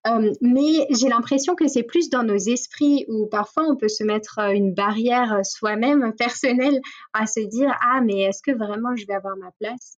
Euh, 0.07 0.33
mais 0.41 0.87
j'ai 0.91 1.09
l'impression 1.09 1.55
que 1.55 1.67
c'est 1.67 1.83
plus 1.83 2.11
dans 2.11 2.23
nos 2.23 2.37
esprits 2.37 3.07
où 3.09 3.27
parfois 3.27 3.65
on 3.65 3.77
peut 3.77 3.89
se 3.89 4.05
mettre 4.05 4.39
euh, 4.39 4.51
une 4.51 4.73
barrière 4.73 5.33
euh, 5.33 5.43
soi-même 5.43 6.13
personnelle 6.19 6.81
à 7.13 7.27
se 7.27 7.41
dire 7.41 7.75
ah 7.81 8.01
mais 8.03 8.21
est-ce 8.21 8.43
que 8.43 8.57
vraiment 8.57 8.95
je 8.95 9.07
vais 9.07 9.15
avoir 9.15 9.37
ma 9.37 9.51
place 9.59 9.97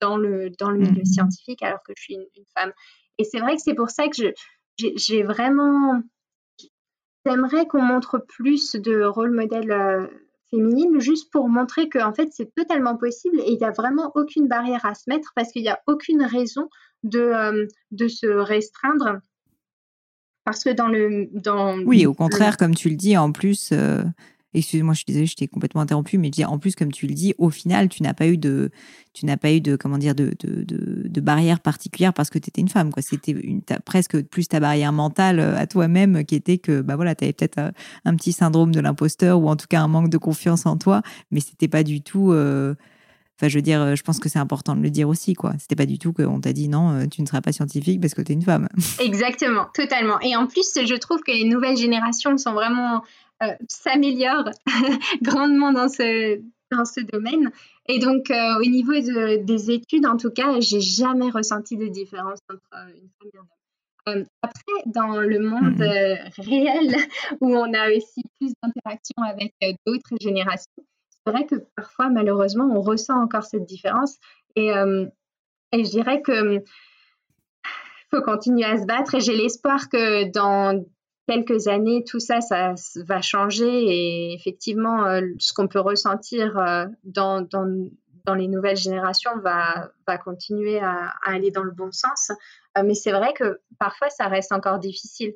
dans 0.00 0.16
le 0.16 0.50
dans 0.58 0.70
le 0.70 0.78
milieu 0.78 1.02
mmh. 1.02 1.06
scientifique 1.06 1.62
alors 1.62 1.82
que 1.82 1.92
je 1.96 2.02
suis 2.02 2.14
une, 2.14 2.44
femme? 2.56 2.72
Et 3.18 3.24
c'est 3.24 3.40
vrai 3.40 3.56
que 3.56 3.62
c'est 3.62 3.74
pour 3.74 3.90
ça 3.90 4.08
que 4.08 4.32
j'ai 4.78 5.22
vraiment 5.22 6.00
j'aimerais 7.26 7.66
qu'on 7.66 7.82
montre 7.82 8.18
plus 8.18 8.72
de 8.76 9.04
rôle 9.04 9.32
modèle 9.32 10.08
féminine 10.50 11.00
juste 11.00 11.30
pour 11.30 11.48
montrer 11.48 11.88
que 11.88 11.98
en 11.98 12.14
fait 12.14 12.28
c'est 12.32 12.54
totalement 12.54 12.96
possible 12.96 13.40
et 13.40 13.52
il 13.52 13.58
n'y 13.58 13.64
a 13.64 13.70
vraiment 13.70 14.12
aucune 14.14 14.48
barrière 14.48 14.86
à 14.86 14.94
se 14.94 15.04
mettre 15.08 15.32
parce 15.34 15.52
qu'il 15.52 15.62
n'y 15.62 15.68
a 15.68 15.80
aucune 15.86 16.22
raison 16.24 16.68
de, 17.02 17.20
euh, 17.20 17.66
de 17.90 18.08
se 18.08 18.26
restreindre. 18.26 19.20
Parce 20.44 20.64
que 20.64 20.70
dans 20.70 20.88
le. 20.88 21.28
Dans 21.32 21.78
oui, 21.80 22.06
au 22.06 22.14
contraire, 22.14 22.56
comme 22.56 22.74
tu 22.74 22.88
le 22.88 22.96
dis, 22.96 23.16
en 23.16 23.30
plus, 23.30 23.70
euh, 23.72 24.02
excuse-moi, 24.54 24.92
je 24.94 24.98
suis 24.98 25.06
désolée, 25.06 25.26
je 25.26 25.36
t'ai 25.36 25.48
complètement 25.48 25.80
interrompu, 25.80 26.18
mais 26.18 26.28
je 26.28 26.32
dis, 26.32 26.44
en 26.44 26.58
plus, 26.58 26.74
comme 26.74 26.92
tu 26.92 27.06
le 27.06 27.14
dis, 27.14 27.34
au 27.38 27.50
final, 27.50 27.88
tu 27.88 28.02
n'as 28.02 28.12
pas 28.12 28.26
eu 28.26 28.36
de, 28.36 28.70
tu 29.12 29.24
n'as 29.24 29.36
pas 29.36 29.52
eu 29.52 29.60
de, 29.60 29.76
comment 29.76 29.98
dire, 29.98 30.14
de, 30.14 30.34
de, 30.40 30.64
de, 30.64 31.20
barrière 31.20 31.60
particulière 31.60 32.12
parce 32.12 32.28
que 32.28 32.38
tu 32.38 32.48
étais 32.48 32.60
une 32.60 32.68
femme, 32.68 32.92
quoi. 32.92 33.02
C'était 33.02 33.32
une, 33.32 33.62
presque 33.84 34.20
plus 34.22 34.48
ta 34.48 34.60
barrière 34.60 34.92
mentale 34.92 35.40
euh, 35.40 35.56
à 35.56 35.66
toi-même 35.66 36.24
qui 36.24 36.34
était 36.34 36.58
que, 36.58 36.80
bah 36.80 36.96
voilà, 36.96 37.14
tu 37.14 37.24
avais 37.24 37.32
peut-être 37.32 37.58
un, 37.58 37.72
un, 38.04 38.16
petit 38.16 38.32
syndrome 38.32 38.72
de 38.74 38.80
l'imposteur 38.80 39.40
ou 39.40 39.48
en 39.48 39.56
tout 39.56 39.66
cas 39.68 39.80
un 39.80 39.88
manque 39.88 40.10
de 40.10 40.18
confiance 40.18 40.66
en 40.66 40.76
toi, 40.76 41.02
mais 41.30 41.40
c'était 41.40 41.68
pas 41.68 41.82
du 41.82 42.02
tout, 42.02 42.32
euh, 42.32 42.74
Enfin, 43.42 43.48
je 43.48 43.58
veux 43.58 43.62
dire, 43.62 43.82
euh, 43.82 43.96
je 43.96 44.04
pense 44.04 44.20
que 44.20 44.28
c'est 44.28 44.38
important 44.38 44.76
de 44.76 44.82
le 44.82 44.90
dire 44.90 45.08
aussi, 45.08 45.34
quoi. 45.34 45.54
C'était 45.58 45.74
pas 45.74 45.86
du 45.86 45.98
tout 45.98 46.12
qu'on 46.12 46.40
t'a 46.40 46.52
dit 46.52 46.68
non, 46.68 46.90
euh, 46.90 47.06
tu 47.10 47.22
ne 47.22 47.26
seras 47.26 47.40
pas 47.40 47.50
scientifique 47.50 48.00
parce 48.00 48.14
que 48.14 48.22
tu 48.22 48.30
es 48.30 48.34
une 48.36 48.42
femme. 48.42 48.68
Exactement, 49.00 49.66
totalement. 49.74 50.20
Et 50.20 50.36
en 50.36 50.46
plus, 50.46 50.70
je 50.76 50.94
trouve 50.94 51.20
que 51.22 51.32
les 51.32 51.42
nouvelles 51.42 51.76
générations 51.76 52.38
sont 52.38 52.52
vraiment 52.52 53.02
euh, 53.42 53.48
s'améliorent 53.68 54.50
grandement 55.22 55.72
dans 55.72 55.88
ce 55.88 56.40
dans 56.70 56.84
ce 56.84 57.00
domaine. 57.00 57.50
Et 57.88 57.98
donc, 57.98 58.30
au 58.30 58.64
niveau 58.64 58.92
des 58.92 59.70
études, 59.72 60.06
en 60.06 60.16
tout 60.16 60.30
cas, 60.30 60.60
j'ai 60.60 60.80
jamais 60.80 61.28
ressenti 61.28 61.76
de 61.76 61.88
différence 61.88 62.38
entre 62.48 62.62
une 62.94 63.10
femme 63.18 63.28
et 63.34 63.38
un 64.08 64.12
homme. 64.20 64.26
après, 64.40 64.82
dans 64.86 65.20
le 65.20 65.40
monde 65.40 65.80
mm-hmm. 65.80 66.40
réel, 66.48 66.96
où 67.40 67.54
on 67.54 67.74
a 67.74 67.90
aussi 67.90 68.22
plus 68.38 68.52
d'interactions 68.62 69.22
avec 69.22 69.52
d'autres 69.84 70.16
générations, 70.20 70.84
vrai 71.30 71.46
que 71.46 71.56
parfois, 71.76 72.08
malheureusement, 72.08 72.68
on 72.72 72.80
ressent 72.80 73.20
encore 73.20 73.44
cette 73.44 73.64
différence. 73.64 74.18
Et, 74.56 74.72
euh, 74.72 75.06
je 75.72 75.90
dirais 75.90 76.20
que 76.22 76.62
faut 78.10 78.22
continuer 78.22 78.64
à 78.64 78.76
se 78.76 78.84
battre. 78.84 79.14
Et 79.14 79.20
j'ai 79.20 79.34
l'espoir 79.34 79.88
que 79.88 80.30
dans 80.30 80.84
quelques 81.28 81.68
années, 81.68 82.04
tout 82.04 82.20
ça, 82.20 82.40
ça 82.40 82.74
va 83.06 83.22
changer. 83.22 83.68
Et 83.68 84.34
effectivement, 84.34 85.06
euh, 85.06 85.22
ce 85.38 85.52
qu'on 85.52 85.68
peut 85.68 85.80
ressentir 85.80 86.58
euh, 86.58 86.86
dans, 87.04 87.46
les 88.34 88.48
nouvelles 88.48 88.76
générations 88.76 89.38
va, 89.38 89.90
continuer 90.24 90.78
à, 90.80 91.14
aller 91.24 91.50
dans 91.50 91.62
le 91.62 91.72
bon 91.72 91.90
sens. 91.90 92.30
mais 92.84 92.94
c'est 92.94 93.12
vrai 93.12 93.32
que 93.32 93.60
parfois, 93.78 94.10
ça 94.10 94.28
reste 94.28 94.52
encore 94.52 94.78
difficile. 94.78 95.34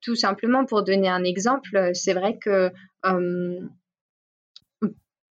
tout 0.00 0.16
simplement 0.16 0.64
pour 0.64 0.82
donner 0.84 1.08
un 1.08 1.22
exemple, 1.22 1.90
c'est 1.92 2.14
vrai 2.14 2.38
que 2.38 2.72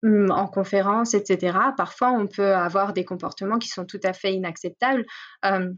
en 0.04 0.47
conférence, 0.47 1.14
etc. 1.14 1.58
Parfois, 1.78 2.12
on 2.12 2.28
peut 2.28 2.54
avoir 2.54 2.93
des 2.93 3.06
comportements 3.06 3.60
qui 3.60 3.70
sont 3.70 3.86
tout 3.86 3.99
à 4.04 4.14
fait 4.14 4.34
inacceptables, 4.34 5.06
hum, 5.43 5.78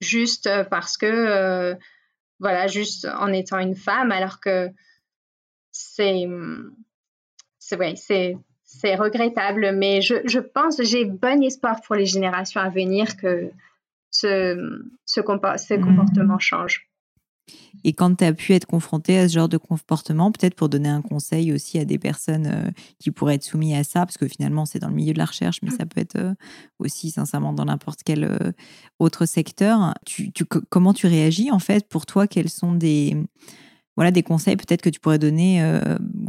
juste 0.00 0.48
parce 0.70 0.96
que, 0.96 1.06
euh, 1.06 1.74
voilà, 2.40 2.66
juste 2.66 3.06
en 3.06 3.32
étant 3.32 3.58
une 3.58 3.76
femme, 3.76 4.12
alors 4.12 4.40
que 4.40 4.68
c'est, 5.70 6.26
hum, 6.26 6.74
c'est, 7.58 7.96
c'est, 7.96 8.36
c'est 8.64 8.94
regrettable. 8.94 9.72
Mais 9.72 10.02
je, 10.02 10.16
je 10.26 10.38
pense, 10.38 10.82
j'ai 10.82 11.04
bon 11.04 11.42
espoir 11.42 11.80
pour 11.82 11.94
les 11.94 12.06
générations 12.06 12.60
à 12.60 12.68
venir 12.68 13.16
que 13.16 13.50
ce, 14.10 14.82
ce, 15.06 15.20
ce 15.20 15.74
mmh. 15.74 15.84
comportement 15.84 16.38
change. 16.38 16.91
Et 17.84 17.92
quand 17.92 18.16
tu 18.16 18.24
as 18.24 18.32
pu 18.32 18.52
être 18.52 18.66
confronté 18.66 19.18
à 19.18 19.28
ce 19.28 19.34
genre 19.34 19.48
de 19.48 19.56
comportement, 19.56 20.30
peut-être 20.30 20.54
pour 20.54 20.68
donner 20.68 20.88
un 20.88 21.02
conseil 21.02 21.52
aussi 21.52 21.78
à 21.78 21.84
des 21.84 21.98
personnes 21.98 22.46
euh, 22.46 22.70
qui 22.98 23.10
pourraient 23.10 23.34
être 23.34 23.42
soumises 23.42 23.76
à 23.76 23.84
ça, 23.84 24.00
parce 24.00 24.18
que 24.18 24.28
finalement 24.28 24.66
c'est 24.66 24.78
dans 24.78 24.88
le 24.88 24.94
milieu 24.94 25.12
de 25.12 25.18
la 25.18 25.24
recherche, 25.24 25.58
mais 25.62 25.70
ça 25.70 25.86
peut 25.86 26.00
être 26.00 26.16
euh, 26.16 26.34
aussi 26.78 27.10
sincèrement 27.10 27.52
dans 27.52 27.64
n'importe 27.64 28.00
quel 28.04 28.24
euh, 28.24 28.52
autre 28.98 29.26
secteur. 29.26 29.94
Tu, 30.06 30.32
comment 30.70 30.94
tu 30.94 31.06
réagis 31.06 31.50
en 31.50 31.58
fait 31.58 31.88
Pour 31.88 32.06
toi, 32.06 32.26
quels 32.26 32.50
sont 32.50 32.72
des, 32.72 33.16
voilà, 33.96 34.10
des 34.10 34.22
conseils 34.22 34.56
peut-être 34.56 34.82
que 34.82 34.90
tu 34.90 35.00
pourrais 35.00 35.18
donner 35.18 35.62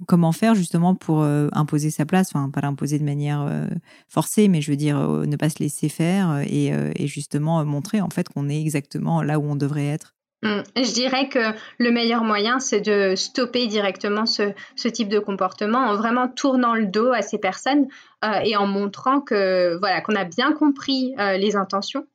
Comment 0.07 0.31
faire 0.31 0.53
justement 0.53 0.95
pour 0.95 1.23
imposer 1.23 1.89
sa 1.89 2.05
place? 2.05 2.29
Enfin, 2.33 2.49
pas 2.49 2.61
l'imposer 2.61 2.99
de 2.99 3.05
manière 3.05 3.67
forcée, 4.09 4.47
mais 4.47 4.61
je 4.61 4.71
veux 4.71 4.77
dire 4.77 4.99
ne 4.99 5.35
pas 5.37 5.49
se 5.49 5.59
laisser 5.59 5.87
faire 5.87 6.39
et, 6.45 6.73
et 6.95 7.07
justement 7.07 7.63
montrer 7.63 8.01
en 8.01 8.09
fait 8.09 8.27
qu'on 8.27 8.49
est 8.49 8.59
exactement 8.59 9.21
là 9.21 9.39
où 9.39 9.43
on 9.43 9.55
devrait 9.55 9.87
être. 9.87 10.13
Mm. 10.43 10.63
Je 10.75 10.93
dirais 10.93 11.29
que 11.29 11.53
le 11.77 11.91
meilleur 11.91 12.23
moyen, 12.23 12.59
c'est 12.59 12.81
de 12.81 13.15
stopper 13.15 13.67
directement 13.67 14.25
ce, 14.25 14.53
type 14.89 15.07
de 15.07 15.19
comportement 15.19 15.79
en 15.79 15.95
vraiment 15.95 16.27
tournant 16.27 16.75
le 16.75 16.85
dos 16.85 17.11
à 17.11 17.21
ces 17.21 17.37
personnes 17.37 17.87
euh, 18.25 18.39
et 18.43 18.55
en 18.57 18.67
montrant 18.67 19.21
que 19.21 19.77
voilà 19.79 20.01
qu'on 20.01 20.15
a 20.15 20.25
bien 20.25 20.51
compris 20.51 21.15
euh, 21.17 21.37
les 21.37 21.55
intentions 21.55 22.05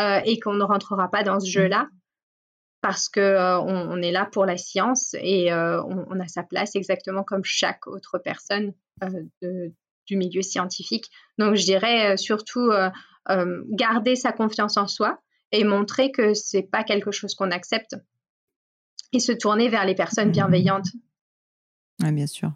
euh, 0.00 0.20
et 0.24 0.38
qu'on 0.38 0.54
ne 0.54 0.62
rentrera 0.62 1.10
pas 1.10 1.24
dans 1.24 1.40
ce 1.40 1.48
mm. 1.48 1.50
jeu-là 1.50 1.88
parce 2.80 3.08
que 3.08 3.60
on, 3.60 4.02
est 4.02 4.10
là 4.10 4.28
pour 4.30 4.44
la 4.44 4.56
science 4.56 5.14
et 5.20 5.52
on, 5.52 6.18
a 6.18 6.26
sa 6.26 6.42
place 6.42 6.74
exactement 6.74 7.22
comme 7.22 7.44
chaque 7.44 7.86
autre 7.86 8.18
personne 8.18 8.72
du 9.40 10.16
milieu 10.16 10.42
scientifique. 10.42 11.08
Donc 11.38 11.54
je 11.54 11.62
dirais 11.62 12.16
surtout 12.16 12.72
garder 13.68 14.16
sa 14.16 14.32
confiance 14.32 14.76
en 14.78 14.88
soi 14.88 15.20
et 15.52 15.64
montrer 15.64 16.10
que 16.10 16.34
c'est 16.34 16.62
pas 16.62 16.82
quelque 16.82 17.12
chose 17.12 17.34
qu'on 17.34 17.50
accepte 17.50 17.96
et 19.12 19.20
se 19.20 19.32
tourner 19.32 19.68
vers 19.68 19.84
les 19.84 19.94
personnes 19.94 20.28
mmh. 20.28 20.32
bienveillantes. 20.32 20.88
Oui, 22.02 22.12
bien 22.12 22.26
sûr. 22.26 22.52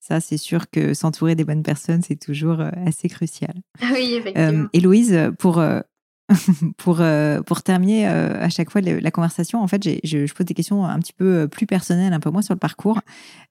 Ça, 0.00 0.20
c'est 0.20 0.36
sûr 0.36 0.68
que 0.70 0.94
s'entourer 0.94 1.34
des 1.34 1.44
bonnes 1.44 1.62
personnes, 1.62 2.02
c'est 2.02 2.20
toujours 2.20 2.60
euh, 2.60 2.70
assez 2.86 3.08
crucial. 3.08 3.54
Oui, 3.92 4.14
effectivement. 4.14 4.64
Euh, 4.64 4.68
Héloïse, 4.74 5.18
pour, 5.38 5.58
euh, 5.58 5.80
pour, 6.76 7.02
pour 7.46 7.62
terminer 7.62 8.06
à 8.06 8.48
chaque 8.50 8.70
fois 8.70 8.80
la 8.80 9.10
conversation, 9.10 9.62
en 9.62 9.68
fait, 9.68 9.82
je, 9.82 10.26
je, 10.26 10.34
pose 10.34 10.46
des 10.46 10.54
questions 10.54 10.84
un 10.84 10.98
petit 10.98 11.12
peu 11.12 11.48
plus 11.48 11.66
personnelles, 11.66 12.12
un 12.12 12.20
peu 12.20 12.30
moins 12.30 12.42
sur 12.42 12.54
le 12.54 12.58
parcours, 12.58 13.00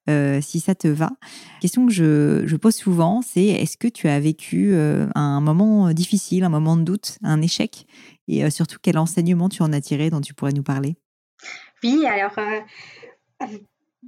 si 0.07 0.59
ça 0.59 0.73
te 0.73 0.87
va. 0.87 1.11
Question 1.61 1.85
que 1.85 1.93
je, 1.93 2.43
je 2.45 2.55
pose 2.55 2.75
souvent, 2.75 3.21
c'est 3.21 3.45
est-ce 3.45 3.77
que 3.77 3.87
tu 3.87 4.07
as 4.07 4.19
vécu 4.19 4.75
un 4.75 5.39
moment 5.39 5.93
difficile, 5.93 6.43
un 6.43 6.49
moment 6.49 6.75
de 6.75 6.81
doute, 6.81 7.19
un 7.21 7.41
échec? 7.43 7.85
Et 8.27 8.49
surtout, 8.49 8.77
quel 8.81 8.97
enseignement 8.97 9.49
tu 9.49 9.63
en 9.63 9.73
as 9.73 9.81
tiré 9.81 10.09
dont 10.09 10.21
tu 10.21 10.33
pourrais 10.33 10.53
nous 10.53 10.63
parler? 10.63 10.95
Oui, 11.83 12.05
alors, 12.05 12.35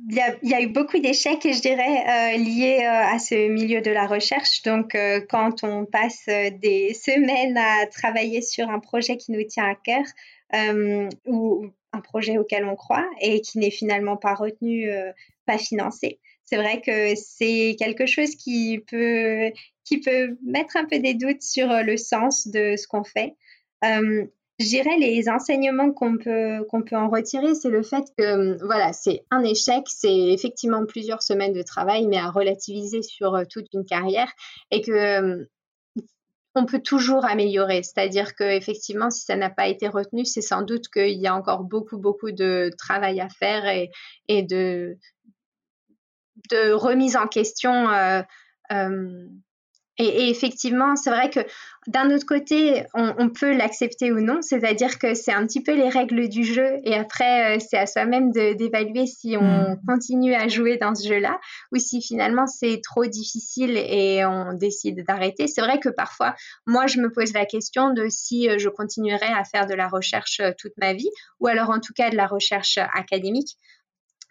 il 0.09 0.15
y, 0.43 0.53
a, 0.53 0.61
eu 0.61 0.67
beaucoup 0.67 0.99
d'échecs, 0.99 1.43
je 1.43 1.61
dirais, 1.61 2.37
liés 2.37 2.85
à 2.85 3.19
ce 3.19 3.49
milieu 3.49 3.81
de 3.81 3.91
la 3.91 4.07
recherche. 4.07 4.61
Donc, 4.63 4.97
quand 5.29 5.63
on 5.63 5.85
passe 5.85 6.25
des 6.27 6.93
semaines 6.93 7.57
à 7.57 7.85
travailler 7.87 8.41
sur 8.41 8.69
un 8.69 8.79
projet 8.79 9.17
qui 9.17 9.31
nous 9.31 9.43
tient 9.43 9.65
à 9.65 9.75
cœur, 9.75 10.05
ou 11.25 11.65
un 11.91 12.01
projet 12.01 12.37
auquel 12.37 12.65
on 12.65 12.75
croit 12.75 13.09
et 13.19 13.41
qui 13.41 13.57
n'est 13.57 13.71
finalement 13.71 14.15
pas 14.15 14.35
retenu, 14.35 14.89
pas 15.45 15.57
financé, 15.57 16.19
c'est 16.45 16.57
vrai 16.57 16.81
que 16.81 17.15
c'est 17.15 17.75
quelque 17.77 18.05
chose 18.05 18.35
qui 18.35 18.79
peut, 18.87 19.51
qui 19.83 19.99
peut 19.99 20.37
mettre 20.45 20.77
un 20.77 20.85
peu 20.85 20.99
des 20.99 21.15
doutes 21.15 21.41
sur 21.41 21.67
le 21.67 21.97
sens 21.97 22.47
de 22.47 22.75
ce 22.77 22.87
qu'on 22.87 23.03
fait. 23.03 23.35
Euh, 23.85 24.25
les 24.59 25.29
enseignements 25.29 25.91
qu'on 25.91 26.17
peut, 26.17 26.65
peut 26.85 26.95
en 26.95 27.09
retirer, 27.09 27.55
c'est 27.55 27.69
le 27.69 27.83
fait 27.83 28.05
que 28.17 28.23
euh, 28.23 28.57
voilà, 28.61 28.93
c'est 28.93 29.25
un 29.31 29.43
échec, 29.43 29.83
c'est 29.87 30.15
effectivement 30.29 30.85
plusieurs 30.85 31.21
semaines 31.21 31.53
de 31.53 31.61
travail, 31.61 32.07
mais 32.07 32.17
à 32.17 32.29
relativiser 32.29 33.01
sur 33.01 33.35
euh, 33.35 33.43
toute 33.49 33.67
une 33.73 33.85
carrière 33.85 34.31
et 34.71 34.81
que 34.81 35.47
on 36.57 36.65
peut 36.65 36.79
toujours 36.79 37.25
améliorer. 37.25 37.83
C'est-à-dire 37.83 38.33
que 38.33 38.45
effectivement, 38.45 39.09
si 39.09 39.25
ça 39.25 39.35
n'a 39.35 39.49
pas 39.49 39.67
été 39.67 39.89
retenu, 39.89 40.23
c'est 40.23 40.41
sans 40.41 40.61
doute 40.61 40.87
qu'il 40.87 41.19
y 41.19 41.27
a 41.27 41.35
encore 41.35 41.65
beaucoup, 41.65 41.97
beaucoup 41.97 42.31
de 42.31 42.71
travail 42.77 43.19
à 43.19 43.27
faire 43.27 43.67
et, 43.67 43.91
et 44.29 44.41
de, 44.41 44.97
de 46.49 46.71
remise 46.71 47.17
en 47.17 47.27
question. 47.27 47.89
Et, 49.97 50.29
effectivement, 50.29 50.95
c'est 50.95 51.09
vrai 51.09 51.29
que 51.29 51.39
d'un 51.87 52.13
autre 52.13 52.25
côté, 52.25 52.83
on, 52.93 53.29
peut 53.29 53.55
l'accepter 53.55 54.11
ou 54.11 54.19
non, 54.19 54.41
c'est-à-dire 54.41 54.97
que 54.97 55.13
c'est 55.13 55.31
un 55.31 55.45
petit 55.45 55.61
peu 55.61 55.73
les 55.73 55.87
règles 55.87 56.27
du 56.27 56.43
jeu 56.43 56.79
et 56.83 56.95
après, 56.95 57.55
euh, 57.55 57.59
c'est 57.59 57.77
à 57.77 57.85
soi-même 57.85 58.31
d'évaluer 58.31 59.05
si 59.05 59.37
on 59.39 59.43
hmm. 59.43 59.79
continue 59.87 60.33
à 60.33 60.47
jouer 60.47 60.77
dans 60.77 60.95
ce 60.95 61.07
jeu-là 61.07 61.39
ou 61.71 61.77
si 61.77 62.01
finalement 62.01 62.47
c'est 62.47 62.81
trop 62.83 63.05
difficile 63.05 63.77
et 63.77 64.25
on 64.25 64.53
décide 64.53 65.05
d'arrêter. 65.05 65.47
C'est 65.47 65.61
vrai 65.61 65.79
que 65.79 65.89
parfois, 65.89 66.35
moi, 66.65 66.87
je 66.87 66.99
me 66.99 67.11
pose 67.11 67.33
la 67.33 67.45
question 67.45 67.93
de 67.93 68.07
si 68.09 68.49
euh, 68.49 68.57
je 68.57 68.69
continuerai 68.69 69.27
à 69.27 69.43
faire 69.43 69.67
de 69.67 69.75
la 69.75 69.87
recherche 69.87 70.39
euh, 70.41 70.51
toute 70.57 70.73
ma 70.77 70.93
vie 70.93 71.09
ou 71.39 71.47
alors 71.47 71.69
en 71.69 71.79
tout 71.79 71.93
cas 71.93 72.09
de 72.09 72.15
la 72.15 72.27
recherche 72.27 72.77
académique 72.77 73.57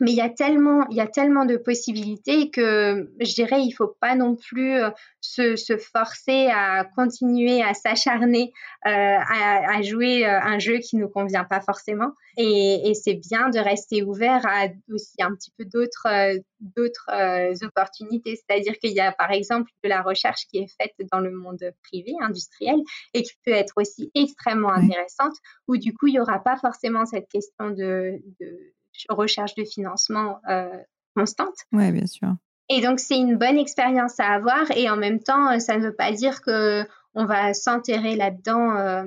mais 0.01 0.11
il 0.11 0.17
y 0.17 0.21
a 0.21 0.29
tellement, 0.29 0.87
il 0.91 0.97
y 0.97 1.01
a 1.01 1.07
tellement 1.07 1.45
de 1.45 1.57
possibilités 1.57 2.51
que 2.51 3.09
je 3.21 3.35
dirais, 3.35 3.63
il 3.63 3.71
faut 3.73 3.95
pas 4.01 4.17
non 4.17 4.35
plus 4.35 4.73
euh, 4.73 4.91
se, 5.21 5.55
se 5.55 5.77
forcer 5.77 6.49
à 6.53 6.85
continuer 6.97 7.63
à 7.63 7.75
s'acharner 7.75 8.53
euh, 8.87 8.91
à, 8.91 9.77
à, 9.77 9.83
jouer 9.83 10.27
euh, 10.27 10.41
un 10.41 10.59
jeu 10.59 10.79
qui 10.79 10.97
nous 10.97 11.09
convient 11.09 11.45
pas 11.45 11.61
forcément. 11.61 12.13
Et, 12.37 12.91
et 12.91 12.95
c'est 12.95 13.15
bien 13.15 13.51
de 13.51 13.61
rester 13.61 14.03
ouvert 14.03 14.45
à 14.47 14.67
aussi 14.93 15.23
un 15.23 15.33
petit 15.35 15.53
peu 15.57 15.65
d'autres, 15.65 16.09
d'autres 16.59 17.65
opportunités. 17.65 18.37
C'est-à-dire 18.37 18.77
qu'il 18.79 18.93
y 18.93 19.01
a 19.01 19.13
par 19.13 19.31
exemple 19.31 19.71
de 19.85 19.89
la 19.89 20.03
recherche 20.03 20.47
qui 20.51 20.59
est 20.59 20.75
faite 20.81 20.95
dans 21.13 21.21
le 21.21 21.31
monde 21.31 21.63
privé, 21.85 22.13
industriel, 22.21 22.81
et 23.13 23.23
qui 23.23 23.33
peut 23.45 23.53
être 23.53 23.75
aussi 23.77 24.11
extrêmement 24.17 24.73
intéressante, 24.73 25.37
où 25.69 25.77
du 25.77 25.95
coup 25.95 26.09
il 26.09 26.15
y 26.15 26.21
aura 26.21 26.41
pas 26.41 26.57
forcément 26.57 27.07
cette 27.07 27.29
question 27.29 27.71
de, 27.71 28.21
de 28.41 28.75
recherche 29.09 29.55
de 29.55 29.65
financement 29.65 30.41
euh, 30.49 30.69
constante. 31.15 31.55
Oui, 31.73 31.91
bien 31.93 32.07
sûr. 32.07 32.35
Et 32.69 32.81
donc, 32.81 32.99
c'est 32.99 33.19
une 33.19 33.37
bonne 33.37 33.59
expérience 33.59 34.19
à 34.21 34.29
avoir. 34.29 34.71
Et 34.77 34.89
en 34.89 34.97
même 34.97 35.21
temps, 35.21 35.59
ça 35.61 35.77
ne 35.77 35.85
veut 35.85 35.95
pas 35.95 36.13
dire 36.13 36.41
que 36.41 36.85
on 37.15 37.27
va 37.27 37.55
s'enterrer 37.55 38.17
là-dedans 38.17 39.05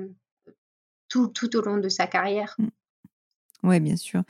tout, 1.08 1.28
tout, 1.28 1.56
au 1.56 1.62
long 1.62 1.76
de 1.76 1.88
sa 1.88 2.06
carrière. 2.06 2.54
Mmh. 2.58 2.68
Oui, 3.64 3.80
bien 3.80 3.96
sûr 3.96 4.22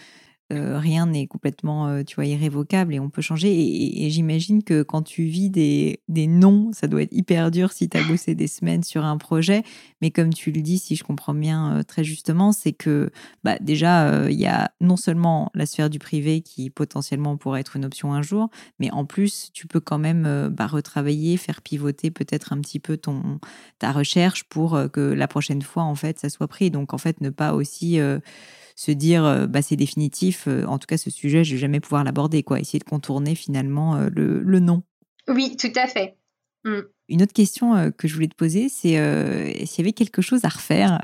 rien 0.51 1.07
n'est 1.07 1.27
complètement, 1.27 2.03
tu 2.05 2.15
vois, 2.15 2.25
irrévocable 2.25 2.95
et 2.95 3.01
on 3.01 3.11
peut 3.11 3.23
changer. 3.23 3.53
Et, 4.05 4.11
j'imagine 4.11 4.63
que 4.63 4.83
quand 4.83 5.03
tu 5.03 5.25
vis 5.25 5.51
des, 5.51 6.01
des 6.09 6.27
non, 6.27 6.71
ça 6.73 6.87
doit 6.87 7.03
être 7.03 7.13
hyper 7.13 7.51
dur 7.51 7.73
si 7.73 7.89
tu 7.89 7.99
as 7.99 8.05
bossé 8.05 8.35
des 8.35 8.47
semaines 8.47 8.83
sur 8.83 9.05
un 9.05 9.19
projet. 9.19 9.63
Mais 10.01 10.11
comme 10.11 10.33
tu 10.33 10.51
le 10.51 10.63
dis, 10.63 10.79
si 10.79 10.97
je 10.97 11.05
comprends 11.05 11.35
bien 11.35 11.83
très 11.87 12.05
justement, 12.05 12.53
c'est 12.53 12.73
que 12.73 13.11
bah, 13.45 13.57
déjà, 13.61 14.31
il 14.31 14.39
y 14.39 14.47
a 14.47 14.71
non 14.81 14.97
seulement 14.97 15.51
la 15.55 15.67
sphère 15.67 15.91
du 15.91 15.99
privé 15.99 16.41
qui 16.41 16.71
potentiellement 16.71 17.37
pourrait 17.37 17.61
être 17.61 17.77
une 17.77 17.85
option 17.85 18.15
un 18.15 18.23
jour, 18.23 18.49
mais 18.79 18.91
en 18.91 19.05
plus, 19.05 19.51
tu 19.53 19.67
peux 19.67 19.81
quand 19.81 19.99
même 19.99 20.49
bah, 20.51 20.67
retravailler, 20.67 21.37
faire 21.37 21.61
pivoter 21.61 22.11
peut-être 22.11 22.53
un 22.53 22.61
petit 22.61 22.81
peu 22.81 22.97
ton, 22.97 23.39
ta 23.79 23.93
recherche 23.93 24.45
pour 24.45 24.79
que 24.93 25.01
la 25.01 25.29
prochaine 25.29 25.63
fois, 25.63 25.83
en 25.83 25.95
fait, 25.95 26.19
ça 26.19 26.31
soit 26.31 26.49
pris. 26.49 26.71
Donc, 26.71 26.95
en 26.95 26.99
fait, 26.99 27.21
ne 27.21 27.31
pas 27.31 27.53
aussi 27.53 28.01
se 28.79 28.93
dire 28.93 29.49
bah, 29.49 29.61
c'est 29.61 29.75
définitif, 29.75 30.47
en 30.47 30.79
tout 30.79 30.87
cas 30.87 30.97
ce 30.97 31.11
sujet, 31.11 31.43
je 31.43 31.55
vais 31.55 31.59
jamais 31.59 31.81
pouvoir 31.81 32.05
l'aborder, 32.05 32.45
quoi. 32.45 32.61
Essayer 32.61 32.79
de 32.79 32.85
contourner 32.85 33.35
finalement 33.35 33.97
le, 34.09 34.41
le 34.41 34.61
non. 34.61 34.85
Oui, 35.27 35.57
tout 35.57 35.73
à 35.75 35.89
fait. 35.89 36.17
Mmh. 36.65 36.79
Une 37.09 37.23
autre 37.23 37.33
question 37.33 37.91
que 37.91 38.07
je 38.07 38.15
voulais 38.15 38.29
te 38.29 38.37
poser, 38.37 38.69
c'est 38.69 38.95
s'il 39.67 39.79
y 39.79 39.81
avait 39.81 39.93
quelque 39.93 40.23
chose 40.23 40.45
à 40.45 40.49
refaire 40.49 41.01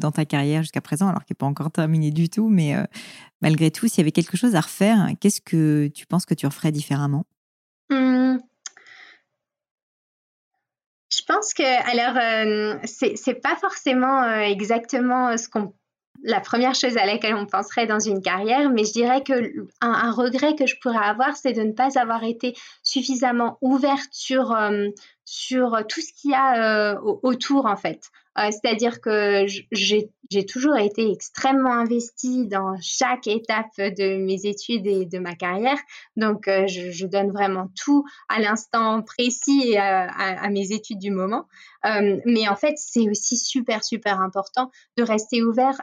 dans 0.00 0.12
ta 0.12 0.24
carrière 0.24 0.62
jusqu'à 0.62 0.80
présent, 0.80 1.08
alors 1.08 1.24
qu'elle 1.24 1.34
n'est 1.34 1.38
pas 1.38 1.46
encore 1.46 1.72
terminée 1.72 2.12
du 2.12 2.28
tout, 2.28 2.48
mais 2.48 2.76
malgré 3.40 3.72
tout, 3.72 3.88
s'il 3.88 3.98
y 3.98 4.00
avait 4.02 4.12
quelque 4.12 4.36
chose 4.36 4.54
à 4.54 4.60
refaire, 4.60 5.08
qu'est-ce 5.20 5.40
que 5.40 5.88
tu 5.88 6.06
penses 6.06 6.26
que 6.26 6.34
tu 6.34 6.46
referais 6.46 6.70
différemment? 6.70 7.24
Mmh. 7.90 8.36
Je 11.10 11.22
pense 11.26 11.54
que, 11.54 11.64
alors, 11.90 12.84
c'est 12.84 13.40
pas 13.40 13.56
forcément 13.56 14.30
exactement 14.42 15.36
ce 15.36 15.48
qu'on 15.48 15.74
la 16.22 16.40
première 16.40 16.74
chose 16.74 16.96
à 16.96 17.06
laquelle 17.06 17.34
on 17.34 17.46
penserait 17.46 17.86
dans 17.86 17.98
une 17.98 18.22
carrière, 18.22 18.70
mais 18.70 18.84
je 18.84 18.92
dirais 18.92 19.22
que 19.22 19.66
un, 19.80 20.10
regret 20.12 20.54
que 20.54 20.66
je 20.66 20.76
pourrais 20.80 21.04
avoir, 21.04 21.36
c'est 21.36 21.52
de 21.52 21.62
ne 21.62 21.72
pas 21.72 21.98
avoir 21.98 22.24
été 22.24 22.54
suffisamment 22.82 23.58
ouverte 23.60 24.08
sur, 24.12 24.52
euh, 24.52 24.88
tout 25.24 26.00
ce 26.00 26.12
qu'il 26.12 26.30
y 26.30 26.34
a 26.34 26.94
euh, 26.94 27.00
autour, 27.22 27.66
en 27.66 27.76
fait. 27.76 28.10
Euh, 28.38 28.50
c'est-à-dire 28.50 29.00
que 29.00 29.46
j'ai 29.72 30.46
toujours 30.46 30.76
été 30.76 31.10
extrêmement 31.10 31.72
investie 31.72 32.46
dans 32.46 32.76
chaque 32.82 33.26
étape 33.26 33.70
de 33.78 34.18
mes 34.18 34.44
études 34.44 34.86
et 34.86 35.06
de 35.06 35.18
ma 35.18 35.34
carrière. 35.34 35.78
Donc, 36.16 36.46
euh, 36.48 36.66
je, 36.66 37.06
donne 37.06 37.30
vraiment 37.30 37.70
tout 37.80 38.04
à 38.28 38.40
l'instant 38.40 39.00
précis 39.02 39.70
et 39.70 39.78
à, 39.78 40.48
mes 40.50 40.72
études 40.72 40.98
du 40.98 41.10
moment. 41.10 41.46
Euh, 41.86 42.18
mais 42.26 42.48
en 42.48 42.56
fait, 42.56 42.74
c'est 42.76 43.08
aussi 43.08 43.36
super, 43.36 43.84
super 43.84 44.20
important 44.20 44.70
de 44.98 45.02
rester 45.02 45.42
ouvert 45.42 45.78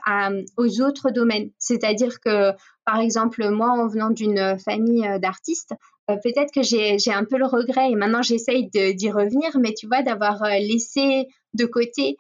aux 0.57 0.81
autres 0.81 1.11
domaines. 1.11 1.49
C'est-à-dire 1.57 2.19
que, 2.19 2.51
par 2.85 2.99
exemple, 2.99 3.49
moi, 3.49 3.69
en 3.69 3.87
venant 3.87 4.09
d'une 4.09 4.59
famille 4.59 5.07
d'artistes, 5.19 5.73
peut-être 6.07 6.51
que 6.53 6.61
j'ai 6.61 7.13
un 7.13 7.23
peu 7.23 7.37
le 7.37 7.45
regret 7.45 7.89
et 7.89 7.95
maintenant 7.95 8.21
j'essaye 8.21 8.69
d'y 8.69 9.11
revenir, 9.11 9.57
mais 9.59 9.73
tu 9.73 9.87
vois, 9.87 10.01
d'avoir 10.01 10.43
laissé 10.43 11.27
de 11.53 11.65
côté 11.65 12.17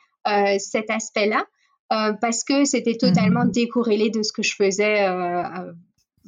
cet 0.57 0.89
aspect-là 0.89 1.45
euh, 1.93 2.13
parce 2.13 2.43
que 2.43 2.65
c'était 2.65 2.97
totalement 2.97 3.45
mhm. 3.45 3.51
décorrélé 3.51 4.09
de 4.09 4.23
ce 4.23 4.31
que 4.31 4.41
je 4.41 4.55
faisais 4.55 5.07
euh, 5.07 5.73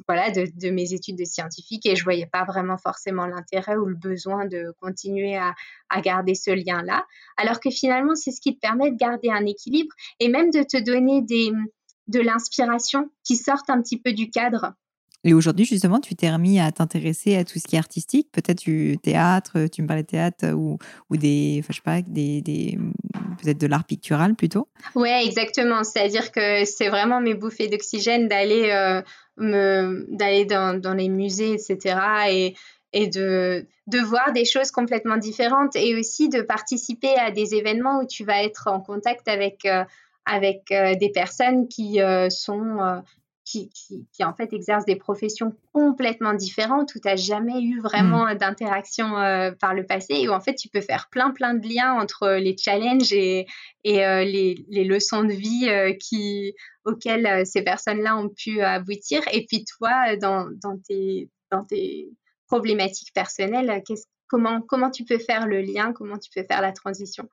voilà, 0.06 0.30
de, 0.30 0.70
mes 0.70 0.92
études 0.92 1.18
de 1.18 1.24
scientifique 1.24 1.86
et 1.86 1.96
je 1.96 2.04
voyais 2.04 2.26
pas 2.26 2.44
vraiment 2.44 2.76
forcément 2.76 3.26
l'intérêt 3.26 3.76
ou 3.76 3.86
le 3.86 3.96
besoin 3.96 4.46
de 4.46 4.72
continuer 4.80 5.36
à, 5.36 5.54
à 5.88 6.00
garder 6.02 6.34
ce 6.34 6.50
lien-là. 6.50 7.04
Alors 7.36 7.58
que 7.58 7.70
finalement, 7.70 8.14
c'est 8.14 8.30
ce 8.30 8.40
qui 8.40 8.54
te 8.54 8.60
permet 8.60 8.90
de 8.92 8.96
garder 8.96 9.30
un 9.30 9.44
équilibre 9.46 9.92
et 10.20 10.28
même 10.28 10.50
de 10.50 10.62
te 10.62 10.80
donner 10.80 11.22
des, 11.22 11.50
de 12.06 12.20
l'inspiration 12.20 13.10
qui 13.24 13.36
sortent 13.36 13.70
un 13.70 13.80
petit 13.82 13.98
peu 13.98 14.12
du 14.12 14.30
cadre. 14.30 14.74
Et 15.24 15.34
aujourd'hui, 15.34 15.64
justement, 15.64 15.98
tu 15.98 16.14
t'es 16.14 16.30
remis 16.30 16.60
à 16.60 16.70
t'intéresser 16.70 17.34
à 17.34 17.44
tout 17.44 17.58
ce 17.58 17.66
qui 17.66 17.74
est 17.74 17.80
artistique, 17.80 18.28
peut-être 18.30 18.60
du 18.60 18.98
théâtre, 19.02 19.66
tu 19.66 19.82
me 19.82 19.88
parlais 19.88 20.04
de 20.04 20.08
théâtre 20.08 20.52
ou, 20.52 20.78
ou 21.10 21.16
des, 21.16 21.56
enfin, 21.58 21.68
je 21.70 21.76
sais 21.76 21.82
pas, 21.82 22.02
des, 22.02 22.42
des 22.42 22.78
peut-être 23.36 23.58
de 23.58 23.66
l'art 23.66 23.84
pictural 23.84 24.34
plutôt. 24.34 24.68
Ouais, 24.94 25.24
exactement. 25.24 25.84
C'est-à-dire 25.84 26.32
que 26.32 26.64
c'est 26.64 26.88
vraiment 26.88 27.20
mes 27.20 27.34
bouffées 27.34 27.68
d'oxygène 27.68 28.28
d'aller 28.28 28.70
euh, 29.38 30.04
d'aller 30.08 30.44
dans, 30.44 30.80
dans, 30.80 30.94
les 30.94 31.08
musées, 31.08 31.52
etc. 31.52 31.98
Et, 32.30 32.54
et 32.92 33.06
de, 33.08 33.66
de 33.86 33.98
voir 33.98 34.32
des 34.32 34.44
choses 34.44 34.70
complètement 34.70 35.18
différentes 35.18 35.76
et 35.76 35.98
aussi 35.98 36.28
de 36.28 36.40
participer 36.40 37.14
à 37.16 37.30
des 37.30 37.54
événements 37.54 38.00
où 38.00 38.06
tu 38.06 38.24
vas 38.24 38.42
être 38.42 38.68
en 38.68 38.80
contact 38.80 39.28
avec 39.28 39.64
euh, 39.66 39.84
avec 40.24 40.72
euh, 40.72 40.94
des 40.96 41.10
personnes 41.10 41.68
qui 41.68 42.00
sont 42.30 43.02
qui, 43.46 43.70
qui, 44.12 44.24
en 44.24 44.34
fait 44.34 44.52
exercent 44.52 44.84
des 44.84 44.96
professions 44.96 45.54
complètement 45.72 46.34
différentes 46.34 46.94
où 46.96 46.98
tu 46.98 47.06
n'as 47.06 47.14
jamais 47.14 47.62
eu 47.62 47.80
vraiment 47.80 48.26
mmh. 48.26 48.34
d'interaction 48.34 49.16
euh, 49.16 49.52
par 49.52 49.72
le 49.72 49.86
passé 49.86 50.14
et 50.14 50.28
où 50.28 50.32
en 50.32 50.40
fait 50.40 50.56
tu 50.56 50.68
peux 50.68 50.80
faire 50.80 51.08
plein 51.10 51.30
plein 51.30 51.54
de 51.54 51.66
liens 51.66 51.92
entre 51.92 52.32
les 52.32 52.56
challenges 52.56 53.12
et, 53.12 53.46
et 53.84 54.04
euh, 54.04 54.24
les, 54.24 54.66
les, 54.68 54.84
leçons 54.84 55.22
de 55.22 55.32
vie 55.32 55.68
euh, 55.68 55.92
qui, 55.94 56.54
auxquelles 56.84 57.46
ces 57.46 57.62
personnes-là 57.62 58.16
ont 58.16 58.28
pu 58.28 58.60
aboutir. 58.62 59.22
Et 59.32 59.46
puis 59.46 59.64
toi, 59.64 60.16
dans, 60.16 60.48
dans, 60.62 60.78
tes, 60.78 61.30
dans 61.52 61.64
tes 61.64 62.10
problématiques 62.48 63.14
personnelles, 63.14 63.82
comment, 64.26 64.60
comment 64.60 64.90
tu 64.90 65.04
peux 65.04 65.18
faire 65.18 65.46
le 65.46 65.60
lien, 65.60 65.92
comment 65.92 66.18
tu 66.18 66.30
peux 66.34 66.44
faire 66.44 66.60
la 66.60 66.72
transition? 66.72 67.28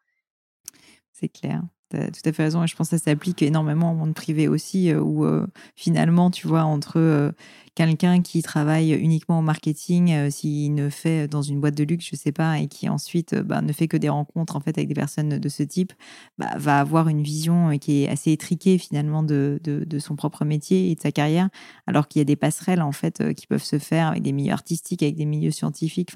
C'est 1.11 1.29
clair 1.29 1.63
tout 1.93 2.29
à 2.29 2.31
fait 2.31 2.43
raison. 2.43 2.63
Et 2.63 2.67
je 2.67 2.75
pense 2.75 2.89
que 2.89 2.97
ça 2.97 3.03
s'applique 3.03 3.41
énormément 3.41 3.91
au 3.91 3.95
monde 3.95 4.13
privé 4.13 4.47
aussi, 4.47 4.91
euh, 4.91 4.99
où 4.99 5.25
euh, 5.25 5.45
finalement, 5.75 6.31
tu 6.31 6.47
vois, 6.47 6.63
entre 6.63 6.97
euh, 6.97 7.31
quelqu'un 7.75 8.21
qui 8.21 8.43
travaille 8.43 8.93
uniquement 8.93 9.39
au 9.39 9.41
marketing, 9.41 10.11
euh, 10.13 10.29
s'il 10.29 10.75
ne 10.75 10.89
fait 10.89 11.27
dans 11.27 11.41
une 11.41 11.59
boîte 11.59 11.75
de 11.75 11.83
luxe, 11.83 12.07
je 12.11 12.15
sais 12.15 12.31
pas, 12.31 12.59
et 12.59 12.67
qui 12.67 12.87
ensuite 12.87 13.33
euh, 13.33 13.43
bah, 13.43 13.61
ne 13.61 13.73
fait 13.73 13.87
que 13.87 13.97
des 13.97 14.09
rencontres 14.09 14.55
en 14.55 14.59
fait 14.59 14.77
avec 14.77 14.87
des 14.87 14.93
personnes 14.93 15.39
de 15.39 15.49
ce 15.49 15.63
type, 15.63 15.93
bah, 16.37 16.51
va 16.57 16.79
avoir 16.79 17.07
une 17.07 17.23
vision 17.23 17.71
euh, 17.71 17.77
qui 17.77 18.03
est 18.03 18.09
assez 18.09 18.31
étriquée 18.31 18.77
finalement 18.77 19.23
de, 19.23 19.59
son 19.99 20.15
propre 20.15 20.45
métier 20.45 20.91
et 20.91 20.95
de 20.95 21.01
sa 21.01 21.11
carrière, 21.11 21.49
alors 21.87 22.07
qu'il 22.07 22.19
y 22.19 22.21
a 22.21 22.25
des 22.25 22.35
passerelles 22.35 22.81
en 22.81 22.91
fait 22.91 23.33
qui 23.35 23.47
peuvent 23.47 23.63
se 23.63 23.79
faire 23.79 24.09
avec 24.09 24.23
des 24.23 24.31
milieux 24.31 24.51
artistiques, 24.51 25.01
avec 25.01 25.15
des 25.15 25.25
milieux 25.25 25.51
scientifiques, 25.51 26.11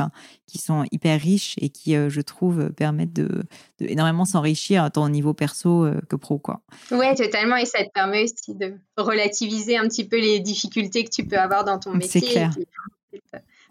qui 0.46 0.58
sont 0.58 0.84
hyper 0.92 1.20
riches 1.20 1.56
et 1.60 1.70
qui, 1.70 1.94
je 1.94 2.22
trouve, 2.22 2.72
permettent 2.72 3.14
de, 3.14 3.44
énormément 3.80 4.26
s'enrichir 4.26 4.90
tant 4.92 5.06
au 5.06 5.10
niveau 5.10 5.34
perso 5.34 5.88
que 6.10 6.16
pro, 6.16 6.38
quoi. 6.38 6.62
Ouais, 6.92 7.16
totalement, 7.16 7.56
et 7.56 7.66
ça 7.66 7.84
te 7.84 7.92
permet 7.94 8.24
aussi 8.24 8.56
de 8.56 8.76
relativiser 8.98 9.78
un 9.78 9.88
petit 9.88 10.06
peu 10.06 10.20
les 10.20 10.40
difficultés 10.40 11.04
que 11.04 11.10
tu 11.10 11.26
peux 11.26 11.38
avoir 11.38 11.47
avoir 11.48 11.66
dans 11.66 11.80
ton 11.80 11.94
métier. 11.94 12.22
C'est 12.22 12.28
clair. 12.28 12.52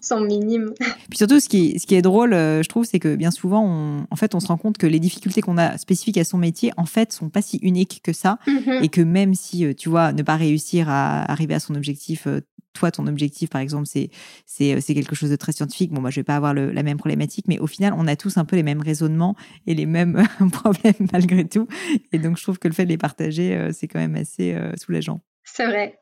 sont 0.00 0.20
minimes. 0.20 0.72
Puis 1.08 1.18
surtout, 1.18 1.40
ce 1.40 1.48
qui, 1.48 1.78
ce 1.78 1.86
qui 1.86 1.94
est 1.94 2.02
drôle, 2.02 2.32
euh, 2.32 2.62
je 2.62 2.68
trouve, 2.68 2.84
c'est 2.84 2.98
que 2.98 3.16
bien 3.16 3.30
souvent, 3.30 3.64
on, 3.64 4.06
en 4.10 4.16
fait, 4.16 4.34
on 4.34 4.40
se 4.40 4.46
rend 4.46 4.56
compte 4.56 4.78
que 4.78 4.86
les 4.86 5.00
difficultés 5.00 5.40
qu'on 5.40 5.58
a 5.58 5.76
spécifiques 5.78 6.18
à 6.18 6.24
son 6.24 6.38
métier, 6.38 6.72
en 6.76 6.86
fait, 6.86 7.12
sont 7.12 7.28
pas 7.28 7.42
si 7.42 7.58
uniques 7.58 8.00
que 8.02 8.12
ça. 8.12 8.38
Mm-hmm. 8.46 8.84
Et 8.84 8.88
que 8.88 9.00
même 9.00 9.34
si, 9.34 9.64
euh, 9.64 9.74
tu 9.74 9.88
vois, 9.88 10.12
ne 10.12 10.22
pas 10.22 10.36
réussir 10.36 10.88
à 10.88 11.30
arriver 11.30 11.54
à 11.54 11.60
son 11.60 11.74
objectif, 11.74 12.26
euh, 12.26 12.40
toi, 12.72 12.90
ton 12.90 13.06
objectif, 13.06 13.48
par 13.48 13.62
exemple, 13.62 13.86
c'est, 13.86 14.10
c'est, 14.44 14.94
quelque 14.94 15.14
chose 15.14 15.30
de 15.30 15.36
très 15.36 15.52
scientifique. 15.52 15.92
Bon, 15.92 16.02
moi, 16.02 16.10
je 16.10 16.20
vais 16.20 16.24
pas 16.24 16.36
avoir 16.36 16.52
la 16.52 16.82
même 16.82 16.98
problématique, 16.98 17.46
mais 17.48 17.58
au 17.58 17.66
final, 17.66 17.94
on 17.96 18.06
a 18.06 18.16
tous 18.16 18.36
un 18.36 18.44
peu 18.44 18.54
les 18.54 18.62
mêmes 18.62 18.82
raisonnements 18.82 19.34
et 19.66 19.74
les 19.74 19.86
mêmes 19.86 20.22
problèmes 20.52 21.08
malgré 21.10 21.48
tout. 21.48 21.68
Et 22.12 22.18
donc, 22.18 22.36
je 22.36 22.42
trouve 22.42 22.58
que 22.58 22.68
le 22.68 22.74
fait 22.74 22.84
de 22.84 22.90
les 22.90 22.98
partager, 22.98 23.70
c'est 23.72 23.88
quand 23.88 23.98
même 23.98 24.14
assez 24.14 24.54
soulageant. 24.76 25.22
C'est 25.42 25.64
vrai. 25.64 25.98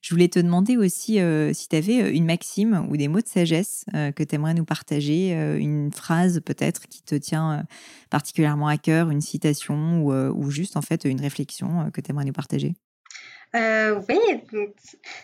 Je 0.00 0.14
voulais 0.14 0.28
te 0.28 0.38
demander 0.38 0.76
aussi 0.76 1.20
euh, 1.20 1.52
si 1.52 1.68
tu 1.68 1.76
avais 1.76 2.02
euh, 2.02 2.12
une 2.12 2.24
maxime 2.24 2.86
ou 2.90 2.96
des 2.96 3.08
mots 3.08 3.20
de 3.20 3.28
sagesse 3.28 3.84
euh, 3.94 4.12
que 4.12 4.22
tu 4.22 4.34
aimerais 4.34 4.54
nous 4.54 4.64
partager, 4.64 5.32
une 5.32 5.92
phrase 5.92 6.40
peut-être 6.44 6.88
qui 6.88 7.02
te 7.02 7.14
tient 7.14 7.64
particulièrement 8.10 8.68
à 8.68 8.76
cœur, 8.76 9.10
une 9.10 9.20
citation 9.20 10.02
ou, 10.02 10.50
juste 10.50 10.76
en 10.76 10.82
fait 10.82 11.04
une 11.04 11.20
réflexion 11.20 11.90
que 11.92 12.00
tu 12.00 12.10
aimerais 12.10 12.24
nous 12.24 12.32
partager? 12.32 12.74
oui, 13.54 14.18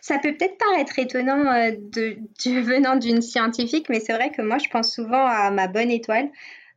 ça 0.01 0.19
peut 0.19 0.35
peut-être 0.37 0.59
paraître 0.59 0.99
étonnant 0.99 1.45
de, 1.71 2.19
venant 2.63 2.97
d'une 2.97 3.23
scientifique, 3.23 3.89
mais 3.89 4.01
c'est 4.01 4.13
vrai 4.13 4.31
que 4.31 4.43
moi 4.43 4.59
je 4.59 4.69
pense 4.69 4.93
souvent 4.93 5.27
à 5.27 5.51
ma 5.51 5.67
bonne 5.67 5.91
étoile. 5.91 6.31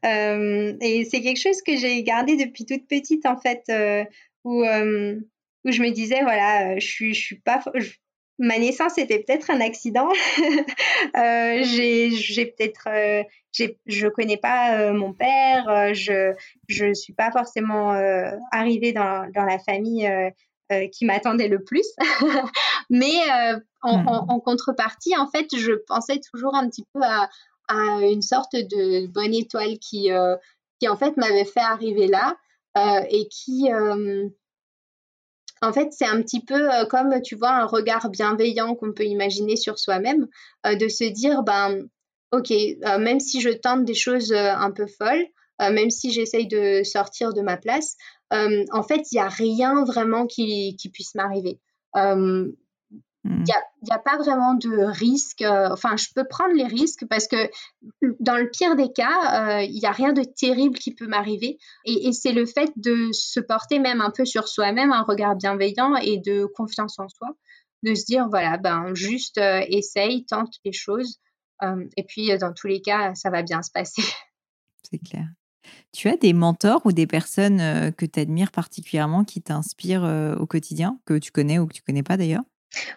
et 0.04 1.08
c'est 1.10 1.22
quelque 1.22 1.42
chose 1.42 1.62
que 1.62 1.76
j'ai 1.76 2.04
gardé 2.04 2.38
depuis 2.38 2.66
toute 2.66 2.88
petite 2.88 3.26
en 3.26 3.38
fait, 3.38 3.64
où 4.44 4.64
où 5.66 5.72
je 5.72 5.82
me 5.82 5.92
disais, 5.92 6.22
voilà, 6.22 6.72
euh, 6.72 6.80
je 6.80 6.88
suis, 6.88 7.14
je 7.14 7.22
suis 7.22 7.40
pas. 7.40 7.62
ma 8.40 8.58
naissance 8.58 8.98
était 8.98 9.20
peut-être 9.20 9.50
un 9.52 9.62
accident. 9.62 10.10
euh, 11.18 11.60
j'ai 11.64 12.46
peut-être. 12.46 12.88
Euh, 12.88 13.24
je 13.86 14.08
connais 14.08 14.38
pas 14.38 14.78
euh, 14.78 14.94
mon 14.94 15.14
père. 15.14 15.94
je 15.94 16.34
je 16.68 16.94
suis 16.94 17.14
pas 17.14 17.32
forcément 17.32 17.92
arrivée 18.52 18.94
dans, 18.94 19.30
dans 19.34 19.46
la 19.46 19.60
famille 19.60 20.10
qui 20.92 21.06
m'attendait 21.06 21.50
le 21.50 21.64
plus. 21.64 21.86
Mais 22.90 23.14
hmm. 23.84 24.08
en, 24.08 24.40
contrepartie, 24.40 25.16
en 25.18 25.28
fait, 25.28 25.48
je 25.56 25.74
pensais 25.88 26.20
toujours 26.32 26.56
un 26.56 26.68
petit 26.70 26.86
peu 26.94 27.02
à, 27.04 27.30
une 28.02 28.22
sorte 28.22 28.54
de 28.54 29.08
bonne 29.08 29.34
étoile 29.34 29.78
qui, 29.80 30.10
qui 30.80 30.90
en 30.90 30.98
fait 30.98 31.16
m'avait 31.18 31.46
fait 31.46 31.60
arriver 31.60 32.08
là 32.08 32.36
et 33.10 33.28
qui 33.28 33.70
en 35.62 35.74
fait, 35.74 35.90
c'est 35.92 36.06
un 36.06 36.22
petit 36.22 36.44
peu 36.44 36.70
comme, 36.90 37.22
tu 37.22 37.36
vois, 37.36 37.52
un 37.52 37.66
regard 37.66 38.10
bienveillant 38.10 38.76
qu'on 38.76 38.94
peut 38.94 39.06
imaginer 39.06 39.56
sur 39.56 39.80
soi-même, 39.80 40.28
de 40.66 40.88
se 40.88 41.04
dire, 41.04 41.44
ben, 41.44 41.88
ok, 42.32 42.52
même 43.00 43.20
si 43.20 43.42
je 43.42 43.50
tente 43.50 43.86
des 43.86 43.94
choses 43.94 44.34
un 44.34 44.72
peu 44.72 44.88
folles, 44.88 45.26
même 45.60 45.92
si 45.92 46.12
j'essaye 46.12 46.48
de 46.48 46.82
sortir 46.84 47.34
de 47.34 47.42
ma 47.42 47.58
place, 47.58 47.96
en 48.32 48.84
fait, 48.84 49.12
il 49.12 49.16
n'y 49.16 49.22
a 49.22 49.30
rien 49.30 49.84
vraiment 49.84 50.26
qui, 50.26 50.76
puisse 50.94 51.14
m'arriver. 51.16 51.60
Il 53.24 53.44
n'y 53.44 53.92
a, 53.92 54.00
pas 54.00 54.18
vraiment 54.18 54.56
de 54.56 54.84
risque. 54.84 55.44
enfin, 55.46 55.96
je 55.96 56.08
peux 56.16 56.24
prendre 56.28 56.56
les 56.56 56.66
risques 56.66 57.06
parce 57.08 57.28
que 57.28 57.52
dans 58.20 58.36
le 58.36 58.50
pire 58.50 58.76
des 58.76 58.92
cas, 58.92 59.62
il 59.62 59.80
n'y 59.80 59.86
a 59.86 59.92
rien 59.92 60.12
de 60.12 60.24
terrible 60.24 60.78
qui 60.78 60.96
peut 60.96 61.08
m'arriver. 61.08 61.60
Et, 61.86 62.12
c'est 62.14 62.32
le 62.32 62.48
fait 62.48 62.72
de 62.78 63.10
se 63.12 63.40
porter 63.40 63.78
même 63.78 64.02
un 64.02 64.10
peu 64.10 64.26
sur 64.26 64.48
soi-même, 64.48 64.92
un 64.92 65.04
regard 65.04 65.36
bienveillant 65.36 65.96
et 65.96 66.18
de 66.18 66.46
confiance 66.46 66.98
en 66.98 67.08
soi, 67.10 67.30
de 67.84 67.94
se 67.94 68.06
dire, 68.06 68.28
voilà, 68.28 68.58
ben, 68.58 68.96
juste 68.96 69.38
essaye, 69.38 70.26
tente 70.26 70.56
les 70.66 70.74
choses. 70.74 71.20
et 71.98 72.04
puis, 72.04 72.36
dans 72.40 72.54
tous 72.54 72.68
les 72.68 72.82
cas, 72.82 73.14
ça 73.14 73.30
va 73.30 73.44
bien 73.44 73.62
se 73.62 73.72
passer. 73.72 74.02
C'est 74.92 74.98
clair. 74.98 75.28
Tu 75.92 76.10
as 76.10 76.18
des 76.18 76.34
mentors 76.34 76.82
ou 76.86 76.92
des 76.92 77.06
personnes 77.06 77.94
que 77.94 78.06
tu 78.08 78.20
admires 78.20 78.52
particulièrement 78.52 79.24
qui 79.24 79.44
t'inspirent 79.44 80.36
au 80.40 80.48
quotidien, 80.48 81.00
que 81.06 81.20
tu 81.20 81.32
connais 81.32 81.60
ou 81.60 81.68
que 81.68 81.74
tu 81.74 81.84
connais 81.84 82.04
pas 82.04 82.18
d'ailleurs? 82.18 82.42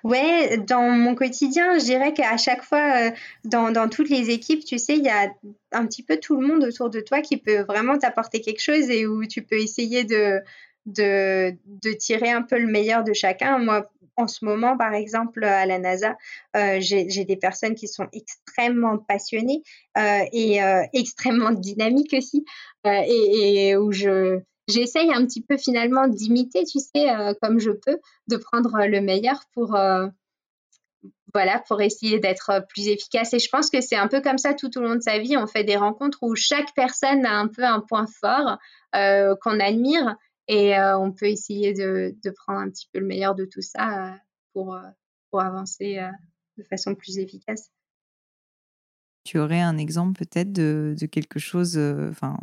Ouais, 0.05 0.57
dans 0.59 0.91
mon 0.91 1.15
quotidien, 1.15 1.79
je 1.79 1.85
dirais 1.85 2.13
qu'à 2.13 2.37
chaque 2.37 2.63
fois, 2.63 3.11
dans, 3.45 3.73
dans, 3.73 3.89
toutes 3.89 4.09
les 4.09 4.31
équipes, 4.31 4.65
tu 4.65 4.79
sais, 4.79 4.97
il 4.97 5.05
y 5.05 5.09
a 5.09 5.33
un 5.73 5.87
petit 5.87 6.03
peu 6.03 6.17
tout 6.19 6.41
le 6.41 6.47
monde 6.47 6.63
autour 6.65 6.91
de 6.91 7.01
toi 7.01 7.21
qui 7.23 7.37
peut 7.37 7.63
vraiment 7.63 7.99
t'apporter 7.99 8.41
quelque 8.41 8.61
chose 8.61 8.89
et 8.91 9.07
où 9.07 9.27
tu 9.27 9.43
peux 9.43 9.59
essayer 9.59 10.05
de, 10.05 10.41
de, 10.87 11.57
de, 11.67 11.93
tirer 11.93 12.31
un 12.31 12.43
peu 12.43 12.59
le 12.59 12.67
meilleur 12.67 13.05
de 13.05 13.13
chacun. 13.13 13.59
Moi, 13.59 13.91
en 14.17 14.29
ce 14.29 14.45
moment, 14.45 14.77
par 14.77 14.95
exemple, 14.95 15.45
à 15.45 15.67
la 15.67 15.79
NASA, 15.79 16.17
euh, 16.57 16.79
j'ai 16.81 17.25
des 17.25 17.37
personnes 17.37 17.75
qui 17.75 17.89
sont 17.89 18.07
extrêmement 18.13 18.99
passionnées 18.99 19.63
euh, 19.99 20.21
et 20.33 20.63
euh, 20.63 20.83
extrêmement 20.93 21.51
dynamiques 21.51 22.15
aussi, 22.17 22.45
et, 22.85 23.77
où 23.77 23.93
je 23.93 24.41
j'essaye 24.69 25.13
un 25.13 25.25
petit 25.27 25.43
peu 25.43 25.57
finalement 25.57 26.09
d'imiter, 26.09 26.65
tu 26.65 26.79
sais, 26.79 27.07
comme 27.41 27.59
je 27.59 27.71
peux, 27.71 27.99
de 28.29 28.37
prendre 28.37 28.87
le 28.87 29.01
meilleur 29.01 29.41
pour 29.53 29.77
voilà, 31.35 31.59
pour 31.67 31.83
essayer 31.83 32.21
d'être 32.21 32.65
plus 32.69 32.87
efficace. 32.87 33.35
Et 33.35 33.41
je 33.41 33.49
pense 33.49 33.69
que 33.69 33.81
c'est 33.81 33.97
un 33.97 34.07
peu 34.07 34.21
comme 34.21 34.39
ça 34.39 34.55
tout 34.55 34.79
au 34.79 34.81
long 34.81 34.95
de 34.95 35.01
sa 35.01 35.19
vie. 35.19 35.37
On 35.37 35.49
fait 35.49 35.65
des 35.65 35.77
rencontres 35.77 36.19
où 36.23 36.37
chaque 36.37 36.73
personne 36.77 37.27
a 37.27 37.37
un 37.37 37.49
peu 37.49 37.65
un 37.65 37.81
point 37.81 38.07
fort 38.07 38.59
qu'on 38.93 39.61
admire 39.61 40.17
et 40.47 40.79
on 40.79 41.11
peut 41.11 41.27
essayer 41.27 41.73
de, 41.73 42.15
de, 42.23 42.31
prendre 42.31 42.61
un 42.61 42.71
petit 42.71 42.89
peu 42.93 43.01
le 43.01 43.07
meilleur 43.07 43.35
de 43.35 43.47
tout 43.47 43.63
ça 43.63 44.17
pour, 44.53 44.79
pour 45.31 45.41
avancer 45.41 46.01
de 46.57 46.63
façon 46.63 46.95
plus 46.95 47.19
efficace. 47.19 47.71
Tu 49.25 49.39
aurais 49.39 49.61
un 49.61 49.79
exemple 49.79 50.25
peut-être 50.25 50.53
de, 50.53 50.95
de, 50.99 51.07
quelque 51.07 51.41
chose, 51.41 51.77
enfin, 52.11 52.39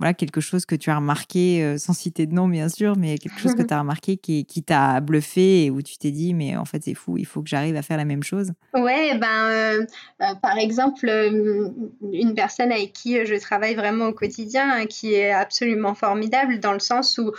voilà, 0.00 0.14
quelque 0.14 0.40
chose 0.40 0.64
que 0.64 0.74
tu 0.74 0.88
as 0.88 0.96
remarqué, 0.96 1.62
euh, 1.62 1.76
sans 1.76 1.92
citer 1.92 2.26
de 2.26 2.32
nom 2.32 2.48
bien 2.48 2.70
sûr, 2.70 2.96
mais 2.96 3.18
quelque 3.18 3.38
chose 3.38 3.54
que 3.54 3.62
tu 3.68 3.74
as 3.74 3.80
remarqué 3.80 4.16
qui, 4.16 4.46
qui 4.46 4.62
t'a 4.62 4.98
bluffé 5.00 5.66
et 5.66 5.70
où 5.70 5.82
tu 5.82 5.98
t'es 5.98 6.10
dit, 6.10 6.32
mais 6.32 6.56
en 6.56 6.64
fait 6.64 6.82
c'est 6.82 6.94
fou, 6.94 7.18
il 7.18 7.26
faut 7.26 7.42
que 7.42 7.50
j'arrive 7.50 7.76
à 7.76 7.82
faire 7.82 7.98
la 7.98 8.06
même 8.06 8.22
chose? 8.22 8.52
Ouais, 8.72 9.18
ben, 9.18 9.48
euh, 9.50 9.86
euh, 10.22 10.34
par 10.40 10.56
exemple, 10.56 11.06
une 12.12 12.34
personne 12.34 12.72
avec 12.72 12.94
qui 12.94 13.26
je 13.26 13.34
travaille 13.38 13.74
vraiment 13.74 14.06
au 14.06 14.14
quotidien, 14.14 14.70
hein, 14.70 14.86
qui 14.86 15.12
est 15.12 15.32
absolument 15.32 15.94
formidable 15.94 16.60
dans 16.60 16.72
le 16.72 16.78
sens 16.78 17.18
où 17.18 17.32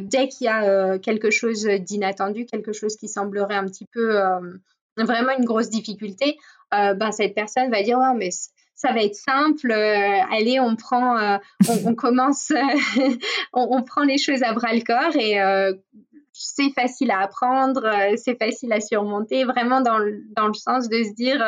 dès 0.00 0.28
qu'il 0.28 0.46
y 0.46 0.48
a 0.48 0.98
quelque 0.98 1.30
chose 1.30 1.66
d'inattendu, 1.66 2.46
quelque 2.46 2.72
chose 2.72 2.96
qui 2.96 3.08
semblerait 3.08 3.56
un 3.56 3.66
petit 3.66 3.86
peu 3.92 4.18
vraiment 4.96 5.32
une 5.38 5.44
grosse 5.44 5.68
difficulté, 5.68 6.38
ben, 6.72 7.12
cette 7.12 7.34
personne 7.34 7.70
va 7.70 7.82
dire, 7.82 7.98
ouais, 7.98 8.14
mais 8.16 8.30
ça 8.76 8.92
va 8.92 9.02
être 9.02 9.16
simple. 9.16 9.72
Euh, 9.72 10.20
allez, 10.30 10.60
on 10.60 10.76
prend, 10.76 11.18
euh, 11.18 11.38
on, 11.84 11.94
commence, 11.94 12.52
on, 13.52 13.82
prend 13.82 14.04
les 14.04 14.18
choses 14.18 14.42
à 14.42 14.52
bras 14.52 14.72
le 14.72 14.82
corps 14.82 15.16
et 15.16 15.40
euh, 15.40 15.72
c'est 16.32 16.70
facile 16.74 17.10
à 17.10 17.20
apprendre, 17.20 17.90
c'est 18.16 18.38
facile 18.38 18.72
à 18.72 18.80
surmonter, 18.80 19.44
vraiment 19.44 19.80
dans 19.80 19.98
le, 19.98 20.22
dans 20.36 20.48
le 20.48 20.54
sens 20.54 20.90
de 20.90 21.02
se 21.02 21.14
dire, 21.14 21.42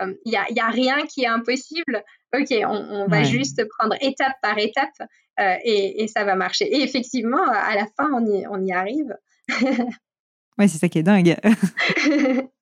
il 0.00 0.16
n'y 0.26 0.36
a, 0.36 0.44
y 0.50 0.58
a, 0.58 0.68
rien 0.68 1.06
qui 1.06 1.22
est 1.22 1.28
impossible. 1.28 2.02
Ok, 2.34 2.52
on, 2.66 3.06
va 3.06 3.22
juste 3.22 3.64
prendre 3.78 3.94
étape 4.00 4.34
par 4.42 4.58
étape 4.58 5.08
et, 5.38 6.02
et, 6.02 6.08
ça 6.08 6.24
va 6.24 6.34
marcher. 6.34 6.64
Et 6.64 6.82
effectivement, 6.82 7.40
à 7.48 7.76
la 7.76 7.86
fin, 7.96 8.10
on 8.12 8.26
y, 8.26 8.44
on 8.48 8.60
y 8.64 8.72
arrive. 8.72 9.16
ouais, 10.58 10.66
c'est 10.66 10.78
ça 10.78 10.88
qui 10.88 10.98
est 10.98 11.04
dingue. 11.04 11.36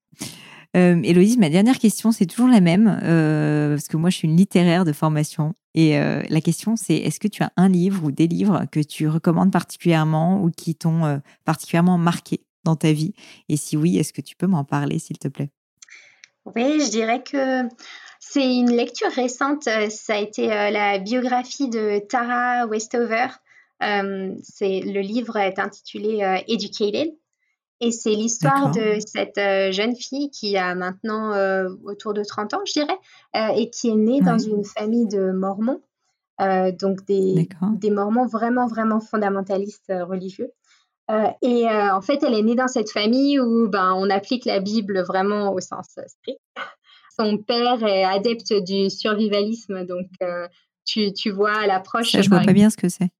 Euh, 0.76 1.00
Héloïse, 1.04 1.38
ma 1.38 1.50
dernière 1.50 1.78
question, 1.78 2.10
c'est 2.10 2.26
toujours 2.26 2.48
la 2.48 2.60
même, 2.60 3.00
euh, 3.04 3.76
parce 3.76 3.86
que 3.86 3.96
moi, 3.96 4.10
je 4.10 4.16
suis 4.16 4.28
une 4.28 4.36
littéraire 4.36 4.84
de 4.84 4.92
formation. 4.92 5.54
Et 5.74 5.98
euh, 5.98 6.22
la 6.28 6.40
question, 6.40 6.76
c'est 6.76 6.96
est-ce 6.96 7.20
que 7.20 7.28
tu 7.28 7.42
as 7.42 7.52
un 7.56 7.68
livre 7.68 8.04
ou 8.04 8.10
des 8.10 8.26
livres 8.26 8.64
que 8.70 8.80
tu 8.80 9.08
recommandes 9.08 9.52
particulièrement 9.52 10.42
ou 10.42 10.50
qui 10.50 10.74
t'ont 10.74 11.04
euh, 11.04 11.18
particulièrement 11.44 11.98
marqué 11.98 12.40
dans 12.64 12.76
ta 12.76 12.92
vie? 12.92 13.14
Et 13.48 13.56
si 13.56 13.76
oui, 13.76 13.98
est-ce 13.98 14.12
que 14.12 14.20
tu 14.20 14.34
peux 14.34 14.46
m'en 14.46 14.64
parler, 14.64 14.98
s'il 14.98 15.18
te 15.18 15.28
plaît? 15.28 15.50
Oui, 16.44 16.80
je 16.84 16.90
dirais 16.90 17.22
que 17.22 17.68
c'est 18.18 18.44
une 18.44 18.70
lecture 18.70 19.10
récente. 19.10 19.62
Ça 19.62 20.14
a 20.14 20.18
été 20.18 20.48
la 20.48 20.98
biographie 20.98 21.70
de 21.70 22.00
Tara 22.06 22.66
Westover. 22.66 23.28
le 23.80 25.00
livre 25.00 25.36
est 25.36 25.58
intitulé 25.58 26.42
Educated 26.48 27.14
et 27.80 27.90
c'est 27.90 28.14
l'histoire 28.14 28.70
de 28.70 28.98
cette 29.04 29.38
euh, 29.38 29.72
jeune 29.72 29.96
fille 29.96 30.30
qui 30.30 30.56
a 30.56 30.74
maintenant 30.74 31.32
euh, 31.32 31.68
autour 31.84 32.14
de 32.14 32.22
30 32.22 32.54
ans, 32.54 32.62
je 32.66 32.72
dirais, 32.72 32.98
euh, 33.36 33.48
et 33.56 33.70
qui 33.70 33.88
est 33.88 33.96
née 33.96 34.20
dans 34.20 34.38
une 34.38 34.64
famille 34.64 35.06
de 35.06 35.32
mormons, 35.32 35.80
donc 36.38 37.04
des, 37.06 37.48
des, 37.74 37.90
mormons 37.90 38.26
vraiment, 38.26 38.66
vraiment 38.66 39.00
fondamentalistes 39.00 39.92
religieux. 40.08 40.50
et 41.42 41.66
en 41.68 42.00
fait, 42.00 42.22
elle 42.22 42.34
est 42.34 42.42
née 42.42 42.56
dans 42.56 42.68
cette 42.68 42.90
famille 42.90 43.38
où 43.38 43.68
ben, 43.68 43.92
on 43.96 44.10
applique 44.10 44.44
la 44.44 44.60
Bible 44.60 45.02
vraiment 45.02 45.52
au 45.52 45.60
sens 45.60 45.86
strict. 46.06 46.40
Son 47.16 47.38
père 47.38 47.84
est 47.84 48.04
adepte 48.04 48.52
du 48.64 48.90
survivalisme, 48.90 49.84
donc 49.86 50.06
tu, 50.84 51.12
tu 51.12 51.30
vois 51.30 51.66
l'approche. 51.66 52.16
Je 52.20 52.28
vois 52.28 52.40
pas 52.40 52.52
bien 52.52 52.70
ce 52.70 52.76
que 52.76 52.88
c'est. 52.88 53.10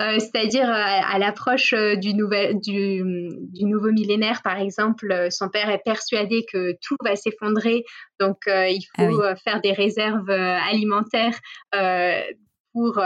Euh, 0.00 0.18
c'est-à-dire 0.18 0.68
euh, 0.68 0.72
à, 0.72 1.18
l'approche 1.18 1.72
euh, 1.72 1.96
du, 1.96 2.12
du, 2.14 3.64
nouveau 3.64 3.92
millénaire, 3.92 4.42
par 4.42 4.58
exemple, 4.58 5.28
son 5.30 5.48
père 5.48 5.70
est 5.70 5.82
persuadé 5.84 6.44
que 6.50 6.76
tout 6.82 6.96
va 7.04 7.16
s'effondrer, 7.16 7.84
donc 8.20 8.42
il 8.46 8.80
ah 8.96 9.08
faut 9.08 9.22
faire 9.42 9.60
des 9.60 9.72
réserves 9.72 10.30
alimentaires 10.30 11.38
pour, 12.72 13.02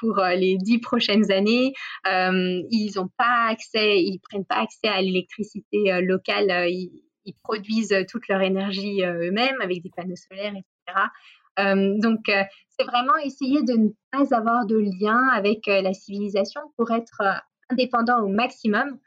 pour 0.00 0.22
les 0.36 0.56
dix 0.58 0.78
prochaines 0.78 1.30
années. 1.30 1.72
ils 2.06 2.92
n'ont 2.96 3.10
pas 3.16 3.48
accès, 3.48 4.00
ils 4.00 4.20
prennent 4.20 4.46
pas 4.46 4.62
accès 4.62 4.88
à 4.88 5.00
l'électricité 5.00 6.00
locale. 6.02 6.68
Ils, 6.68 7.02
ils, 7.24 7.34
produisent 7.42 7.94
toute 8.10 8.26
leur 8.28 8.40
énergie 8.40 9.02
eux-mêmes 9.02 9.60
avec 9.60 9.82
des 9.82 9.90
panneaux 9.94 10.16
solaires, 10.16 10.54
etc. 10.54 10.98
donc, 11.58 12.30
c'est 12.78 12.86
vraiment 12.86 13.16
essayer 13.24 13.62
de 13.62 13.72
ne 13.72 13.88
pas 14.10 14.34
avoir 14.36 14.66
de 14.66 14.76
lien 14.76 15.28
avec 15.34 15.66
euh, 15.68 15.80
la 15.82 15.92
civilisation 15.92 16.60
pour 16.76 16.90
être 16.92 17.20
euh, 17.22 17.32
indépendant 17.70 18.20
au 18.20 18.28
maximum. 18.28 18.98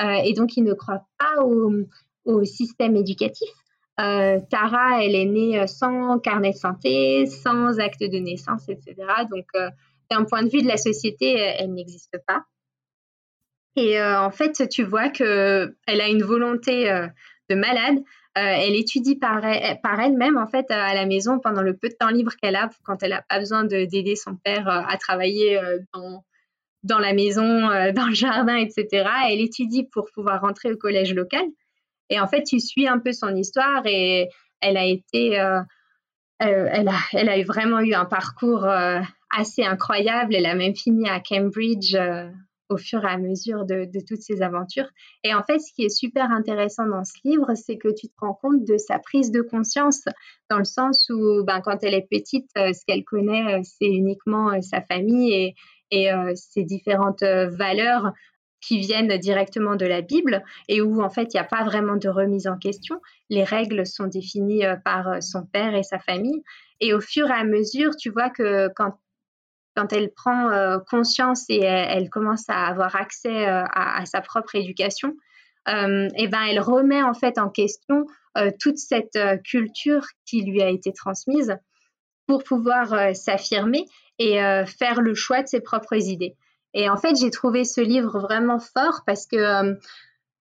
Euh, 0.00 0.20
et 0.24 0.32
donc, 0.32 0.56
ils 0.56 0.64
ne 0.64 0.74
croient 0.74 1.06
pas 1.18 1.42
au, 1.42 2.44
système 2.44 2.96
éducatif. 2.96 3.48
Tara, 3.96 5.02
elle 5.02 5.14
est 5.14 5.24
née 5.24 5.64
sans 5.68 6.18
carnet 6.18 6.50
de 6.50 6.56
santé, 6.56 7.24
sans 7.26 7.78
acte 7.78 8.02
de 8.02 8.18
naissance, 8.18 8.68
etc. 8.68 8.94
Donc, 9.30 9.46
d'un 10.10 10.24
point 10.24 10.42
de 10.42 10.48
vue 10.48 10.60
de 10.60 10.66
la 10.66 10.76
société, 10.76 11.34
elle 11.34 11.72
n'existe 11.72 12.18
pas. 12.26 12.42
Et 13.76 14.02
en 14.02 14.30
fait, 14.32 14.68
tu 14.68 14.82
vois 14.82 15.08
qu'elle 15.08 15.70
a 15.86 16.08
une 16.08 16.24
volonté 16.24 16.90
de 17.48 17.54
malade 17.54 17.98
euh, 17.98 18.02
elle 18.38 18.76
étudie 18.76 19.16
par, 19.16 19.44
elle-même, 19.44 20.36
en 20.36 20.46
fait, 20.46 20.70
à 20.70 20.94
la 20.94 21.06
maison 21.06 21.38
pendant 21.38 21.62
le 21.62 21.74
peu 21.74 21.88
de 21.88 21.94
temps 21.94 22.10
libre 22.10 22.32
qu'elle 22.40 22.56
a, 22.56 22.68
quand 22.84 23.02
elle 23.02 23.10
n'a 23.10 23.22
pas 23.22 23.38
besoin 23.38 23.64
d'aider 23.64 24.14
son 24.14 24.36
père 24.36 24.68
euh, 24.68 24.82
à 24.86 24.98
travailler 24.98 25.58
euh, 25.58 25.78
dans, 26.82 26.98
la 26.98 27.14
maison, 27.14 27.42
dans 27.94 28.06
le 28.06 28.14
jardin, 28.14 28.56
etc. 28.56 29.08
Elle 29.30 29.40
étudie 29.40 29.84
pour 29.90 30.08
pouvoir 30.14 30.42
rentrer 30.42 30.70
au 30.72 30.76
collège 30.76 31.14
local. 31.14 31.44
Et 32.10 32.20
en 32.20 32.26
fait, 32.26 32.42
tu 32.42 32.60
suis 32.60 32.86
un 32.86 32.98
peu 32.98 33.12
son 33.12 33.34
histoire 33.34 33.82
et 33.86 34.28
elle 34.60 34.76
a 34.76 34.84
été, 34.84 35.30
elle 36.38 36.88
a 36.88 37.42
vraiment 37.42 37.80
eu 37.80 37.94
un 37.94 38.04
parcours 38.04 38.64
assez 39.30 39.64
incroyable. 39.64 40.36
Elle 40.36 40.46
a 40.46 40.54
même 40.54 40.76
fini 40.76 41.08
à 41.08 41.20
Cambridge 41.20 41.96
au 42.68 42.76
fur 42.76 43.04
et 43.04 43.08
à 43.08 43.18
mesure 43.18 43.64
de, 43.64 43.88
toutes 44.06 44.22
ces 44.22 44.42
aventures. 44.42 44.88
Et 45.24 45.34
en 45.34 45.42
fait, 45.42 45.58
ce 45.58 45.72
qui 45.72 45.84
est 45.84 45.96
super 45.96 46.30
intéressant 46.30 46.86
dans 46.86 47.04
ce 47.04 47.14
livre, 47.24 47.54
c'est 47.54 47.78
que 47.78 47.88
tu 47.88 48.08
te 48.08 48.14
rends 48.18 48.34
compte 48.34 48.64
de 48.64 48.76
sa 48.76 48.98
prise 48.98 49.30
de 49.30 49.40
conscience, 49.40 50.04
dans 50.50 50.58
le 50.58 50.64
sens 50.64 51.08
où 51.10 51.44
ben, 51.44 51.60
quand 51.60 51.78
elle 51.82 51.94
est 51.94 52.08
petite, 52.10 52.48
euh, 52.58 52.72
ce 52.72 52.84
qu'elle 52.86 53.04
connaît, 53.04 53.58
euh, 53.58 53.60
c'est 53.62 53.86
uniquement 53.86 54.52
euh, 54.52 54.60
sa 54.60 54.80
famille 54.80 55.32
et, 55.32 55.54
et 55.92 56.10
ses 56.34 56.64
différentes 56.64 57.22
valeurs 57.22 58.12
qui 58.60 58.80
viennent 58.80 59.16
directement 59.18 59.76
de 59.76 59.86
la 59.86 60.00
Bible 60.00 60.42
et 60.66 60.80
où 60.80 61.00
en 61.00 61.10
fait 61.10 61.32
il 61.32 61.36
n'y 61.36 61.40
a 61.40 61.44
pas 61.44 61.62
vraiment 61.62 61.94
de 61.94 62.08
remise 62.08 62.48
en 62.48 62.58
question. 62.58 63.00
Les 63.30 63.44
règles 63.44 63.86
sont 63.86 64.08
définies 64.08 64.64
par 64.84 65.22
son 65.22 65.46
père 65.46 65.76
et 65.76 65.84
sa 65.84 66.00
famille. 66.00 66.42
Et 66.80 66.92
au 66.92 67.00
fur 67.00 67.28
et 67.28 67.34
à 67.34 67.44
mesure, 67.44 67.94
tu 67.94 68.10
vois 68.10 68.30
que 68.30 68.68
quand 68.74 68.98
quand 69.76 69.92
elle 69.92 70.10
prend 70.10 70.50
euh, 70.50 70.78
conscience 70.90 71.44
et 71.48 71.60
elle, 71.60 72.08
commence 72.08 72.48
à 72.48 72.66
avoir 72.66 72.96
accès 72.96 73.46
euh, 73.46 73.64
à, 73.72 74.04
sa 74.06 74.22
propre 74.22 74.54
éducation, 74.54 75.14
euh, 75.68 76.08
et 76.16 76.28
ben 76.28 76.42
elle 76.48 76.60
remet 76.60 77.02
en 77.02 77.14
fait 77.14 77.38
en 77.38 77.50
question 77.50 78.06
toute 78.60 78.76
cette 78.76 79.18
culture 79.44 80.04
qui 80.26 80.42
lui 80.42 80.60
a 80.60 80.68
été 80.68 80.92
transmise 80.92 81.56
pour 82.26 82.44
pouvoir 82.44 83.16
s'affirmer 83.16 83.86
et 84.18 84.36
faire 84.66 85.00
le 85.00 85.14
choix 85.14 85.42
de 85.42 85.48
ses 85.48 85.62
propres 85.62 85.96
idées. 85.96 86.36
Et 86.74 86.90
en 86.90 86.98
fait, 86.98 87.16
j'ai 87.18 87.30
trouvé 87.30 87.64
ce 87.64 87.80
livre 87.80 88.20
vraiment 88.20 88.58
fort 88.58 89.04
parce 89.06 89.26
que 89.26 89.78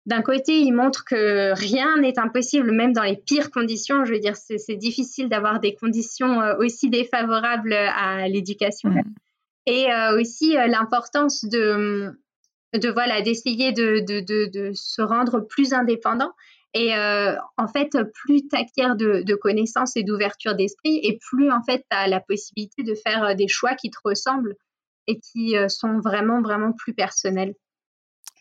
d'un 0.08 0.22
côté, 0.22 0.58
il 0.58 0.72
montre 0.72 1.04
que 1.04 1.52
rien 1.54 1.98
n'est 1.98 2.18
impossible, 2.18 2.72
même 2.72 2.94
dans 2.94 3.02
les 3.02 3.16
pires 3.16 3.50
conditions. 3.50 4.06
Je 4.06 4.12
veux 4.12 4.18
dire, 4.18 4.36
c'est 4.36 4.76
difficile 4.76 5.28
d'avoir 5.28 5.60
des 5.60 5.74
conditions 5.74 6.40
aussi 6.58 6.88
défavorables 6.88 7.74
à 7.74 8.26
l'éducation. 8.26 8.90
Et 9.68 9.92
euh, 9.92 10.18
aussi 10.18 10.56
euh, 10.56 10.66
l'importance 10.66 11.44
de, 11.44 12.18
de 12.72 12.88
voilà 12.88 13.20
d'essayer 13.20 13.72
de, 13.72 14.00
de, 14.00 14.72
se 14.72 15.02
rendre 15.02 15.40
plus 15.40 15.74
indépendant. 15.74 16.32
Et 16.72 16.96
euh, 16.96 17.34
en 17.58 17.68
fait, 17.68 17.90
plus 18.14 18.48
tu 18.48 18.56
acquiers 18.56 18.94
de, 18.96 19.34
connaissances 19.34 19.94
et 19.94 20.04
d'ouverture 20.04 20.54
d'esprit, 20.54 21.00
et 21.02 21.18
plus 21.18 21.50
en 21.50 21.62
fait 21.62 21.84
tu 21.90 21.96
as 21.96 22.08
la 22.08 22.20
possibilité 22.20 22.82
de 22.82 22.94
faire 22.94 23.36
des 23.36 23.48
choix 23.48 23.74
qui 23.74 23.90
te 23.90 23.98
ressemblent 24.02 24.54
et 25.06 25.20
qui 25.20 25.54
sont 25.68 26.00
vraiment, 26.00 26.40
vraiment 26.40 26.72
plus 26.72 26.94
personnels. 26.94 27.54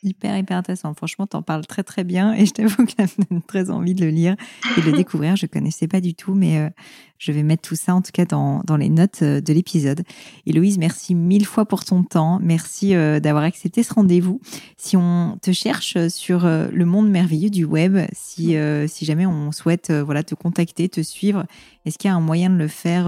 Hyper, 0.03 0.37
hyper 0.37 0.57
intéressant. 0.57 0.93
Franchement, 0.93 1.25
tu 1.25 1.35
en 1.35 1.41
parles 1.41 1.65
très, 1.65 1.83
très 1.83 2.03
bien 2.03 2.33
et 2.33 2.45
je 2.45 2.53
t'avoue 2.53 2.85
que 2.85 2.91
ça 2.91 3.03
me 3.03 3.25
donne 3.29 3.41
très 3.41 3.71
envie 3.71 3.95
de 3.95 4.05
le 4.05 4.11
lire 4.11 4.35
et 4.77 4.81
de 4.81 4.85
le 4.85 4.91
découvrir. 4.97 5.35
Je 5.35 5.47
connaissais 5.47 5.87
pas 5.87 6.01
du 6.01 6.13
tout, 6.13 6.35
mais 6.35 6.59
euh, 6.59 6.69
je 7.17 7.31
vais 7.31 7.41
mettre 7.41 7.67
tout 7.67 7.75
ça 7.75 7.95
en 7.95 8.03
tout 8.03 8.11
cas 8.13 8.25
dans, 8.25 8.61
dans 8.65 8.77
les 8.77 8.89
notes 8.89 9.23
euh, 9.23 9.41
de 9.41 9.53
l'épisode. 9.53 10.03
Et 10.45 10.53
Louise, 10.53 10.77
merci 10.77 11.15
mille 11.15 11.47
fois 11.47 11.65
pour 11.65 11.83
ton 11.83 12.03
temps. 12.03 12.39
Merci 12.43 12.95
euh, 12.95 13.19
d'avoir 13.19 13.43
accepté 13.43 13.81
ce 13.81 13.93
rendez-vous. 13.93 14.39
Si 14.77 14.95
on 14.95 15.39
te 15.41 15.51
cherche 15.51 15.97
sur 16.09 16.45
le 16.45 16.85
monde 16.85 17.09
merveilleux 17.09 17.49
du 17.49 17.65
web, 17.65 17.97
si, 18.13 18.55
si 18.87 19.05
jamais 19.05 19.25
on 19.25 19.51
souhaite 19.51 19.91
voilà, 19.91 20.23
te 20.23 20.35
contacter, 20.35 20.87
te 20.87 21.01
suivre, 21.01 21.45
est-ce 21.85 21.97
qu'il 21.97 22.09
y 22.09 22.11
a 22.11 22.15
un 22.15 22.21
moyen 22.21 22.49
de 22.49 22.57
le 22.57 22.67
faire 22.67 23.07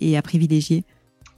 et 0.00 0.16
à 0.16 0.22
privilégier? 0.22 0.84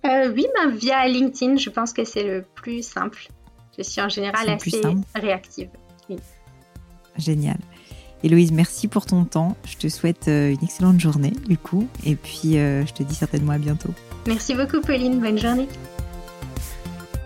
Oui, 0.05 0.47
ben, 0.55 0.71
via 0.71 1.07
LinkedIn, 1.09 1.57
je 1.57 1.71
pense 1.71 1.93
que 1.93 2.05
c'est 2.05 2.25
le 2.25 2.45
plus 2.55 2.87
simple. 2.87 3.29
Je 3.77 3.83
suis 3.83 4.01
en 4.01 4.09
général 4.09 4.49
assez 4.49 4.81
réactive. 5.15 5.69
Génial. 7.19 7.59
Héloïse, 8.23 8.53
merci 8.53 8.89
pour 8.89 9.07
ton 9.07 9.25
temps. 9.25 9.57
Je 9.65 9.77
te 9.77 9.89
souhaite 9.89 10.29
euh, 10.29 10.51
une 10.51 10.65
excellente 10.65 10.99
journée, 10.99 11.33
du 11.47 11.59
coup. 11.59 11.87
Et 12.05 12.17
puis, 12.17 12.59
euh, 12.59 12.85
je 12.87 12.93
te 12.93 13.03
dis 13.03 13.15
certainement 13.15 13.53
à 13.53 13.59
bientôt. 13.59 13.91
Merci 14.27 14.55
beaucoup, 14.55 14.81
Pauline. 14.81 15.21
Bonne 15.21 15.39
journée. 15.39 15.69